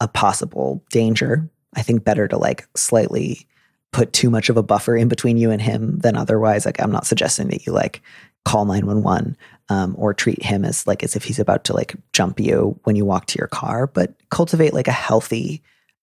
a 0.00 0.08
possible 0.08 0.82
danger. 0.90 1.48
I 1.74 1.82
think 1.82 2.04
better 2.04 2.28
to 2.28 2.36
like 2.38 2.66
slightly 2.76 3.46
put 3.94 4.12
too 4.12 4.28
much 4.28 4.48
of 4.48 4.56
a 4.56 4.62
buffer 4.62 4.96
in 4.96 5.06
between 5.06 5.36
you 5.36 5.52
and 5.52 5.62
him 5.62 5.98
than 5.98 6.16
otherwise. 6.16 6.66
Like 6.66 6.82
I'm 6.82 6.90
not 6.90 7.06
suggesting 7.06 7.48
that 7.48 7.64
you 7.64 7.72
like 7.72 8.02
call 8.44 8.64
911 8.64 9.36
um, 9.68 9.94
or 9.96 10.12
treat 10.12 10.42
him 10.42 10.64
as 10.64 10.84
like 10.84 11.04
as 11.04 11.14
if 11.14 11.22
he's 11.22 11.38
about 11.38 11.64
to 11.64 11.72
like 11.72 11.94
jump 12.12 12.40
you 12.40 12.78
when 12.82 12.96
you 12.96 13.04
walk 13.04 13.26
to 13.26 13.38
your 13.38 13.46
car, 13.46 13.86
but 13.86 14.12
cultivate 14.30 14.74
like 14.74 14.88
a 14.88 14.92
healthy 14.92 15.62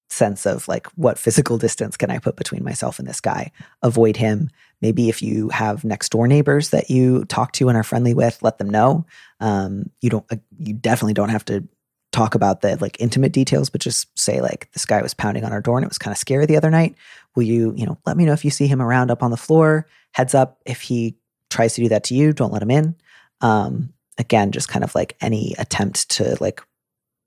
sense 0.09 0.45
of 0.45 0.67
like 0.69 0.87
what 0.95 1.19
physical 1.19 1.57
distance 1.57 1.97
can 1.97 2.09
I 2.09 2.17
put 2.17 2.37
between 2.37 2.63
myself 2.63 2.97
and 2.97 3.07
this 3.07 3.19
guy? 3.19 3.51
Avoid 3.83 4.15
him. 4.15 4.49
Maybe 4.81 5.09
if 5.09 5.21
you 5.21 5.49
have 5.49 5.83
next 5.83 6.09
door 6.09 6.27
neighbors 6.27 6.69
that 6.69 6.89
you 6.89 7.25
talk 7.25 7.51
to 7.53 7.67
and 7.67 7.77
are 7.77 7.83
friendly 7.83 8.13
with, 8.13 8.41
let 8.41 8.57
them 8.57 8.69
know. 8.69 9.05
Um, 9.41 9.89
you 9.99 10.09
don't. 10.09 10.25
Uh, 10.31 10.37
you 10.57 10.73
definitely 10.73 11.13
don't 11.13 11.29
have 11.29 11.45
to 11.45 11.67
talk 12.11 12.35
about 12.35 12.61
the 12.61 12.77
like 12.81 12.99
intimate 12.99 13.31
details, 13.31 13.69
but 13.69 13.81
just 13.81 14.07
say 14.17 14.41
like 14.41 14.71
this 14.73 14.85
guy 14.85 15.01
was 15.01 15.13
pounding 15.13 15.43
on 15.43 15.51
our 15.53 15.61
door 15.61 15.77
and 15.77 15.85
it 15.85 15.89
was 15.89 15.97
kind 15.97 16.11
of 16.11 16.17
scary 16.17 16.45
the 16.45 16.57
other 16.57 16.69
night. 16.69 16.95
Will 17.35 17.43
you, 17.43 17.73
you 17.75 17.85
know, 17.85 17.97
let 18.05 18.17
me 18.17 18.25
know 18.25 18.33
if 18.33 18.43
you 18.43 18.51
see 18.51 18.67
him 18.67 18.81
around 18.81 19.11
up 19.11 19.23
on 19.23 19.31
the 19.31 19.37
floor? 19.37 19.87
Heads 20.11 20.35
up 20.35 20.59
if 20.65 20.81
he 20.81 21.15
tries 21.49 21.75
to 21.75 21.81
do 21.81 21.89
that 21.89 22.03
to 22.05 22.15
you, 22.15 22.33
don't 22.33 22.51
let 22.51 22.61
him 22.61 22.71
in. 22.71 22.95
Um, 23.39 23.93
again, 24.17 24.51
just 24.51 24.67
kind 24.67 24.83
of 24.83 24.93
like 24.93 25.15
any 25.21 25.55
attempt 25.57 26.09
to 26.11 26.37
like 26.41 26.61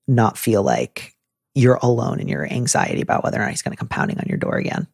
not 0.07 0.37
feel 0.37 0.63
like 0.63 1.15
you're 1.55 1.79
alone 1.83 2.21
in 2.21 2.29
your 2.29 2.45
anxiety 2.45 3.01
about 3.01 3.23
whether 3.25 3.39
or 3.39 3.41
not 3.41 3.51
he's 3.51 3.63
going 3.63 3.73
to 3.73 3.79
come 3.79 3.89
pounding 3.89 4.19
on 4.19 4.27
your 4.29 4.39
door 4.39 4.57
again. 4.57 4.87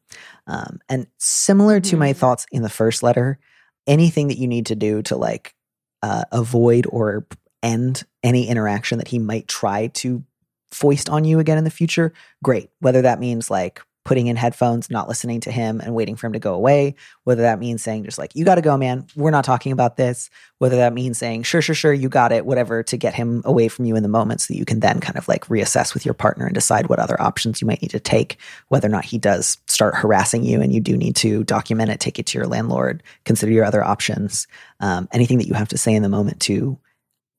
Um, 0.47 0.81
and 0.89 1.07
similar 1.19 1.81
to 1.81 1.97
my 1.97 2.11
mm-hmm. 2.11 2.19
thoughts 2.19 2.47
in 2.53 2.63
the 2.63 2.69
first 2.69 3.03
letter, 3.03 3.39
anything 3.87 4.29
that 4.29 4.39
you 4.39 4.47
need 4.47 4.67
to 4.67 4.77
do 4.77 5.03
to 5.03 5.17
like 5.17 5.55
uh, 6.03 6.25
avoid 6.33 6.87
or 6.91 7.27
end 7.63 8.05
any 8.23 8.49
interaction 8.49 8.99
that 8.99 9.09
he 9.09 9.19
might 9.19 9.49
try 9.49 9.89
to 9.89 10.25
foist 10.71 11.09
on 11.09 11.25
you 11.25 11.39
again 11.39 11.59
in 11.59 11.65
the 11.65 11.71
future, 11.71 12.13
great. 12.43 12.71
Whether 12.81 13.03
that 13.03 13.21
means 13.21 13.51
like 13.51 13.83
putting 14.05 14.29
in 14.29 14.37
headphones, 14.37 14.91
not 14.91 15.09
listening 15.09 15.41
to 15.41 15.53
him, 15.53 15.81
and 15.81 15.95
waiting 15.95 16.17
for 16.17 16.27
him 16.27 16.33
to 16.33 16.39
go 16.39 16.55
away. 16.55 16.95
Whether 17.25 17.43
that 17.43 17.59
means 17.59 17.83
saying 17.83 18.05
just 18.05 18.19
like, 18.19 18.35
you 18.35 18.45
got 18.45 18.55
to 18.55 18.63
go, 18.63 18.77
man, 18.77 19.07
we're 19.15 19.31
not 19.31 19.45
talking 19.45 19.73
about 19.73 19.97
this. 19.97 20.31
Whether 20.59 20.77
that 20.77 20.95
means 20.95 21.19
saying, 21.19 21.43
sure, 21.43 21.61
sure, 21.61 21.75
sure, 21.75 21.93
you 21.93 22.09
got 22.09 22.33
it, 22.33 22.47
whatever, 22.47 22.83
to 22.83 22.97
get 22.97 23.15
him 23.15 23.43
away 23.45 23.69
from 23.69 23.85
you 23.85 23.97
in 23.97 24.03
the 24.03 24.09
moment 24.09 24.41
so 24.41 24.53
that 24.53 24.59
you 24.59 24.65
can 24.65 24.81
then 24.81 25.01
kind 25.01 25.19
of 25.19 25.29
like 25.29 25.47
reassess 25.47 25.93
with 25.93 26.05
your 26.05 26.15
partner 26.15 26.47
and 26.47 26.55
decide 26.55 26.89
what 26.89 26.99
other 26.99 27.21
options 27.21 27.61
you 27.61 27.67
might 27.67 27.83
need 27.83 27.91
to 27.91 28.01
take, 28.01 28.39
whether 28.69 28.89
or 28.89 28.91
not 28.91 29.05
he 29.05 29.19
does 29.19 29.59
start 29.67 29.95
harassing 29.95 30.45
you 30.45 30.63
and 30.63 30.73
you 30.73 30.81
do 30.81 30.97
need 30.97 31.15
to 31.17 31.45
document 31.45 31.91
it, 31.91 32.01
take 32.01 32.19
it 32.19 32.27
to 32.27 32.39
your 32.39 32.47
landlord, 32.47 33.03
consider 33.25 33.53
your 33.53 33.65
other 33.65 33.85
options. 33.85 34.49
Um, 34.81 35.09
anything 35.13 35.39
that 35.39 35.47
you 35.47 35.55
have 35.55 35.69
to 35.69 35.79
say 35.79 35.95
in 35.95 36.03
the 36.03 36.09
moment 36.09 36.41
to 36.41 36.79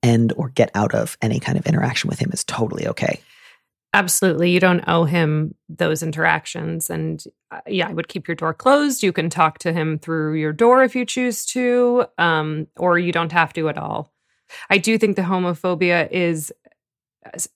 end 0.03 0.33
or 0.35 0.49
get 0.49 0.71
out 0.75 0.93
of 0.93 1.17
any 1.21 1.39
kind 1.39 1.57
of 1.57 1.65
interaction 1.65 2.09
with 2.09 2.19
him 2.19 2.31
is 2.31 2.43
totally 2.43 2.87
okay. 2.87 3.21
Absolutely. 3.93 4.51
You 4.51 4.59
don't 4.61 4.83
owe 4.87 5.03
him 5.03 5.53
those 5.67 6.01
interactions. 6.01 6.89
And 6.89 7.21
uh, 7.51 7.59
yeah, 7.67 7.89
I 7.89 7.93
would 7.93 8.07
keep 8.07 8.27
your 8.27 8.35
door 8.35 8.53
closed. 8.53 9.03
You 9.03 9.11
can 9.11 9.29
talk 9.29 9.59
to 9.59 9.73
him 9.73 9.99
through 9.99 10.35
your 10.35 10.53
door 10.53 10.81
if 10.83 10.95
you 10.95 11.05
choose 11.05 11.45
to, 11.47 12.05
um, 12.17 12.67
or 12.77 12.97
you 12.97 13.11
don't 13.11 13.33
have 13.33 13.51
to 13.53 13.67
at 13.67 13.77
all. 13.77 14.13
I 14.69 14.77
do 14.77 14.97
think 14.97 15.17
the 15.17 15.23
homophobia 15.23 16.09
is, 16.09 16.53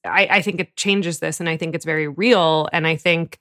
I, 0.04 0.28
I 0.30 0.42
think 0.42 0.60
it 0.60 0.76
changes 0.76 1.20
this 1.20 1.40
and 1.40 1.48
I 1.48 1.56
think 1.56 1.74
it's 1.74 1.86
very 1.86 2.08
real. 2.08 2.68
And 2.74 2.86
I 2.86 2.98
think 2.98 3.40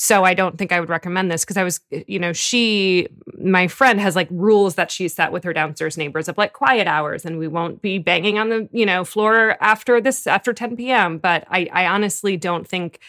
so 0.00 0.22
I 0.22 0.32
don't 0.32 0.56
think 0.56 0.70
I 0.70 0.78
would 0.78 0.88
recommend 0.88 1.28
this 1.28 1.44
because 1.44 1.56
I 1.56 1.64
was, 1.64 1.80
you 1.90 2.20
know, 2.20 2.32
she, 2.32 3.08
my 3.36 3.66
friend 3.66 4.00
has 4.00 4.14
like 4.14 4.28
rules 4.30 4.76
that 4.76 4.92
she 4.92 5.08
set 5.08 5.32
with 5.32 5.42
her 5.42 5.52
downstairs 5.52 5.98
neighbors 5.98 6.28
of 6.28 6.38
like 6.38 6.52
quiet 6.52 6.86
hours 6.86 7.24
and 7.24 7.36
we 7.36 7.48
won't 7.48 7.82
be 7.82 7.98
banging 7.98 8.38
on 8.38 8.48
the, 8.48 8.68
you 8.70 8.86
know, 8.86 9.04
floor 9.04 9.56
after 9.60 10.00
this, 10.00 10.28
after 10.28 10.52
10 10.52 10.76
p.m. 10.76 11.18
But 11.18 11.48
I, 11.50 11.68
I 11.72 11.86
honestly 11.86 12.36
don't 12.36 12.64
think, 12.64 13.00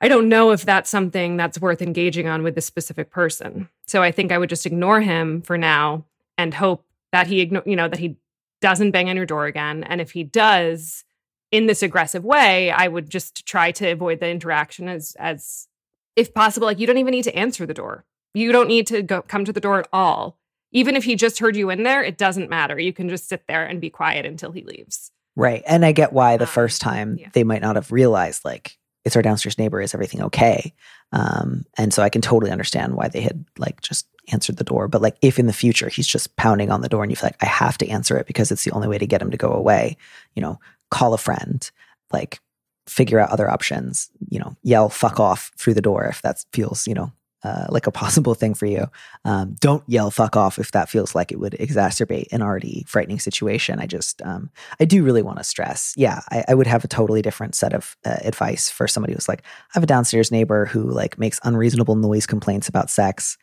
I 0.00 0.08
don't 0.08 0.30
know 0.30 0.52
if 0.52 0.64
that's 0.64 0.88
something 0.88 1.36
that's 1.36 1.60
worth 1.60 1.82
engaging 1.82 2.28
on 2.28 2.42
with 2.42 2.54
this 2.54 2.64
specific 2.64 3.10
person. 3.10 3.68
So 3.86 4.02
I 4.02 4.10
think 4.10 4.32
I 4.32 4.38
would 4.38 4.48
just 4.48 4.64
ignore 4.64 5.02
him 5.02 5.42
for 5.42 5.58
now 5.58 6.06
and 6.38 6.54
hope 6.54 6.86
that 7.12 7.26
he, 7.26 7.44
you 7.66 7.76
know, 7.76 7.88
that 7.88 7.98
he 7.98 8.16
doesn't 8.62 8.92
bang 8.92 9.10
on 9.10 9.16
your 9.16 9.26
door 9.26 9.44
again. 9.44 9.84
And 9.84 10.00
if 10.00 10.12
he 10.12 10.24
does, 10.24 11.04
in 11.50 11.66
this 11.66 11.82
aggressive 11.82 12.24
way, 12.24 12.70
I 12.70 12.88
would 12.88 13.10
just 13.10 13.46
try 13.46 13.72
to 13.72 13.90
avoid 13.90 14.20
the 14.20 14.28
interaction 14.28 14.88
as 14.88 15.16
as 15.18 15.68
if 16.16 16.34
possible. 16.34 16.66
Like 16.66 16.78
you 16.78 16.86
don't 16.86 16.98
even 16.98 17.12
need 17.12 17.24
to 17.24 17.36
answer 17.36 17.66
the 17.66 17.74
door. 17.74 18.04
You 18.34 18.52
don't 18.52 18.68
need 18.68 18.86
to 18.88 19.02
go 19.02 19.22
come 19.22 19.44
to 19.44 19.52
the 19.52 19.60
door 19.60 19.78
at 19.78 19.88
all. 19.92 20.38
Even 20.72 20.96
if 20.96 21.04
he 21.04 21.16
just 21.16 21.38
heard 21.38 21.56
you 21.56 21.70
in 21.70 21.82
there, 21.82 22.02
it 22.02 22.18
doesn't 22.18 22.50
matter. 22.50 22.78
You 22.78 22.92
can 22.92 23.08
just 23.08 23.28
sit 23.28 23.44
there 23.48 23.64
and 23.64 23.80
be 23.80 23.88
quiet 23.88 24.26
until 24.26 24.52
he 24.52 24.62
leaves. 24.62 25.10
Right. 25.34 25.62
And 25.66 25.84
I 25.84 25.92
get 25.92 26.12
why 26.12 26.36
the 26.36 26.44
um, 26.44 26.50
first 26.50 26.82
time 26.82 27.16
yeah. 27.18 27.28
they 27.32 27.44
might 27.44 27.62
not 27.62 27.76
have 27.76 27.90
realized 27.90 28.44
like 28.44 28.76
it's 29.04 29.16
our 29.16 29.22
downstairs 29.22 29.56
neighbor, 29.56 29.80
is 29.80 29.94
everything 29.94 30.22
okay? 30.24 30.74
Um, 31.12 31.64
and 31.78 31.94
so 31.94 32.02
I 32.02 32.10
can 32.10 32.20
totally 32.20 32.50
understand 32.50 32.94
why 32.94 33.08
they 33.08 33.22
had 33.22 33.46
like 33.56 33.80
just 33.80 34.06
answered 34.30 34.58
the 34.58 34.64
door. 34.64 34.88
But 34.88 35.00
like 35.00 35.16
if 35.22 35.38
in 35.38 35.46
the 35.46 35.52
future 35.52 35.88
he's 35.88 36.06
just 36.06 36.36
pounding 36.36 36.70
on 36.70 36.82
the 36.82 36.88
door 36.88 37.02
and 37.02 37.10
you 37.10 37.16
feel 37.16 37.28
like 37.28 37.42
I 37.42 37.46
have 37.46 37.78
to 37.78 37.88
answer 37.88 38.18
it 38.18 38.26
because 38.26 38.50
it's 38.50 38.64
the 38.64 38.72
only 38.72 38.88
way 38.88 38.98
to 38.98 39.06
get 39.06 39.22
him 39.22 39.30
to 39.30 39.38
go 39.38 39.52
away, 39.52 39.96
you 40.34 40.42
know, 40.42 40.60
call 40.90 41.14
a 41.14 41.18
friend, 41.18 41.70
like 42.12 42.40
figure 42.86 43.18
out 43.18 43.30
other 43.30 43.50
options, 43.50 44.10
you 44.28 44.38
know, 44.38 44.56
yell 44.62 44.88
fuck 44.88 45.20
off 45.20 45.52
through 45.56 45.74
the 45.74 45.82
door 45.82 46.04
if 46.06 46.22
that 46.22 46.44
feels, 46.52 46.86
you 46.86 46.94
know, 46.94 47.12
uh, 47.44 47.66
like 47.68 47.86
a 47.86 47.92
possible 47.92 48.34
thing 48.34 48.54
for 48.54 48.66
you. 48.66 48.86
Um, 49.24 49.56
don't 49.60 49.84
yell 49.86 50.10
fuck 50.10 50.36
off 50.36 50.58
if 50.58 50.72
that 50.72 50.88
feels 50.88 51.14
like 51.14 51.30
it 51.30 51.38
would 51.38 51.52
exacerbate 51.52 52.32
an 52.32 52.42
already 52.42 52.84
frightening 52.88 53.20
situation. 53.20 53.78
I 53.78 53.86
just, 53.86 54.22
um, 54.22 54.50
I 54.80 54.84
do 54.84 55.04
really 55.04 55.22
want 55.22 55.38
to 55.38 55.44
stress. 55.44 55.94
Yeah, 55.96 56.20
I, 56.30 56.44
I, 56.48 56.54
would 56.54 56.66
have 56.66 56.84
a 56.84 56.88
totally 56.88 57.22
different 57.22 57.54
set 57.54 57.72
of 57.72 57.96
uh, 58.04 58.16
advice 58.22 58.70
for 58.70 58.88
somebody 58.88 59.12
who's 59.12 59.28
like, 59.28 59.42
I 59.44 59.70
have 59.74 59.82
a 59.82 59.86
downstairs 59.86 60.32
neighbor 60.32 60.66
who 60.66 60.90
like 60.90 61.18
makes 61.18 61.38
unreasonable 61.44 61.94
noise 61.94 62.26
complaints 62.26 62.68
about 62.68 62.90
sex 62.90 63.38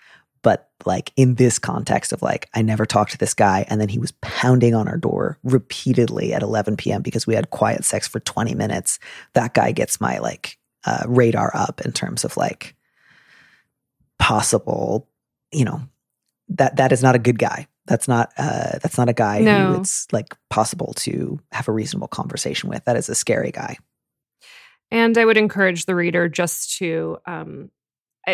but 0.45 0.69
like 0.85 1.11
in 1.17 1.35
this 1.35 1.59
context 1.59 2.13
of 2.13 2.21
like 2.21 2.47
i 2.53 2.61
never 2.61 2.85
talked 2.85 3.11
to 3.11 3.17
this 3.17 3.33
guy 3.33 3.65
and 3.67 3.81
then 3.81 3.89
he 3.89 3.97
was 3.97 4.13
pounding 4.21 4.73
on 4.75 4.87
our 4.87 4.97
door 4.97 5.37
repeatedly 5.43 6.33
at 6.33 6.43
11 6.43 6.77
p.m 6.77 7.01
because 7.01 7.25
we 7.25 7.35
had 7.35 7.49
quiet 7.49 7.83
sex 7.83 8.07
for 8.07 8.19
20 8.19 8.53
minutes 8.53 8.99
that 9.33 9.53
guy 9.53 9.71
gets 9.71 9.99
my 9.99 10.19
like 10.19 10.57
uh, 10.85 11.03
radar 11.07 11.51
up 11.55 11.81
in 11.81 11.91
terms 11.91 12.23
of 12.23 12.37
like 12.37 12.75
possible 14.19 15.09
you 15.51 15.65
know 15.65 15.81
that 16.49 16.75
that 16.75 16.91
is 16.91 17.01
not 17.01 17.15
a 17.15 17.19
good 17.19 17.39
guy. 17.39 17.67
That's 17.87 18.07
not 18.07 18.31
uh 18.37 18.79
that's 18.81 18.97
not 18.97 19.09
a 19.09 19.13
guy 19.13 19.39
no. 19.39 19.73
who 19.73 19.79
it's 19.79 20.07
like 20.11 20.35
possible 20.49 20.93
to 20.97 21.39
have 21.51 21.67
a 21.67 21.71
reasonable 21.71 22.07
conversation 22.07 22.69
with. 22.69 22.83
That 22.85 22.97
is 22.97 23.09
a 23.09 23.15
scary 23.15 23.51
guy. 23.51 23.77
And 24.91 25.17
i 25.17 25.25
would 25.25 25.37
encourage 25.37 25.85
the 25.85 25.95
reader 25.95 26.27
just 26.27 26.77
to 26.77 27.17
um 27.25 27.69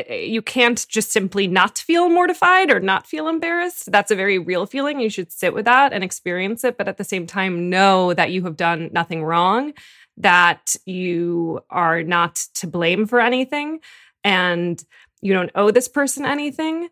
you 0.10 0.42
can't 0.42 0.86
just 0.88 1.12
simply 1.12 1.48
not 1.48 1.78
feel 1.78 2.10
mortified 2.10 2.72
or 2.72 2.80
not 2.80 3.08
feel 3.08 3.28
embarrassed. 3.28 3.92
That's 3.92 4.12
a 4.12 4.16
very 4.16 4.40
real 4.40 4.66
feeling. 4.66 5.00
You 5.00 5.10
should 5.10 5.32
sit 5.32 5.54
with 5.54 5.66
that 5.66 5.94
and 5.94 6.04
experience 6.04 6.64
it, 6.64 6.78
but 6.78 6.88
at 6.88 6.98
the 6.98 7.04
same 7.04 7.28
time, 7.28 7.70
know 7.70 8.14
that 8.14 8.32
you 8.32 8.44
have 8.44 8.58
done 8.58 8.90
nothing 8.94 9.24
wrong, 9.24 9.74
that 10.18 10.76
you 10.86 11.62
are 11.70 12.04
not 12.04 12.36
to 12.56 12.68
blame 12.68 13.06
for 13.06 13.20
anything. 13.20 13.80
And 14.24 14.82
you 15.22 15.34
don't 15.34 15.52
owe 15.56 15.72
this 15.72 15.88
person 15.88 16.26
anything. 16.26 16.90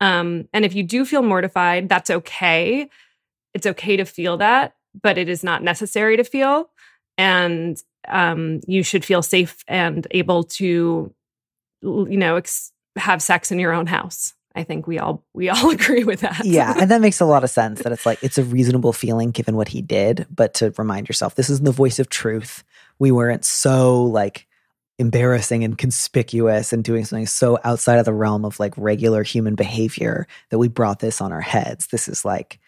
Um, 0.00 0.48
and 0.52 0.64
if 0.64 0.74
you 0.74 0.82
do 0.82 1.04
feel 1.04 1.22
mortified, 1.22 1.88
that's 1.88 2.10
okay. 2.10 2.88
It's 3.54 3.66
okay 3.66 3.96
to 3.96 4.04
feel 4.04 4.36
that, 4.38 4.74
but 5.02 5.18
it 5.18 5.28
is 5.28 5.42
not 5.42 5.62
necessary 5.62 6.16
to 6.16 6.24
feel. 6.24 6.70
And 7.18 7.76
um, 8.06 8.60
you 8.66 8.82
should 8.82 9.04
feel 9.04 9.22
safe 9.22 9.64
and 9.66 10.06
able 10.10 10.44
to, 10.44 11.14
you 11.86 12.16
know, 12.16 12.36
ex- 12.36 12.72
have 12.96 13.22
sex 13.22 13.52
in 13.52 13.58
your 13.58 13.72
own 13.72 13.86
house. 13.86 14.34
I 14.54 14.64
think 14.64 14.86
we 14.86 14.98
all 14.98 15.24
we 15.34 15.48
all 15.50 15.70
agree 15.70 16.04
with 16.04 16.20
that. 16.20 16.44
yeah, 16.44 16.74
and 16.78 16.90
that 16.90 17.00
makes 17.00 17.20
a 17.20 17.26
lot 17.26 17.44
of 17.44 17.50
sense. 17.50 17.82
That 17.82 17.92
it's 17.92 18.06
like 18.06 18.22
it's 18.22 18.38
a 18.38 18.44
reasonable 18.56 18.92
feeling 18.92 19.30
given 19.30 19.56
what 19.56 19.68
he 19.68 19.82
did, 19.82 20.26
but 20.30 20.54
to 20.54 20.72
remind 20.78 21.08
yourself, 21.08 21.34
this 21.34 21.50
is 21.50 21.60
the 21.60 21.72
voice 21.72 21.98
of 21.98 22.08
truth. 22.08 22.64
We 22.98 23.12
weren't 23.12 23.44
so 23.44 24.04
like 24.04 24.46
embarrassing 24.98 25.62
and 25.62 25.76
conspicuous 25.76 26.72
and 26.72 26.82
doing 26.82 27.04
something 27.04 27.26
so 27.26 27.58
outside 27.64 27.98
of 27.98 28.06
the 28.06 28.14
realm 28.14 28.46
of 28.46 28.58
like 28.58 28.72
regular 28.78 29.22
human 29.22 29.54
behavior 29.54 30.26
that 30.50 30.58
we 30.58 30.68
brought 30.68 31.00
this 31.00 31.20
on 31.20 31.32
our 31.32 31.42
heads. 31.42 31.88
This 31.88 32.08
is 32.08 32.24
like, 32.24 32.58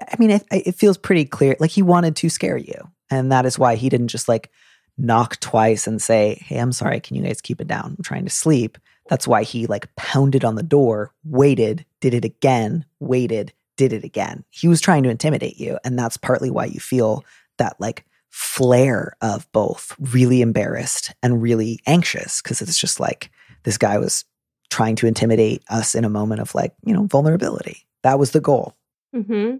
I 0.00 0.16
mean, 0.18 0.30
it, 0.30 0.44
it 0.50 0.74
feels 0.76 0.96
pretty 0.96 1.26
clear. 1.26 1.56
Like 1.60 1.70
he 1.70 1.82
wanted 1.82 2.16
to 2.16 2.30
scare 2.30 2.56
you, 2.56 2.90
and 3.10 3.30
that 3.32 3.44
is 3.44 3.58
why 3.58 3.74
he 3.74 3.90
didn't 3.90 4.08
just 4.08 4.28
like 4.28 4.50
knock 4.96 5.40
twice 5.40 5.86
and 5.86 6.00
say, 6.00 6.42
"Hey, 6.46 6.58
I'm 6.58 6.72
sorry. 6.72 7.00
Can 7.00 7.16
you 7.16 7.22
guys 7.22 7.40
keep 7.40 7.60
it 7.60 7.68
down? 7.68 7.94
I'm 7.98 8.04
trying 8.04 8.24
to 8.24 8.30
sleep." 8.30 8.78
That's 9.08 9.28
why 9.28 9.42
he 9.42 9.66
like 9.66 9.94
pounded 9.96 10.44
on 10.44 10.54
the 10.54 10.62
door, 10.62 11.12
waited, 11.24 11.84
did 12.00 12.14
it 12.14 12.24
again, 12.24 12.84
waited, 13.00 13.52
did 13.76 13.92
it 13.92 14.04
again. 14.04 14.44
He 14.50 14.68
was 14.68 14.80
trying 14.80 15.02
to 15.02 15.10
intimidate 15.10 15.58
you. 15.58 15.78
And 15.84 15.98
that's 15.98 16.16
partly 16.16 16.50
why 16.50 16.66
you 16.66 16.80
feel 16.80 17.24
that 17.58 17.76
like 17.80 18.04
flare 18.30 19.16
of 19.20 19.50
both 19.52 19.94
really 19.98 20.40
embarrassed 20.40 21.12
and 21.22 21.42
really 21.42 21.80
anxious 21.86 22.42
because 22.42 22.62
it's 22.62 22.78
just 22.78 22.98
like 22.98 23.30
this 23.64 23.78
guy 23.78 23.98
was 23.98 24.24
trying 24.70 24.96
to 24.96 25.06
intimidate 25.06 25.62
us 25.68 25.94
in 25.94 26.04
a 26.04 26.10
moment 26.10 26.40
of 26.40 26.54
like, 26.54 26.74
you 26.84 26.92
know, 26.92 27.04
vulnerability. 27.06 27.86
That 28.02 28.18
was 28.18 28.32
the 28.32 28.40
goal. 28.40 28.74
Mm-hmm. 29.14 29.58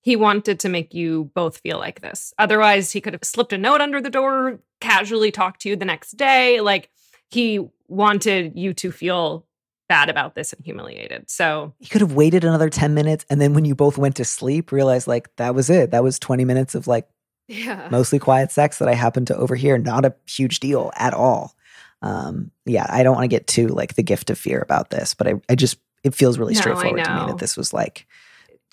He 0.00 0.16
wanted 0.16 0.60
to 0.60 0.68
make 0.68 0.94
you 0.94 1.30
both 1.34 1.58
feel 1.58 1.78
like 1.78 2.00
this. 2.00 2.32
Otherwise, 2.38 2.92
he 2.92 3.00
could 3.00 3.12
have 3.12 3.24
slipped 3.24 3.52
a 3.52 3.58
note 3.58 3.80
under 3.80 4.00
the 4.00 4.10
door, 4.10 4.60
casually 4.80 5.30
talked 5.30 5.62
to 5.62 5.68
you 5.68 5.76
the 5.76 5.84
next 5.84 6.12
day. 6.12 6.60
Like, 6.60 6.90
he 7.30 7.60
wanted 7.88 8.52
you 8.56 8.74
to 8.74 8.92
feel 8.92 9.46
bad 9.88 10.08
about 10.08 10.34
this 10.34 10.52
and 10.52 10.64
humiliated. 10.64 11.30
So 11.30 11.74
he 11.78 11.88
could 11.88 12.02
have 12.02 12.12
waited 12.12 12.44
another 12.44 12.68
10 12.68 12.94
minutes 12.94 13.24
and 13.30 13.40
then 13.40 13.54
when 13.54 13.64
you 13.64 13.74
both 13.74 13.98
went 13.98 14.16
to 14.16 14.24
sleep, 14.24 14.70
realized 14.70 15.06
like 15.06 15.34
that 15.36 15.54
was 15.54 15.70
it. 15.70 15.90
That 15.90 16.04
was 16.04 16.18
20 16.18 16.44
minutes 16.44 16.74
of 16.74 16.86
like 16.86 17.08
yeah. 17.48 17.88
mostly 17.90 18.18
quiet 18.18 18.52
sex 18.52 18.78
that 18.78 18.88
I 18.88 18.94
happened 18.94 19.28
to 19.28 19.36
overhear. 19.36 19.78
Not 19.78 20.04
a 20.04 20.14
huge 20.26 20.60
deal 20.60 20.92
at 20.96 21.14
all. 21.14 21.54
Um, 22.02 22.52
yeah, 22.64 22.86
I 22.88 23.02
don't 23.02 23.14
want 23.14 23.24
to 23.24 23.28
get 23.28 23.46
too 23.46 23.68
like 23.68 23.94
the 23.94 24.02
gift 24.02 24.30
of 24.30 24.38
fear 24.38 24.60
about 24.60 24.90
this, 24.90 25.14
but 25.14 25.26
I, 25.26 25.34
I 25.48 25.54
just 25.54 25.78
it 26.04 26.14
feels 26.14 26.38
really 26.38 26.54
No, 26.54 26.60
straightforward 26.60 27.04
to 27.04 27.14
me 27.14 27.26
that 27.26 27.38
this 27.38 27.56
was 27.56 27.72
like 27.72 28.06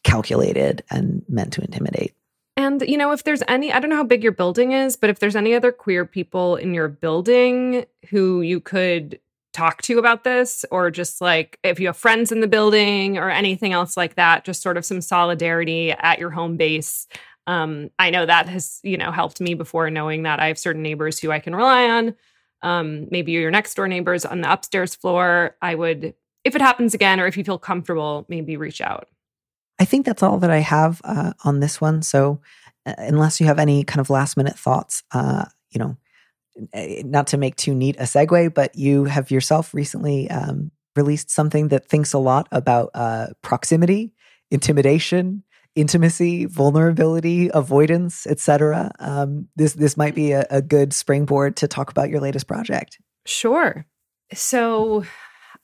calculated 0.05 0.83
and 0.89 1.23
meant 1.27 1.51
to 1.53 1.61
intimidate. 1.61 2.13
And, 2.55 2.81
you 2.87 2.97
know, 2.97 3.11
if 3.11 3.25
there's 3.25 3.43
any, 3.49 3.73
I 3.73 3.79
don't 3.79 3.89
know 3.89 3.97
how 3.97 4.05
big 4.05 4.23
your 4.23 4.31
building 4.31 4.71
is, 4.71 4.95
but 4.95 5.09
if 5.09 5.19
there's 5.19 5.35
any 5.35 5.53
other 5.53 5.73
queer 5.73 6.05
people 6.05 6.55
in 6.55 6.73
your 6.73 6.87
building 6.87 7.85
who 8.09 8.41
you 8.41 8.61
could 8.61 9.19
talk 9.51 9.81
to 9.81 9.99
about 9.99 10.23
this, 10.23 10.63
or 10.71 10.89
just 10.89 11.19
like 11.19 11.59
if 11.63 11.81
you 11.81 11.87
have 11.87 11.97
friends 11.97 12.31
in 12.31 12.39
the 12.39 12.47
building 12.47 13.17
or 13.17 13.29
anything 13.29 13.73
else 13.73 13.97
like 13.97 14.15
that, 14.15 14.45
just 14.45 14.61
sort 14.61 14.77
of 14.77 14.85
some 14.85 15.01
solidarity 15.01 15.91
at 15.91 16.19
your 16.19 16.29
home 16.29 16.55
base. 16.55 17.07
Um, 17.47 17.89
I 17.99 18.09
know 18.09 18.25
that 18.25 18.47
has, 18.47 18.79
you 18.83 18.97
know, 18.97 19.11
helped 19.11 19.41
me 19.41 19.53
before 19.53 19.89
knowing 19.89 20.23
that 20.23 20.39
I 20.39 20.47
have 20.47 20.57
certain 20.57 20.81
neighbors 20.81 21.19
who 21.19 21.31
I 21.31 21.39
can 21.39 21.55
rely 21.55 21.89
on. 21.89 22.15
Um, 22.61 23.07
maybe 23.11 23.33
your 23.33 23.51
next 23.51 23.75
door 23.75 23.87
neighbors 23.87 24.25
on 24.25 24.41
the 24.41 24.51
upstairs 24.51 24.95
floor. 24.95 25.55
I 25.61 25.75
would, 25.75 26.13
if 26.43 26.55
it 26.55 26.61
happens 26.61 26.93
again, 26.93 27.19
or 27.19 27.27
if 27.27 27.37
you 27.37 27.43
feel 27.43 27.59
comfortable, 27.59 28.25
maybe 28.29 28.55
reach 28.55 28.81
out. 28.81 29.09
I 29.79 29.85
think 29.85 30.05
that's 30.05 30.23
all 30.23 30.39
that 30.39 30.49
I 30.49 30.59
have 30.59 31.01
uh, 31.03 31.33
on 31.43 31.59
this 31.59 31.81
one. 31.81 32.01
So, 32.01 32.41
uh, 32.85 32.93
unless 32.97 33.39
you 33.39 33.47
have 33.47 33.59
any 33.59 33.83
kind 33.83 33.99
of 33.99 34.09
last 34.09 34.37
minute 34.37 34.57
thoughts, 34.57 35.03
uh, 35.11 35.45
you 35.71 35.79
know, 35.79 35.97
eh, 36.73 37.01
not 37.05 37.27
to 37.27 37.37
make 37.37 37.55
too 37.55 37.75
neat 37.75 37.97
a 37.97 38.03
segue, 38.03 38.53
but 38.53 38.75
you 38.75 39.05
have 39.05 39.31
yourself 39.31 39.73
recently 39.73 40.29
um, 40.29 40.71
released 40.95 41.29
something 41.29 41.69
that 41.69 41.87
thinks 41.87 42.13
a 42.13 42.19
lot 42.19 42.47
about 42.51 42.91
uh, 42.93 43.27
proximity, 43.41 44.13
intimidation, 44.49 45.43
intimacy, 45.75 46.45
vulnerability, 46.45 47.49
avoidance, 47.53 48.25
etc. 48.27 48.91
Um, 48.99 49.49
this 49.55 49.73
this 49.73 49.97
might 49.97 50.15
be 50.15 50.31
a, 50.31 50.45
a 50.49 50.61
good 50.61 50.93
springboard 50.93 51.57
to 51.57 51.67
talk 51.67 51.91
about 51.91 52.09
your 52.09 52.21
latest 52.21 52.47
project. 52.47 52.99
Sure. 53.25 53.85
So 54.33 55.03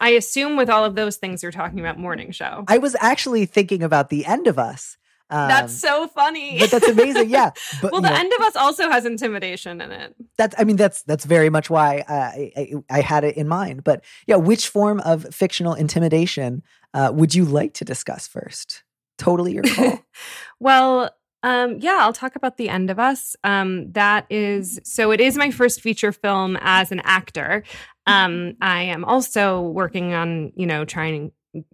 I 0.02 0.10
assume 0.10 0.58
with 0.58 0.70
all 0.70 0.84
of 0.84 0.96
those 0.96 1.16
things 1.16 1.44
you're 1.44 1.52
talking 1.52 1.80
about 1.80 1.98
morning 1.98 2.32
show. 2.32 2.66
I 2.68 2.80
was 2.80 2.96
actually 3.00 3.46
thinking 3.46 3.84
about 3.84 4.10
the 4.10 4.26
end 4.26 4.48
of 4.48 4.60
us. 4.60 4.98
Um, 5.30 5.48
that's 5.48 5.80
so 5.80 6.08
funny. 6.08 6.60
but 6.60 6.72
that's 6.72 6.90
amazing. 6.90 7.30
Yeah. 7.30 7.52
But, 7.82 7.94
well, 7.94 8.02
the 8.02 8.10
know, 8.10 8.16
end 8.16 8.34
of 8.38 8.42
us 8.42 8.58
also 8.58 8.90
has 8.90 9.06
intimidation 9.06 9.80
in 9.80 9.92
it. 9.92 10.16
that's 10.38 10.54
i 10.58 10.64
mean 10.64 10.76
that's 10.76 11.04
that's 11.04 11.26
very 11.26 11.50
much 11.50 11.70
why 11.70 12.04
uh, 12.08 12.14
I, 12.14 12.52
I 12.58 12.74
i 12.98 13.02
had 13.02 13.24
it 13.24 13.38
in 13.38 13.48
mind 13.48 13.84
but 13.84 14.04
yeah 14.28 14.36
which 14.36 14.68
form 14.68 15.00
of 15.00 15.26
fictional 15.34 15.74
intimidation 15.74 16.62
uh, 16.94 17.12
would 17.14 17.34
you 17.34 17.46
like 17.46 17.74
to 17.76 17.86
discuss 17.86 18.28
first 18.28 18.84
totally 19.18 19.54
your 19.54 19.64
call 19.64 20.00
Well, 20.62 21.10
um, 21.44 21.78
yeah, 21.80 21.98
I'll 22.00 22.14
talk 22.14 22.36
about 22.36 22.58
the 22.58 22.70
end 22.70 22.90
of 22.90 23.00
us. 23.00 23.36
Um, 23.44 23.92
that 23.94 24.26
is 24.30 24.80
so. 24.84 25.12
It 25.12 25.20
is 25.20 25.38
my 25.38 25.52
first 25.52 25.82
feature 25.82 26.12
film 26.12 26.58
as 26.62 26.92
an 26.92 27.02
actor. 27.04 27.64
Um, 28.08 28.56
I 28.62 28.84
am 28.84 29.04
also 29.06 29.62
working 29.62 30.14
on, 30.14 30.52
you 30.56 30.66
know, 30.66 30.86
trying 30.86 31.32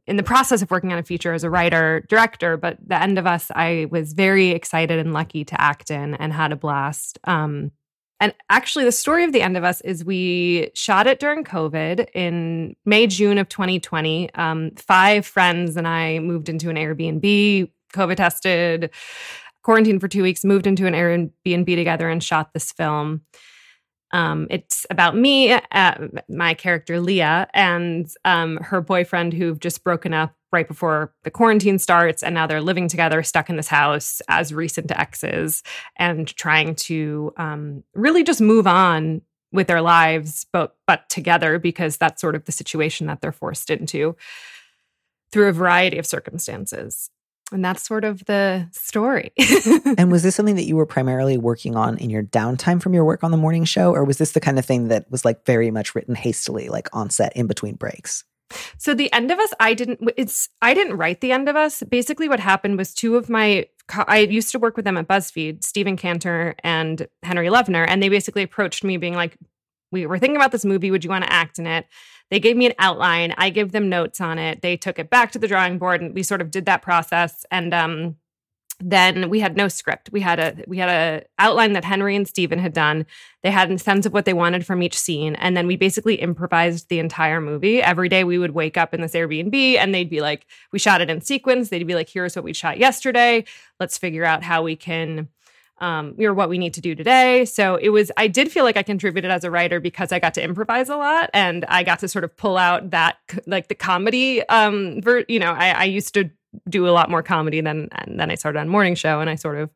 in 0.08 0.18
the 0.18 0.24
process 0.24 0.62
of 0.62 0.72
working 0.72 0.92
on 0.92 1.00
a 1.00 1.04
feature 1.04 1.34
as 1.34 1.44
a 1.44 1.50
writer 1.50 2.06
director. 2.10 2.58
But 2.58 2.78
the 2.86 3.00
end 3.02 3.20
of 3.20 3.28
us, 3.28 3.52
I 3.54 3.88
was 3.92 4.14
very 4.14 4.50
excited 4.50 5.00
and 5.00 5.14
lucky 5.14 5.46
to 5.46 5.62
act 5.62 5.92
in 5.92 6.16
and 6.16 6.34
had 6.34 6.52
a 6.52 6.56
blast. 6.56 7.20
Um, 7.26 7.72
and 8.20 8.34
actually, 8.50 8.86
the 8.86 8.92
story 8.92 9.24
of 9.24 9.32
the 9.32 9.42
end 9.42 9.58
of 9.58 9.64
us 9.64 9.80
is 9.82 10.04
we 10.04 10.72
shot 10.74 11.06
it 11.06 11.20
during 11.20 11.44
COVID 11.44 12.08
in 12.16 12.76
May, 12.84 13.06
June 13.06 13.38
of 13.38 13.48
2020. 13.48 14.34
Um, 14.34 14.72
five 14.76 15.26
friends 15.26 15.78
and 15.78 15.88
I 15.88 16.18
moved 16.20 16.50
into 16.50 16.72
an 16.72 16.78
Airbnb, 16.78 17.70
COVID 17.94 18.16
tested, 18.16 18.90
quarantined 19.68 20.00
for 20.00 20.08
two 20.08 20.24
weeks, 20.24 20.46
moved 20.46 20.66
into 20.66 20.88
an 20.88 20.94
Airbnb 20.94 21.76
together 21.76 22.08
and 22.08 22.24
shot 22.24 22.54
this 22.54 22.72
film. 22.72 23.20
Um, 24.14 24.48
it's 24.50 24.86
about 24.90 25.18
me, 25.18 25.52
uh, 25.52 26.08
my 26.30 26.54
character 26.54 27.02
Leah, 27.02 27.50
and 27.54 28.10
um, 28.24 28.56
her 28.62 28.80
boyfriend 28.80 29.34
who've 29.34 29.60
just 29.60 29.84
broken 29.84 30.14
up 30.14 30.34
right 30.54 30.70
before 30.70 31.14
the 31.26 31.30
quarantine 31.30 31.80
starts, 31.80 32.24
and 32.24 32.34
now 32.34 32.48
they're 32.48 32.62
living 32.62 32.88
together, 32.88 33.22
stuck 33.24 33.50
in 33.50 33.58
this 33.58 33.68
house 33.68 34.22
as 34.30 34.54
recent 34.54 34.90
exes, 34.90 35.64
and 35.98 36.34
trying 36.38 36.74
to 36.76 37.34
um, 37.36 37.84
really 37.94 38.24
just 38.24 38.40
move 38.40 38.68
on 38.68 39.22
with 39.52 39.68
their 39.68 39.82
lives, 39.82 40.46
but 40.54 40.78
but 40.88 41.10
together 41.10 41.60
because 41.60 41.98
that's 41.98 42.22
sort 42.22 42.36
of 42.36 42.46
the 42.46 42.54
situation 42.54 43.08
that 43.08 43.20
they're 43.20 43.34
forced 43.34 43.70
into 43.70 44.16
through 45.30 45.50
a 45.50 45.52
variety 45.52 45.98
of 45.98 46.06
circumstances. 46.06 47.10
And 47.52 47.64
that's 47.64 47.88
sort 47.88 48.04
of 48.04 48.26
the 48.26 48.68
story. 48.72 49.32
and 49.98 50.12
was 50.12 50.24
this 50.24 50.36
something 50.36 50.56
that 50.56 50.66
you 50.66 50.76
were 50.76 50.86
primarily 50.86 51.38
working 51.38 51.76
on 51.76 51.98
in 51.98 52.10
your 52.10 52.24
downtime 52.24 52.82
from 52.82 52.94
your 52.94 53.06
work 53.06 53.24
on 53.24 53.32
the 53.32 53.38
morning 53.38 53.64
show 53.64 53.94
or 53.94 54.04
was 54.04 54.18
this 54.18 54.34
the 54.34 54.42
kind 54.42 54.60
of 54.60 54.66
thing 54.66 54.90
that 54.90 55.10
was 55.10 55.24
like 55.24 55.46
very 55.46 55.72
much 55.72 55.96
written 55.96 56.14
hastily 56.14 56.68
like 56.68 56.90
on 56.94 57.10
set 57.10 57.36
in 57.38 57.48
between 57.48 57.76
breaks 57.76 58.26
So 58.78 58.94
the 58.94 59.12
end 59.14 59.32
of 59.32 59.40
us, 59.40 59.54
I 59.60 59.74
didn't. 59.74 60.00
It's 60.16 60.50
I 60.62 60.74
didn't 60.74 60.98
write 60.98 61.22
the 61.22 61.32
end 61.32 61.50
of 61.50 61.56
us. 61.56 61.84
Basically, 61.84 62.30
what 62.30 62.40
happened 62.40 62.78
was 62.78 62.94
two 62.94 63.16
of 63.16 63.30
my. 63.30 63.68
I 63.90 64.20
used 64.20 64.52
to 64.52 64.60
work 64.60 64.76
with 64.76 64.86
them 64.86 64.98
at 64.98 65.08
BuzzFeed, 65.08 65.64
Steven 65.64 65.98
Kanter 65.98 66.56
and 66.64 67.08
Henry 67.24 67.48
Loevner, 67.48 67.86
and 67.88 68.02
they 68.02 68.10
basically 68.10 68.44
approached 68.44 68.84
me, 68.84 68.98
being 68.98 69.16
like, 69.16 69.38
"We 69.92 70.06
were 70.06 70.20
thinking 70.20 70.38
about 70.38 70.52
this 70.52 70.66
movie. 70.66 70.92
Would 70.92 71.04
you 71.04 71.10
want 71.10 71.26
to 71.26 71.34
act 71.34 71.60
in 71.60 71.68
it?" 71.68 71.88
They 72.30 72.40
gave 72.40 72.58
me 72.58 72.66
an 72.66 72.74
outline. 72.80 73.34
I 73.38 73.50
gave 73.50 73.72
them 73.72 73.90
notes 73.90 74.20
on 74.20 74.38
it. 74.38 74.62
They 74.62 74.78
took 74.78 75.00
it 75.00 75.10
back 75.10 75.32
to 75.32 75.40
the 75.40 75.48
drawing 75.48 75.78
board, 75.78 76.02
and 76.02 76.14
we 76.14 76.24
sort 76.24 76.42
of 76.42 76.52
did 76.52 76.66
that 76.66 76.82
process. 76.82 77.46
And 77.52 77.74
um, 77.74 78.18
then 78.80 79.30
we 79.30 79.40
had 79.40 79.58
no 79.58 79.68
script. 79.68 80.10
We 80.12 80.22
had 80.22 80.40
a 80.40 80.64
we 80.68 80.78
had 80.78 80.90
a 80.90 81.26
outline 81.40 81.74
that 81.74 81.84
Henry 81.84 82.16
and 82.16 82.28
Steven 82.28 82.60
had 82.60 82.74
done. 82.74 83.06
They 83.42 83.50
had 83.50 83.72
a 83.72 83.80
sense 83.80 84.06
of 84.06 84.14
what 84.14 84.26
they 84.26 84.34
wanted 84.34 84.66
from 84.66 84.84
each 84.84 84.98
scene, 84.98 85.36
and 85.36 85.58
then 85.58 85.66
we 85.66 85.76
basically 85.76 86.16
improvised 86.16 86.90
the 86.90 87.00
entire 87.00 87.42
movie. 87.42 87.82
Every 87.82 88.08
day 88.08 88.24
we 88.24 88.38
would 88.38 88.52
wake 88.52 88.78
up 88.78 88.94
in 88.94 89.02
this 89.02 89.14
Airbnb, 89.14 89.78
and 89.78 89.96
they'd 89.96 90.10
be 90.10 90.22
like, 90.22 90.46
"We 90.72 90.80
shot 90.80 91.02
it 91.02 91.10
in 91.10 91.22
sequence." 91.22 91.70
They'd 91.70 91.88
be 91.88 91.96
like, 91.96 92.10
"Here's 92.10 92.36
what 92.36 92.46
we 92.46 92.54
shot 92.54 92.78
yesterday. 92.78 93.46
Let's 93.80 93.98
figure 93.98 94.26
out 94.26 94.44
how 94.44 94.62
we 94.62 94.76
can." 94.76 95.30
Um, 95.80 96.16
or 96.20 96.34
what 96.34 96.50
we 96.50 96.58
need 96.58 96.74
to 96.74 96.82
do 96.82 96.96
today. 96.96 97.46
So 97.46 97.76
it 97.76 97.90
was, 97.90 98.12
I 98.18 98.28
did 98.28 98.52
feel 98.52 98.64
like 98.64 98.78
I 98.78 98.82
contributed 98.82 99.30
as 99.30 99.44
a 99.44 99.52
writer 99.52 99.80
because 99.80 100.12
I 100.12 100.18
got 100.18 100.34
to 100.34 100.44
improvise 100.44 100.90
a 100.90 100.98
lot 100.98 101.30
and 101.36 101.66
I 101.66 101.84
got 101.84 102.00
to 102.00 102.08
sort 102.08 102.24
of 102.24 102.36
pull 102.36 102.58
out 102.58 102.90
that, 102.90 103.18
like 103.46 103.68
the 103.68 103.76
comedy, 103.76 104.42
um, 104.50 105.00
ver- 105.04 105.26
you 105.28 105.38
know, 105.40 105.52
I, 105.52 105.70
I 105.70 105.84
used 105.84 106.16
to 106.16 106.32
do 106.70 106.88
a 106.88 106.92
lot 106.92 107.10
more 107.10 107.22
comedy 107.22 107.62
than 107.62 107.90
and 107.92 108.20
then 108.20 108.32
I 108.32 108.36
started 108.36 108.60
on 108.60 108.70
morning 108.70 108.96
show 108.96 109.20
and 109.20 109.30
I 109.30 109.36
sort 109.36 109.58
of 109.58 109.70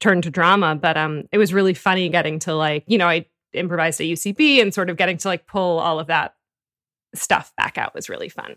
turned 0.00 0.24
to 0.24 0.30
drama. 0.30 0.74
But 0.74 0.96
um 0.96 1.24
it 1.32 1.38
was 1.38 1.52
really 1.52 1.74
funny 1.74 2.08
getting 2.08 2.38
to 2.40 2.54
like, 2.54 2.84
you 2.86 2.98
know, 2.98 3.06
I 3.06 3.26
improvised 3.52 4.00
at 4.00 4.06
UCB 4.06 4.60
and 4.60 4.74
sort 4.74 4.90
of 4.90 4.96
getting 4.96 5.16
to 5.18 5.28
like 5.28 5.46
pull 5.46 5.78
all 5.78 6.00
of 6.00 6.08
that 6.08 6.34
stuff 7.14 7.52
back 7.56 7.78
out 7.78 7.94
was 7.94 8.08
really 8.08 8.28
fun. 8.28 8.56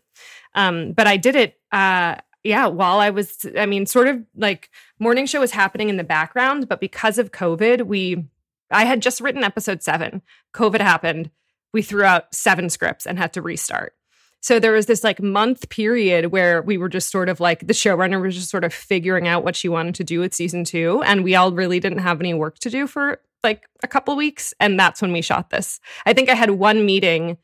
Um, 0.56 0.94
but 0.94 1.08
I 1.08 1.18
did 1.18 1.36
it, 1.36 1.56
uh, 1.72 2.16
yeah, 2.50 2.66
while 2.66 3.00
I 3.00 3.12
was, 3.12 3.46
I 3.56 3.68
mean, 3.68 3.86
sort 3.86 4.08
of 4.08 4.26
like 4.36 4.72
morning 4.98 5.28
show 5.28 5.40
was 5.40 5.52
happening 5.52 5.88
in 5.88 5.98
the 5.98 6.04
background, 6.04 6.68
but 6.68 6.80
because 6.80 7.20
of 7.20 7.32
COVID, 7.32 7.86
we, 7.86 8.26
I 8.72 8.86
had 8.86 9.04
just 9.04 9.22
written 9.22 9.44
episode 9.44 9.84
seven. 9.84 10.24
COVID 10.56 10.82
happened. 10.82 11.30
We 11.74 11.84
threw 11.84 12.04
out 12.04 12.34
seven 12.34 12.72
scripts 12.72 13.06
and 13.06 13.20
had 13.20 13.34
to 13.34 13.44
restart. 13.44 13.94
So 14.42 14.60
there 14.60 14.72
was 14.72 14.88
this 14.88 15.04
like 15.04 15.22
month 15.22 15.70
period 15.70 16.32
where 16.32 16.64
we 16.64 16.80
were 16.80 16.90
just 16.90 17.12
sort 17.12 17.30
of 17.30 17.40
like 17.40 17.68
the 17.68 17.74
showrunner 17.74 18.20
was 18.20 18.36
just 18.36 18.50
sort 18.50 18.64
of 18.64 18.74
figuring 18.74 19.28
out 19.28 19.44
what 19.44 19.56
she 19.56 19.70
wanted 19.70 19.94
to 19.96 20.04
do 20.04 20.20
with 20.20 20.34
season 20.34 20.64
two. 20.64 21.04
And 21.06 21.24
we 21.24 21.36
all 21.36 21.52
really 21.52 21.80
didn't 21.80 22.00
have 22.00 22.20
any 22.20 22.34
work 22.34 22.58
to 22.60 22.72
do 22.72 22.88
for 22.88 23.22
like 23.44 23.70
a 23.84 23.88
couple 23.88 24.16
weeks. 24.16 24.56
And 24.60 24.80
that's 24.80 25.04
when 25.04 25.12
we 25.12 25.22
shot 25.22 25.52
this. 25.52 25.80
I 26.08 26.14
think 26.14 26.30
I 26.30 26.36
had 26.36 26.50
one 26.50 26.84
meeting 26.84 27.38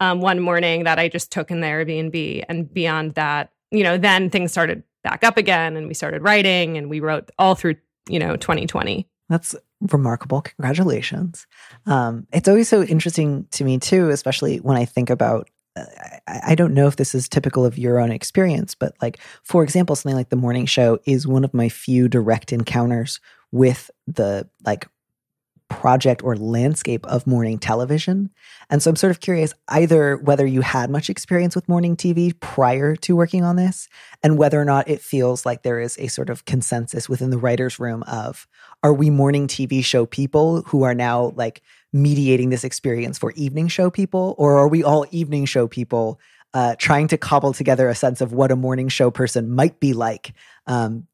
um, 0.00 0.20
one 0.20 0.40
morning 0.40 0.84
that 0.84 0.98
I 0.98 1.08
just 1.08 1.30
took 1.30 1.50
in 1.50 1.60
the 1.60 1.66
Airbnb. 1.66 2.44
And 2.48 2.72
beyond 2.72 3.14
that, 3.14 3.50
you 3.70 3.82
know, 3.82 3.96
then 3.98 4.30
things 4.30 4.52
started 4.52 4.82
back 5.02 5.24
up 5.24 5.36
again 5.36 5.76
and 5.76 5.88
we 5.88 5.94
started 5.94 6.22
writing 6.22 6.76
and 6.76 6.90
we 6.90 7.00
wrote 7.00 7.30
all 7.38 7.54
through, 7.54 7.76
you 8.08 8.18
know, 8.18 8.36
2020. 8.36 9.08
That's 9.28 9.54
remarkable. 9.80 10.42
Congratulations. 10.42 11.46
Um, 11.86 12.26
it's 12.32 12.48
always 12.48 12.68
so 12.68 12.82
interesting 12.82 13.46
to 13.52 13.64
me, 13.64 13.78
too, 13.78 14.10
especially 14.10 14.58
when 14.58 14.76
I 14.76 14.84
think 14.84 15.10
about. 15.10 15.48
Uh, 15.76 16.54
don't 16.54 16.72
know 16.72 16.86
if 16.86 16.96
this 16.96 17.14
is 17.14 17.28
typical 17.28 17.66
of 17.66 17.76
your 17.76 18.00
own 18.00 18.10
experience, 18.10 18.74
but 18.74 18.94
like, 19.02 19.18
for 19.42 19.62
example, 19.62 19.94
something 19.94 20.16
like 20.16 20.30
the 20.30 20.36
morning 20.36 20.64
show 20.64 20.98
is 21.04 21.26
one 21.26 21.44
of 21.44 21.52
my 21.52 21.68
few 21.68 22.08
direct 22.08 22.50
encounters 22.50 23.20
with 23.52 23.90
the 24.06 24.48
like 24.64 24.88
project 25.68 26.22
or 26.22 26.36
landscape 26.36 27.04
of 27.06 27.26
morning 27.26 27.58
television. 27.58 28.30
And 28.70 28.82
so 28.82 28.90
I'm 28.90 28.96
sort 28.96 29.10
of 29.10 29.20
curious 29.20 29.52
either 29.68 30.16
whether 30.16 30.46
you 30.46 30.60
had 30.60 30.90
much 30.90 31.10
experience 31.10 31.54
with 31.54 31.68
morning 31.68 31.96
TV 31.96 32.38
prior 32.38 32.96
to 32.96 33.16
working 33.16 33.44
on 33.44 33.56
this, 33.56 33.88
and 34.22 34.38
whether 34.38 34.60
or 34.60 34.64
not 34.64 34.88
it 34.88 35.00
feels 35.00 35.44
like 35.44 35.62
there 35.62 35.80
is 35.80 35.98
a 35.98 36.08
sort 36.08 36.30
of 36.30 36.44
consensus 36.44 37.08
within 37.08 37.30
the 37.30 37.38
writer's 37.38 37.78
room 37.78 38.02
of 38.04 38.46
are 38.82 38.94
we 38.94 39.10
morning 39.10 39.48
TV 39.48 39.84
show 39.84 40.06
people 40.06 40.62
who 40.62 40.82
are 40.82 40.94
now 40.94 41.32
like 41.36 41.62
mediating 41.92 42.50
this 42.50 42.64
experience 42.64 43.18
for 43.18 43.32
evening 43.32 43.68
show 43.68 43.90
people, 43.90 44.34
or 44.38 44.58
are 44.58 44.68
we 44.68 44.84
all 44.84 45.06
evening 45.10 45.44
show 45.44 45.66
people? 45.66 46.20
Uh, 46.54 46.74
trying 46.78 47.06
to 47.06 47.18
cobble 47.18 47.52
together 47.52 47.86
a 47.88 47.94
sense 47.94 48.22
of 48.22 48.32
what 48.32 48.50
a 48.50 48.56
morning 48.56 48.88
show 48.88 49.10
person 49.10 49.50
might 49.50 49.78
be 49.78 49.92
like 49.92 50.32
um, 50.66 51.06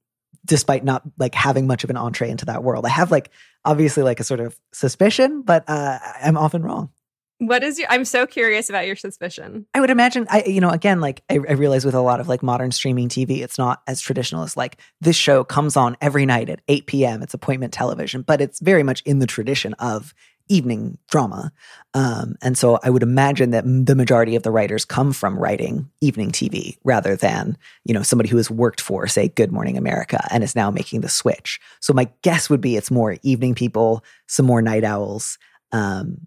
despite 0.44 0.84
not 0.84 1.02
like 1.18 1.34
having 1.34 1.66
much 1.66 1.84
of 1.84 1.90
an 1.90 1.96
entree 1.96 2.30
into 2.30 2.44
that 2.46 2.62
world. 2.62 2.84
I 2.84 2.90
have 2.90 3.10
like 3.10 3.30
obviously 3.64 4.02
like 4.02 4.20
a 4.20 4.24
sort 4.24 4.40
of 4.40 4.58
suspicion, 4.72 5.42
but 5.42 5.64
uh, 5.68 5.98
I'm 6.22 6.36
often 6.36 6.62
wrong. 6.62 6.90
What 7.38 7.64
is 7.64 7.76
your? 7.76 7.88
I'm 7.90 8.04
so 8.04 8.24
curious 8.24 8.68
about 8.68 8.86
your 8.86 8.94
suspicion. 8.94 9.66
I 9.74 9.80
would 9.80 9.90
imagine, 9.90 10.28
I 10.30 10.44
you 10.44 10.60
know, 10.60 10.70
again, 10.70 11.00
like 11.00 11.24
I, 11.28 11.34
I, 11.34 11.54
realize 11.54 11.84
with 11.84 11.94
a 11.94 12.00
lot 12.00 12.20
of 12.20 12.28
like 12.28 12.40
modern 12.40 12.70
streaming 12.70 13.08
TV, 13.08 13.42
it's 13.42 13.58
not 13.58 13.82
as 13.88 14.00
traditional 14.00 14.44
as 14.44 14.56
like 14.56 14.78
this 15.00 15.16
show 15.16 15.42
comes 15.42 15.76
on 15.76 15.96
every 16.00 16.24
night 16.24 16.48
at 16.48 16.60
8 16.68 16.86
p.m. 16.86 17.20
It's 17.20 17.34
appointment 17.34 17.72
television, 17.72 18.22
but 18.22 18.40
it's 18.40 18.60
very 18.60 18.84
much 18.84 19.02
in 19.02 19.18
the 19.18 19.26
tradition 19.26 19.74
of 19.74 20.14
evening 20.48 20.98
drama. 21.10 21.52
Um, 21.94 22.36
and 22.42 22.56
so 22.56 22.78
I 22.82 22.90
would 22.90 23.02
imagine 23.02 23.50
that 23.50 23.64
the 23.64 23.94
majority 23.94 24.36
of 24.36 24.42
the 24.42 24.50
writers 24.50 24.84
come 24.84 25.12
from 25.12 25.38
writing 25.38 25.90
evening 26.00 26.30
TV 26.30 26.78
rather 26.84 27.16
than, 27.16 27.56
you 27.84 27.94
know, 27.94 28.02
somebody 28.02 28.28
who 28.28 28.36
has 28.38 28.50
worked 28.50 28.80
for, 28.80 29.06
say, 29.06 29.28
Good 29.28 29.52
Morning 29.52 29.76
America 29.76 30.26
and 30.30 30.42
is 30.42 30.56
now 30.56 30.70
making 30.70 31.00
the 31.02 31.08
switch. 31.08 31.60
So 31.80 31.92
my 31.92 32.08
guess 32.22 32.48
would 32.48 32.60
be 32.60 32.76
it's 32.76 32.90
more 32.90 33.16
evening 33.22 33.54
people, 33.54 34.04
some 34.26 34.46
more 34.46 34.62
night 34.62 34.84
owls. 34.84 35.38
Um, 35.72 36.26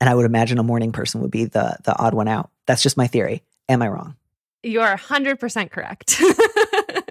and 0.00 0.10
I 0.10 0.14
would 0.14 0.26
imagine 0.26 0.58
a 0.58 0.62
morning 0.62 0.92
person 0.92 1.20
would 1.22 1.30
be 1.30 1.44
the 1.44 1.76
the 1.84 1.96
odd 1.98 2.14
one 2.14 2.28
out. 2.28 2.50
That's 2.66 2.82
just 2.82 2.96
my 2.96 3.06
theory. 3.06 3.42
Am 3.68 3.80
I 3.80 3.88
wrong? 3.88 4.16
You 4.62 4.80
are 4.80 4.96
100% 4.96 5.70
correct. 5.70 6.20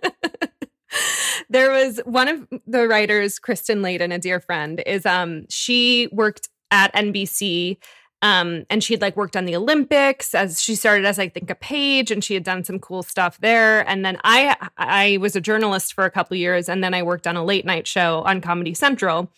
there 1.54 1.72
was 1.72 2.00
one 2.06 2.28
of 2.28 2.48
the 2.68 2.88
writers, 2.88 3.40
Kristen 3.40 3.82
Layton, 3.82 4.12
a 4.12 4.20
dear 4.20 4.40
friend, 4.40 4.84
is 4.86 5.06
um 5.06 5.46
she 5.50 6.10
worked 6.12 6.50
at 6.72 6.94
NBC 6.94 7.78
um, 8.24 8.66
and 8.70 8.82
she'd 8.82 9.02
like 9.02 9.18
worked 9.18 9.36
on 9.36 9.44
the 9.44 9.56
Olympics 9.56 10.34
as 10.34 10.64
she 10.64 10.76
started 10.76 11.06
as 11.06 11.20
I 11.20 11.28
think 11.28 11.50
a 11.50 11.56
page, 11.56 12.10
and 12.10 12.24
she 12.24 12.34
had 12.34 12.46
done 12.46 12.64
some 12.64 12.80
cool 12.80 13.04
stuff 13.04 13.38
there. 13.42 13.88
And 13.88 14.06
then 14.06 14.18
I 14.24 14.56
I 14.78 15.18
was 15.20 15.36
a 15.36 15.42
journalist 15.42 15.94
for 15.94 16.06
a 16.06 16.10
couple 16.10 16.38
years, 16.38 16.70
and 16.70 16.82
then 16.82 16.94
I 16.94 17.04
worked 17.04 17.28
on 17.28 17.36
a 17.36 17.44
late 17.44 17.66
night 17.66 17.86
show 17.86 18.24
on 18.26 18.40
Comedy 18.40 18.74
Central. 18.74 19.30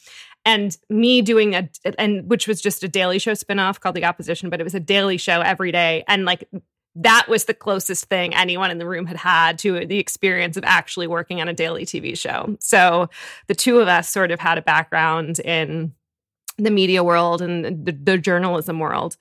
And 0.47 0.77
me 0.87 1.23
doing 1.23 1.55
a 1.55 1.67
and 1.97 2.29
which 2.29 2.47
was 2.47 2.61
just 2.61 2.83
a 2.83 2.87
daily 2.87 3.17
show 3.17 3.31
spinoff 3.31 3.79
called 3.79 3.95
The 3.95 4.05
Opposition, 4.05 4.51
but 4.51 4.61
it 4.61 4.63
was 4.63 4.75
a 4.75 4.79
daily 4.79 5.17
show 5.17 5.41
every 5.41 5.71
day. 5.71 6.03
And 6.07 6.25
like 6.25 6.47
that 6.95 7.27
was 7.27 7.45
the 7.45 7.53
closest 7.53 8.05
thing 8.05 8.33
anyone 8.33 8.71
in 8.71 8.77
the 8.77 8.87
room 8.87 9.05
had 9.05 9.17
had 9.17 9.59
to 9.59 9.85
the 9.85 9.99
experience 9.99 10.55
of 10.55 10.63
actually 10.63 11.07
working 11.07 11.41
on 11.41 11.47
a 11.47 11.53
daily 11.53 11.85
TV 11.85 12.17
show. 12.17 12.55
So 12.59 13.09
the 13.47 13.55
two 13.55 13.79
of 13.79 13.87
us 13.87 14.09
sort 14.09 14.31
of 14.31 14.39
had 14.39 14.57
a 14.57 14.61
background 14.61 15.39
in 15.39 15.93
the 16.57 16.71
media 16.71 17.03
world 17.03 17.41
and 17.41 17.85
the, 17.85 17.91
the 17.91 18.17
journalism 18.17 18.79
world. 18.79 19.17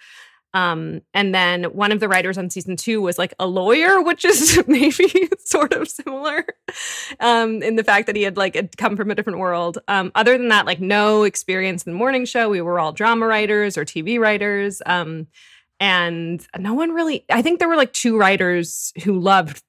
Um, 0.54 1.02
and 1.12 1.34
then 1.34 1.64
one 1.64 1.90
of 1.90 1.98
the 1.98 2.08
writers 2.08 2.38
on 2.38 2.48
season 2.48 2.76
two 2.76 3.02
was 3.02 3.18
like 3.18 3.34
a 3.40 3.46
lawyer, 3.46 4.00
which 4.00 4.24
is 4.24 4.62
maybe 4.68 5.28
sort 5.44 5.72
of 5.72 5.88
similar 5.88 6.46
um, 7.18 7.60
in 7.60 7.74
the 7.74 7.82
fact 7.82 8.06
that 8.06 8.14
he 8.14 8.22
had 8.22 8.36
like 8.36 8.76
come 8.76 8.96
from 8.96 9.10
a 9.10 9.16
different 9.16 9.40
world. 9.40 9.78
Um, 9.88 10.12
other 10.14 10.38
than 10.38 10.48
that, 10.48 10.64
like 10.64 10.80
no 10.80 11.24
experience 11.24 11.82
in 11.82 11.92
the 11.92 11.98
morning 11.98 12.24
show. 12.24 12.48
We 12.48 12.60
were 12.60 12.78
all 12.78 12.92
drama 12.92 13.26
writers 13.26 13.76
or 13.76 13.84
TV 13.84 14.20
writers. 14.20 14.80
And 15.84 16.46
no 16.58 16.72
one 16.72 16.92
really 16.92 17.26
i 17.28 17.42
think 17.42 17.58
there 17.58 17.68
were 17.68 17.76
like 17.76 17.92
two 17.92 18.16
writers 18.16 18.90
who 19.02 19.20
loved 19.20 19.62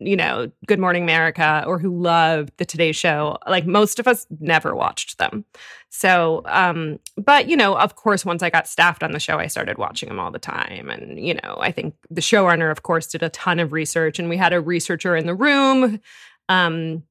you 0.00 0.16
know 0.16 0.50
good 0.66 0.80
morning 0.80 1.04
america 1.04 1.62
or 1.64 1.78
who 1.78 1.96
loved 1.96 2.52
the 2.56 2.64
today 2.64 2.90
show. 2.90 3.38
Like 3.46 3.66
most 3.66 4.00
of 4.00 4.08
us 4.08 4.26
never 4.40 4.74
watched 4.74 5.18
them. 5.18 5.44
So 5.88 6.42
um 6.46 6.98
but 7.16 7.48
you 7.48 7.56
know 7.56 7.76
of 7.76 7.94
course 7.94 8.24
once 8.24 8.42
i 8.42 8.50
got 8.50 8.66
staffed 8.66 9.04
on 9.04 9.12
the 9.12 9.20
show 9.20 9.38
i 9.38 9.46
started 9.46 9.78
watching 9.78 10.08
them 10.08 10.18
all 10.18 10.32
the 10.32 10.40
time. 10.40 10.90
And 10.90 11.24
you 11.24 11.34
know 11.34 11.58
i 11.60 11.70
think 11.70 11.94
the 12.10 12.20
showrunner 12.20 12.72
of 12.72 12.82
course 12.82 13.06
did 13.06 13.22
a 13.22 13.28
ton 13.28 13.60
of 13.60 13.72
research 13.72 14.18
and 14.18 14.28
we 14.28 14.36
had 14.36 14.52
a 14.52 14.60
researcher 14.60 15.14
in 15.14 15.26
the 15.26 15.36
room. 15.36 16.00
Um 16.48 17.04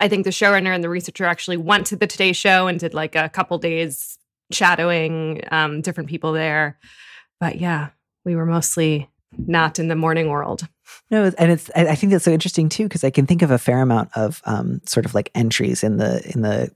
i 0.00 0.08
think 0.08 0.24
the 0.24 0.30
showrunner 0.30 0.74
and 0.74 0.82
the 0.82 0.88
researcher 0.88 1.26
actually 1.26 1.58
went 1.58 1.86
to 1.88 1.96
the 1.96 2.06
today 2.06 2.32
show 2.32 2.66
and 2.66 2.80
did 2.80 2.94
like 2.94 3.14
a 3.14 3.28
couple 3.28 3.58
days 3.58 4.16
shadowing 4.52 5.42
um 5.50 5.82
different 5.82 6.08
people 6.08 6.32
there. 6.32 6.78
But 7.40 7.60
yeah 7.60 7.90
we 8.26 8.36
were 8.36 8.44
mostly 8.44 9.08
not 9.38 9.78
in 9.78 9.88
the 9.88 9.96
morning 9.96 10.28
world. 10.28 10.68
No, 11.10 11.32
and 11.38 11.52
it's 11.52 11.70
I 11.74 11.94
think 11.94 12.12
that's 12.12 12.24
so 12.24 12.32
interesting 12.32 12.68
too 12.68 12.84
because 12.84 13.04
I 13.04 13.10
can 13.10 13.26
think 13.26 13.40
of 13.40 13.50
a 13.50 13.58
fair 13.58 13.80
amount 13.80 14.10
of 14.14 14.42
um, 14.44 14.82
sort 14.84 15.06
of 15.06 15.14
like 15.14 15.30
entries 15.34 15.82
in 15.82 15.96
the 15.96 16.28
in 16.34 16.42
the 16.42 16.70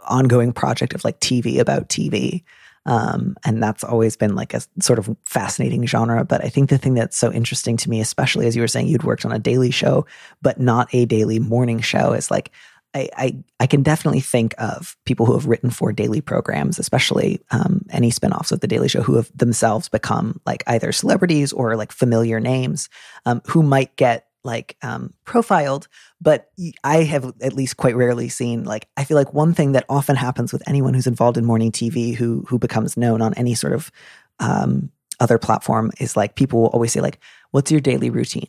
ongoing 0.00 0.52
project 0.52 0.94
of 0.94 1.04
like 1.04 1.20
TV 1.20 1.58
about 1.58 1.88
TV. 1.88 2.42
Um, 2.86 3.36
and 3.44 3.62
that's 3.62 3.84
always 3.84 4.16
been 4.16 4.34
like 4.34 4.54
a 4.54 4.62
sort 4.80 4.98
of 4.98 5.14
fascinating 5.26 5.86
genre. 5.86 6.24
But 6.24 6.44
I 6.44 6.48
think 6.48 6.70
the 6.70 6.78
thing 6.78 6.94
that's 6.94 7.18
so 7.18 7.30
interesting 7.30 7.76
to 7.78 7.90
me, 7.90 8.00
especially 8.00 8.46
as 8.46 8.56
you 8.56 8.62
were 8.62 8.68
saying, 8.68 8.88
you'd 8.88 9.04
worked 9.04 9.26
on 9.26 9.32
a 9.32 9.38
daily 9.38 9.70
show, 9.70 10.06
but 10.40 10.58
not 10.58 10.88
a 10.94 11.04
daily 11.04 11.38
morning 11.38 11.80
show, 11.80 12.14
is 12.14 12.30
like 12.30 12.50
I, 12.98 13.08
I, 13.16 13.44
I 13.60 13.66
can 13.66 13.82
definitely 13.82 14.20
think 14.20 14.54
of 14.58 14.96
people 15.04 15.24
who 15.26 15.34
have 15.34 15.46
written 15.46 15.70
for 15.70 15.92
daily 15.92 16.20
programs, 16.20 16.78
especially 16.78 17.40
um, 17.50 17.84
any 17.90 18.10
spinoffs 18.10 18.50
of 18.50 18.60
the 18.60 18.66
Daily 18.66 18.88
Show, 18.88 19.02
who 19.02 19.14
have 19.14 19.30
themselves 19.36 19.88
become 19.88 20.40
like 20.44 20.64
either 20.66 20.90
celebrities 20.90 21.52
or 21.52 21.76
like 21.76 21.92
familiar 21.92 22.40
names, 22.40 22.88
um, 23.24 23.40
who 23.46 23.62
might 23.62 23.94
get 23.96 24.26
like 24.42 24.76
um, 24.82 25.12
profiled. 25.24 25.86
But 26.20 26.50
I 26.82 27.04
have 27.04 27.32
at 27.40 27.52
least 27.52 27.76
quite 27.76 27.94
rarely 27.94 28.28
seen 28.28 28.64
like 28.64 28.88
I 28.96 29.04
feel 29.04 29.16
like 29.16 29.32
one 29.32 29.54
thing 29.54 29.72
that 29.72 29.84
often 29.88 30.16
happens 30.16 30.52
with 30.52 30.66
anyone 30.68 30.94
who's 30.94 31.06
involved 31.06 31.38
in 31.38 31.44
morning 31.44 31.70
TV 31.70 32.14
who 32.14 32.44
who 32.48 32.58
becomes 32.58 32.96
known 32.96 33.22
on 33.22 33.34
any 33.34 33.54
sort 33.54 33.74
of 33.74 33.92
um, 34.40 34.90
other 35.20 35.38
platform 35.38 35.92
is 36.00 36.16
like 36.16 36.34
people 36.34 36.62
will 36.62 36.68
always 36.68 36.92
say 36.92 37.00
like, 37.00 37.20
"What's 37.52 37.70
your 37.70 37.80
daily 37.80 38.10
routine?" 38.10 38.48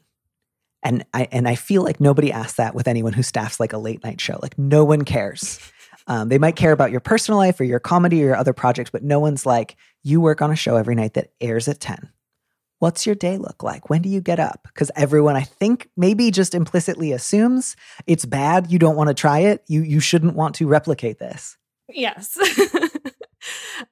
And 0.84 1.06
I 1.14 1.28
and 1.32 1.48
I 1.48 1.56
feel 1.56 1.84
like 1.84 2.00
nobody 2.00 2.32
asks 2.32 2.56
that 2.56 2.74
with 2.74 2.88
anyone 2.88 3.14
who 3.14 3.24
staffs 3.24 3.60
like 3.60 3.74
a 3.74 3.78
late 3.78 4.04
night 4.04 4.22
show. 4.22 4.40
Like 4.42 4.58
no 4.58 4.86
one 4.86 5.04
cares. 5.04 5.60
Um, 6.08 6.30
they 6.30 6.40
might 6.40 6.56
care 6.56 6.72
about 6.72 6.92
your 6.92 7.02
personal 7.02 7.38
life 7.38 7.60
or 7.60 7.66
your 7.66 7.80
comedy 7.80 8.24
or 8.24 8.28
your 8.28 8.36
other 8.36 8.54
projects, 8.54 8.90
but 8.90 9.04
no 9.04 9.20
one's 9.20 9.46
like, 9.46 9.76
you 10.02 10.20
work 10.20 10.42
on 10.42 10.52
a 10.52 10.56
show 10.56 10.76
every 10.76 10.96
night 10.96 11.14
that 11.14 11.32
airs 11.40 11.68
at 11.68 11.80
10. 11.80 12.10
What's 12.80 13.06
your 13.06 13.14
day 13.14 13.38
look 13.38 13.62
like? 13.62 13.90
When 13.90 14.02
do 14.02 14.10
you 14.10 14.22
get 14.22 14.40
up? 14.40 14.62
Because 14.64 14.90
everyone, 14.96 15.36
I 15.36 15.42
think, 15.42 15.90
maybe 15.98 16.32
just 16.32 16.56
implicitly 16.56 17.12
assumes 17.12 17.76
it's 18.08 18.26
bad. 18.26 18.72
You 18.72 18.80
don't 18.80 18.96
want 18.96 19.10
to 19.10 19.14
try 19.14 19.40
it. 19.40 19.64
You 19.68 19.84
you 19.84 20.00
shouldn't 20.00 20.36
want 20.36 20.56
to 20.56 20.68
replicate 20.68 21.20
this. 21.20 21.58
Yes. 21.90 22.38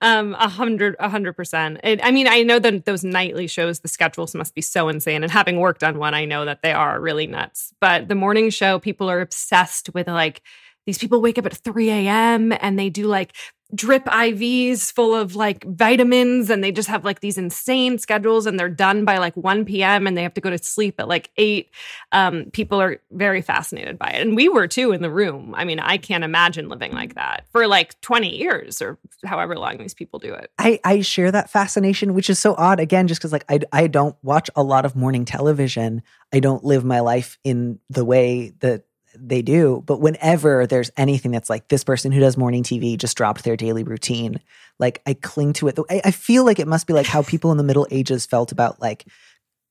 um 0.01 0.35
a 0.39 0.47
hundred 0.47 0.95
a 0.99 1.09
hundred 1.09 1.33
percent. 1.33 1.79
I 1.83 2.11
mean 2.11 2.27
i 2.27 2.43
know 2.43 2.59
that 2.59 2.85
those 2.85 3.03
nightly 3.03 3.47
shows 3.47 3.79
the 3.79 3.87
schedules 3.87 4.35
must 4.35 4.55
be 4.55 4.61
so 4.61 4.89
insane 4.89 5.23
and 5.23 5.31
having 5.31 5.59
worked 5.59 5.83
on 5.83 5.97
one 5.97 6.13
i 6.13 6.25
know 6.25 6.45
that 6.45 6.61
they 6.61 6.71
are 6.71 6.99
really 6.99 7.27
nuts. 7.27 7.73
But 7.79 8.07
the 8.07 8.15
morning 8.15 8.49
show 8.49 8.79
people 8.79 9.09
are 9.09 9.21
obsessed 9.21 9.89
with 9.93 10.07
like 10.07 10.41
these 10.85 10.97
people 10.97 11.21
wake 11.21 11.37
up 11.37 11.45
at 11.45 11.55
3 11.57 11.89
a.m 11.89 12.53
and 12.59 12.77
they 12.79 12.89
do 12.89 13.07
like 13.07 13.33
drip 13.75 14.05
IVs 14.05 14.91
full 14.91 15.13
of 15.13 15.35
like 15.35 15.63
vitamins 15.65 16.49
and 16.49 16.63
they 16.63 16.71
just 16.71 16.87
have 16.87 17.03
like 17.03 17.19
these 17.19 17.37
insane 17.37 17.97
schedules 17.99 18.45
and 18.45 18.59
they're 18.59 18.69
done 18.69 19.03
by 19.03 19.17
like 19.17 19.35
1 19.35 19.65
p.m. 19.65 20.07
and 20.07 20.17
they 20.17 20.23
have 20.23 20.33
to 20.33 20.41
go 20.41 20.49
to 20.49 20.57
sleep 20.57 20.99
at 20.99 21.07
like 21.07 21.29
8. 21.37 21.69
Um, 22.11 22.45
people 22.51 22.81
are 22.81 23.01
very 23.11 23.41
fascinated 23.41 23.97
by 23.97 24.09
it. 24.09 24.21
And 24.21 24.35
we 24.35 24.47
were 24.47 24.67
too 24.67 24.93
in 24.93 25.01
the 25.01 25.11
room. 25.11 25.53
I 25.57 25.65
mean, 25.65 25.79
I 25.79 25.97
can't 25.97 26.23
imagine 26.23 26.69
living 26.69 26.93
like 26.93 27.15
that 27.15 27.45
for 27.51 27.67
like 27.67 27.99
20 28.01 28.35
years 28.35 28.81
or 28.81 28.97
however 29.25 29.57
long 29.57 29.77
these 29.77 29.93
people 29.93 30.19
do 30.19 30.33
it. 30.33 30.49
I, 30.57 30.79
I 30.83 31.01
share 31.01 31.31
that 31.31 31.49
fascination, 31.49 32.13
which 32.13 32.29
is 32.29 32.39
so 32.39 32.55
odd. 32.55 32.79
Again, 32.79 33.07
just 33.07 33.19
because 33.19 33.33
like 33.33 33.45
I, 33.49 33.59
I 33.73 33.87
don't 33.87 34.15
watch 34.23 34.49
a 34.55 34.63
lot 34.63 34.85
of 34.85 34.95
morning 34.95 35.25
television. 35.25 36.03
I 36.33 36.39
don't 36.39 36.63
live 36.63 36.85
my 36.85 37.01
life 37.01 37.37
in 37.43 37.79
the 37.89 38.05
way 38.05 38.53
that 38.59 38.83
they 39.19 39.41
do. 39.41 39.83
But 39.85 40.01
whenever 40.01 40.67
there's 40.67 40.91
anything 40.97 41.31
that's 41.31 41.49
like 41.49 41.67
this 41.67 41.83
person 41.83 42.11
who 42.11 42.19
does 42.19 42.37
morning 42.37 42.63
TV 42.63 42.97
just 42.97 43.17
dropped 43.17 43.43
their 43.43 43.57
daily 43.57 43.83
routine, 43.83 44.39
like 44.79 45.01
I 45.05 45.13
cling 45.13 45.53
to 45.53 45.67
it. 45.67 45.79
I, 45.89 46.01
I 46.05 46.11
feel 46.11 46.45
like 46.45 46.59
it 46.59 46.67
must 46.67 46.87
be 46.87 46.93
like 46.93 47.05
how 47.05 47.21
people 47.23 47.51
in 47.51 47.57
the 47.57 47.63
Middle 47.63 47.87
Ages 47.91 48.25
felt 48.25 48.51
about 48.51 48.81
like 48.81 49.05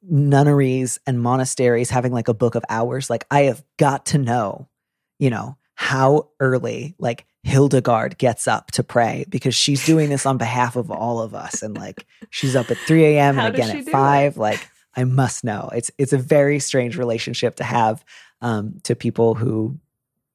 nunneries 0.02 0.98
and 1.06 1.20
monasteries 1.20 1.90
having 1.90 2.12
like 2.12 2.28
a 2.28 2.34
book 2.34 2.54
of 2.54 2.64
hours. 2.68 3.10
Like 3.10 3.26
I 3.30 3.42
have 3.42 3.64
got 3.78 4.06
to 4.06 4.18
know, 4.18 4.68
you 5.18 5.30
know, 5.30 5.56
how 5.74 6.28
early 6.40 6.94
like 6.98 7.26
Hildegard 7.44 8.18
gets 8.18 8.48
up 8.48 8.72
to 8.72 8.82
pray 8.82 9.24
because 9.28 9.54
she's 9.54 9.84
doing 9.86 10.08
this 10.08 10.26
on 10.26 10.38
behalf 10.38 10.74
of 10.74 10.90
all 10.90 11.20
of 11.20 11.34
us. 11.34 11.62
And 11.62 11.76
like 11.76 12.06
she's 12.30 12.56
up 12.56 12.70
at 12.70 12.78
3 12.78 13.04
a.m. 13.04 13.38
and 13.38 13.54
again 13.54 13.76
at 13.76 13.84
five. 13.88 14.36
It? 14.36 14.40
Like 14.40 14.68
I 14.96 15.04
must 15.04 15.44
know. 15.44 15.70
It's 15.74 15.90
it's 15.98 16.12
a 16.12 16.18
very 16.18 16.58
strange 16.58 16.96
relationship 16.96 17.56
to 17.56 17.64
have 17.64 18.04
um, 18.40 18.80
to 18.84 18.94
people 18.94 19.34
who 19.34 19.78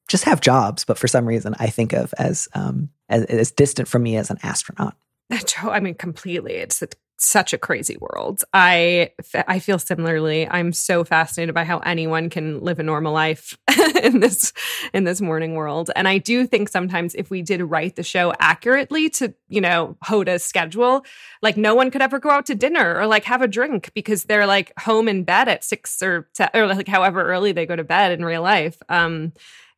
just 0.07 0.23
have 0.25 0.41
jobs, 0.41 0.85
but 0.85 0.97
for 0.97 1.07
some 1.07 1.25
reason 1.25 1.55
I 1.59 1.67
think 1.67 1.93
of 1.93 2.13
as 2.17 2.47
um, 2.53 2.89
as, 3.09 3.25
as 3.25 3.51
distant 3.51 3.87
from 3.87 4.03
me 4.03 4.17
as 4.17 4.29
an 4.29 4.37
astronaut. 4.43 4.95
Joe, 5.45 5.69
I 5.69 5.79
mean, 5.79 5.95
completely. 5.95 6.53
It's 6.53 6.83
such 7.23 7.53
a 7.53 7.57
crazy 7.57 7.97
world. 7.99 8.43
I 8.53 9.11
I 9.47 9.59
feel 9.59 9.79
similarly. 9.79 10.47
I'm 10.47 10.73
so 10.73 11.03
fascinated 11.03 11.53
by 11.53 11.63
how 11.63 11.79
anyone 11.79 12.29
can 12.29 12.61
live 12.61 12.79
a 12.79 12.83
normal 12.83 13.13
life 13.13 13.57
in 14.03 14.19
this 14.19 14.53
in 14.93 15.03
this 15.03 15.21
morning 15.21 15.55
world. 15.55 15.91
And 15.95 16.07
I 16.07 16.17
do 16.17 16.47
think 16.47 16.69
sometimes 16.69 17.15
if 17.15 17.29
we 17.29 17.41
did 17.41 17.61
write 17.61 17.95
the 17.95 18.03
show 18.03 18.33
accurately 18.39 19.09
to, 19.11 19.33
you 19.49 19.61
know, 19.61 19.97
Hoda's 20.03 20.43
schedule, 20.43 21.05
like 21.41 21.57
no 21.57 21.75
one 21.75 21.91
could 21.91 22.01
ever 22.01 22.19
go 22.19 22.29
out 22.29 22.45
to 22.47 22.55
dinner 22.55 22.95
or 22.97 23.07
like 23.07 23.23
have 23.25 23.41
a 23.41 23.47
drink 23.47 23.91
because 23.93 24.23
they're 24.23 24.47
like 24.47 24.71
home 24.79 25.07
in 25.07 25.23
bed 25.23 25.47
at 25.47 25.63
6 25.63 26.01
or 26.01 26.27
or 26.53 26.67
like 26.67 26.87
however 26.87 27.23
early 27.23 27.51
they 27.51 27.65
go 27.65 27.75
to 27.75 27.83
bed 27.83 28.11
in 28.11 28.25
real 28.25 28.41
life. 28.41 28.81
Um 28.89 29.33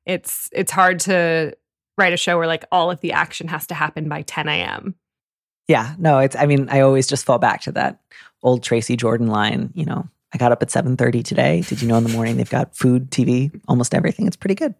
it's 0.06 0.50
it's 0.52 0.72
hard 0.72 1.00
to 1.02 1.56
write 1.98 2.14
a 2.14 2.18
show 2.18 2.38
where 2.38 2.48
like 2.48 2.66
all 2.72 2.89
of 2.89 3.00
the 3.02 3.12
action 3.12 3.48
has 3.48 3.68
to 3.68 3.74
happen 3.74 4.10
by 4.10 4.22
10 4.24 4.48
a.m. 4.48 4.96
Yeah, 5.68 5.95
no, 5.97 6.20
it's 6.20 6.36
I 6.36 6.45
mean, 6.45 6.68
I 6.70 6.82
always 6.82 7.07
just 7.07 7.26
fall 7.26 7.39
back 7.39 7.61
to 7.61 7.72
that 7.74 7.99
old 8.41 8.64
Tracy 8.64 8.97
Jordan 8.97 9.28
line, 9.28 9.72
you 9.74 9.86
know, 9.86 10.07
I 10.34 10.38
got 10.38 10.51
up 10.51 10.61
at 10.61 10.70
7:30 10.70 11.24
today. 11.24 11.61
Did 11.61 11.82
you 11.82 11.88
know 11.88 11.97
in 11.97 12.03
the 12.03 12.09
morning 12.09 12.38
they've 12.38 12.49
got 12.49 12.76
food, 12.76 13.11
TV, 13.11 13.51
almost 13.68 13.93
everything. 13.93 14.28
It's 14.28 14.36
pretty 14.36 14.55
good. 14.55 14.74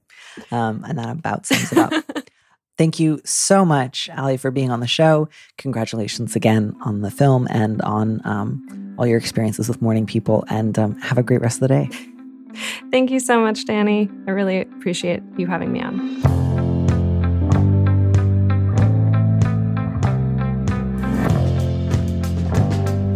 Um, 0.52 0.84
and 0.88 0.98
that 0.98 1.10
about 1.10 1.46
sums 1.46 1.72
it 1.72 1.78
up. 1.78 1.94
Thank 2.78 3.00
you 3.00 3.22
so 3.24 3.64
much, 3.64 4.10
Ali, 4.18 4.36
for 4.38 4.50
being 4.50 4.72
on 4.72 4.80
the 4.80 4.88
show. 4.88 5.30
Congratulations 5.60 6.36
again 6.36 6.76
on 6.84 7.02
the 7.02 7.12
film 7.12 7.48
and 7.52 7.80
on 7.84 8.20
um, 8.26 8.96
all 8.98 9.06
your 9.06 9.20
experiences 9.20 9.70
with 9.70 9.80
morning 9.80 10.08
people. 10.08 10.44
And 10.50 10.78
um, 10.80 11.00
have 11.00 11.20
a 11.20 11.24
great 11.24 11.42
rest 11.42 11.62
of 11.62 11.68
the 11.68 11.68
day. 11.68 11.90
Thank 12.90 13.12
you 13.12 13.20
so 13.20 13.40
much, 13.40 13.66
Danny. 13.66 14.10
I 14.28 14.32
really 14.32 14.62
appreciate 14.62 15.22
you 15.38 15.46
having 15.46 15.72
me 15.72 15.82
on. 15.82 16.43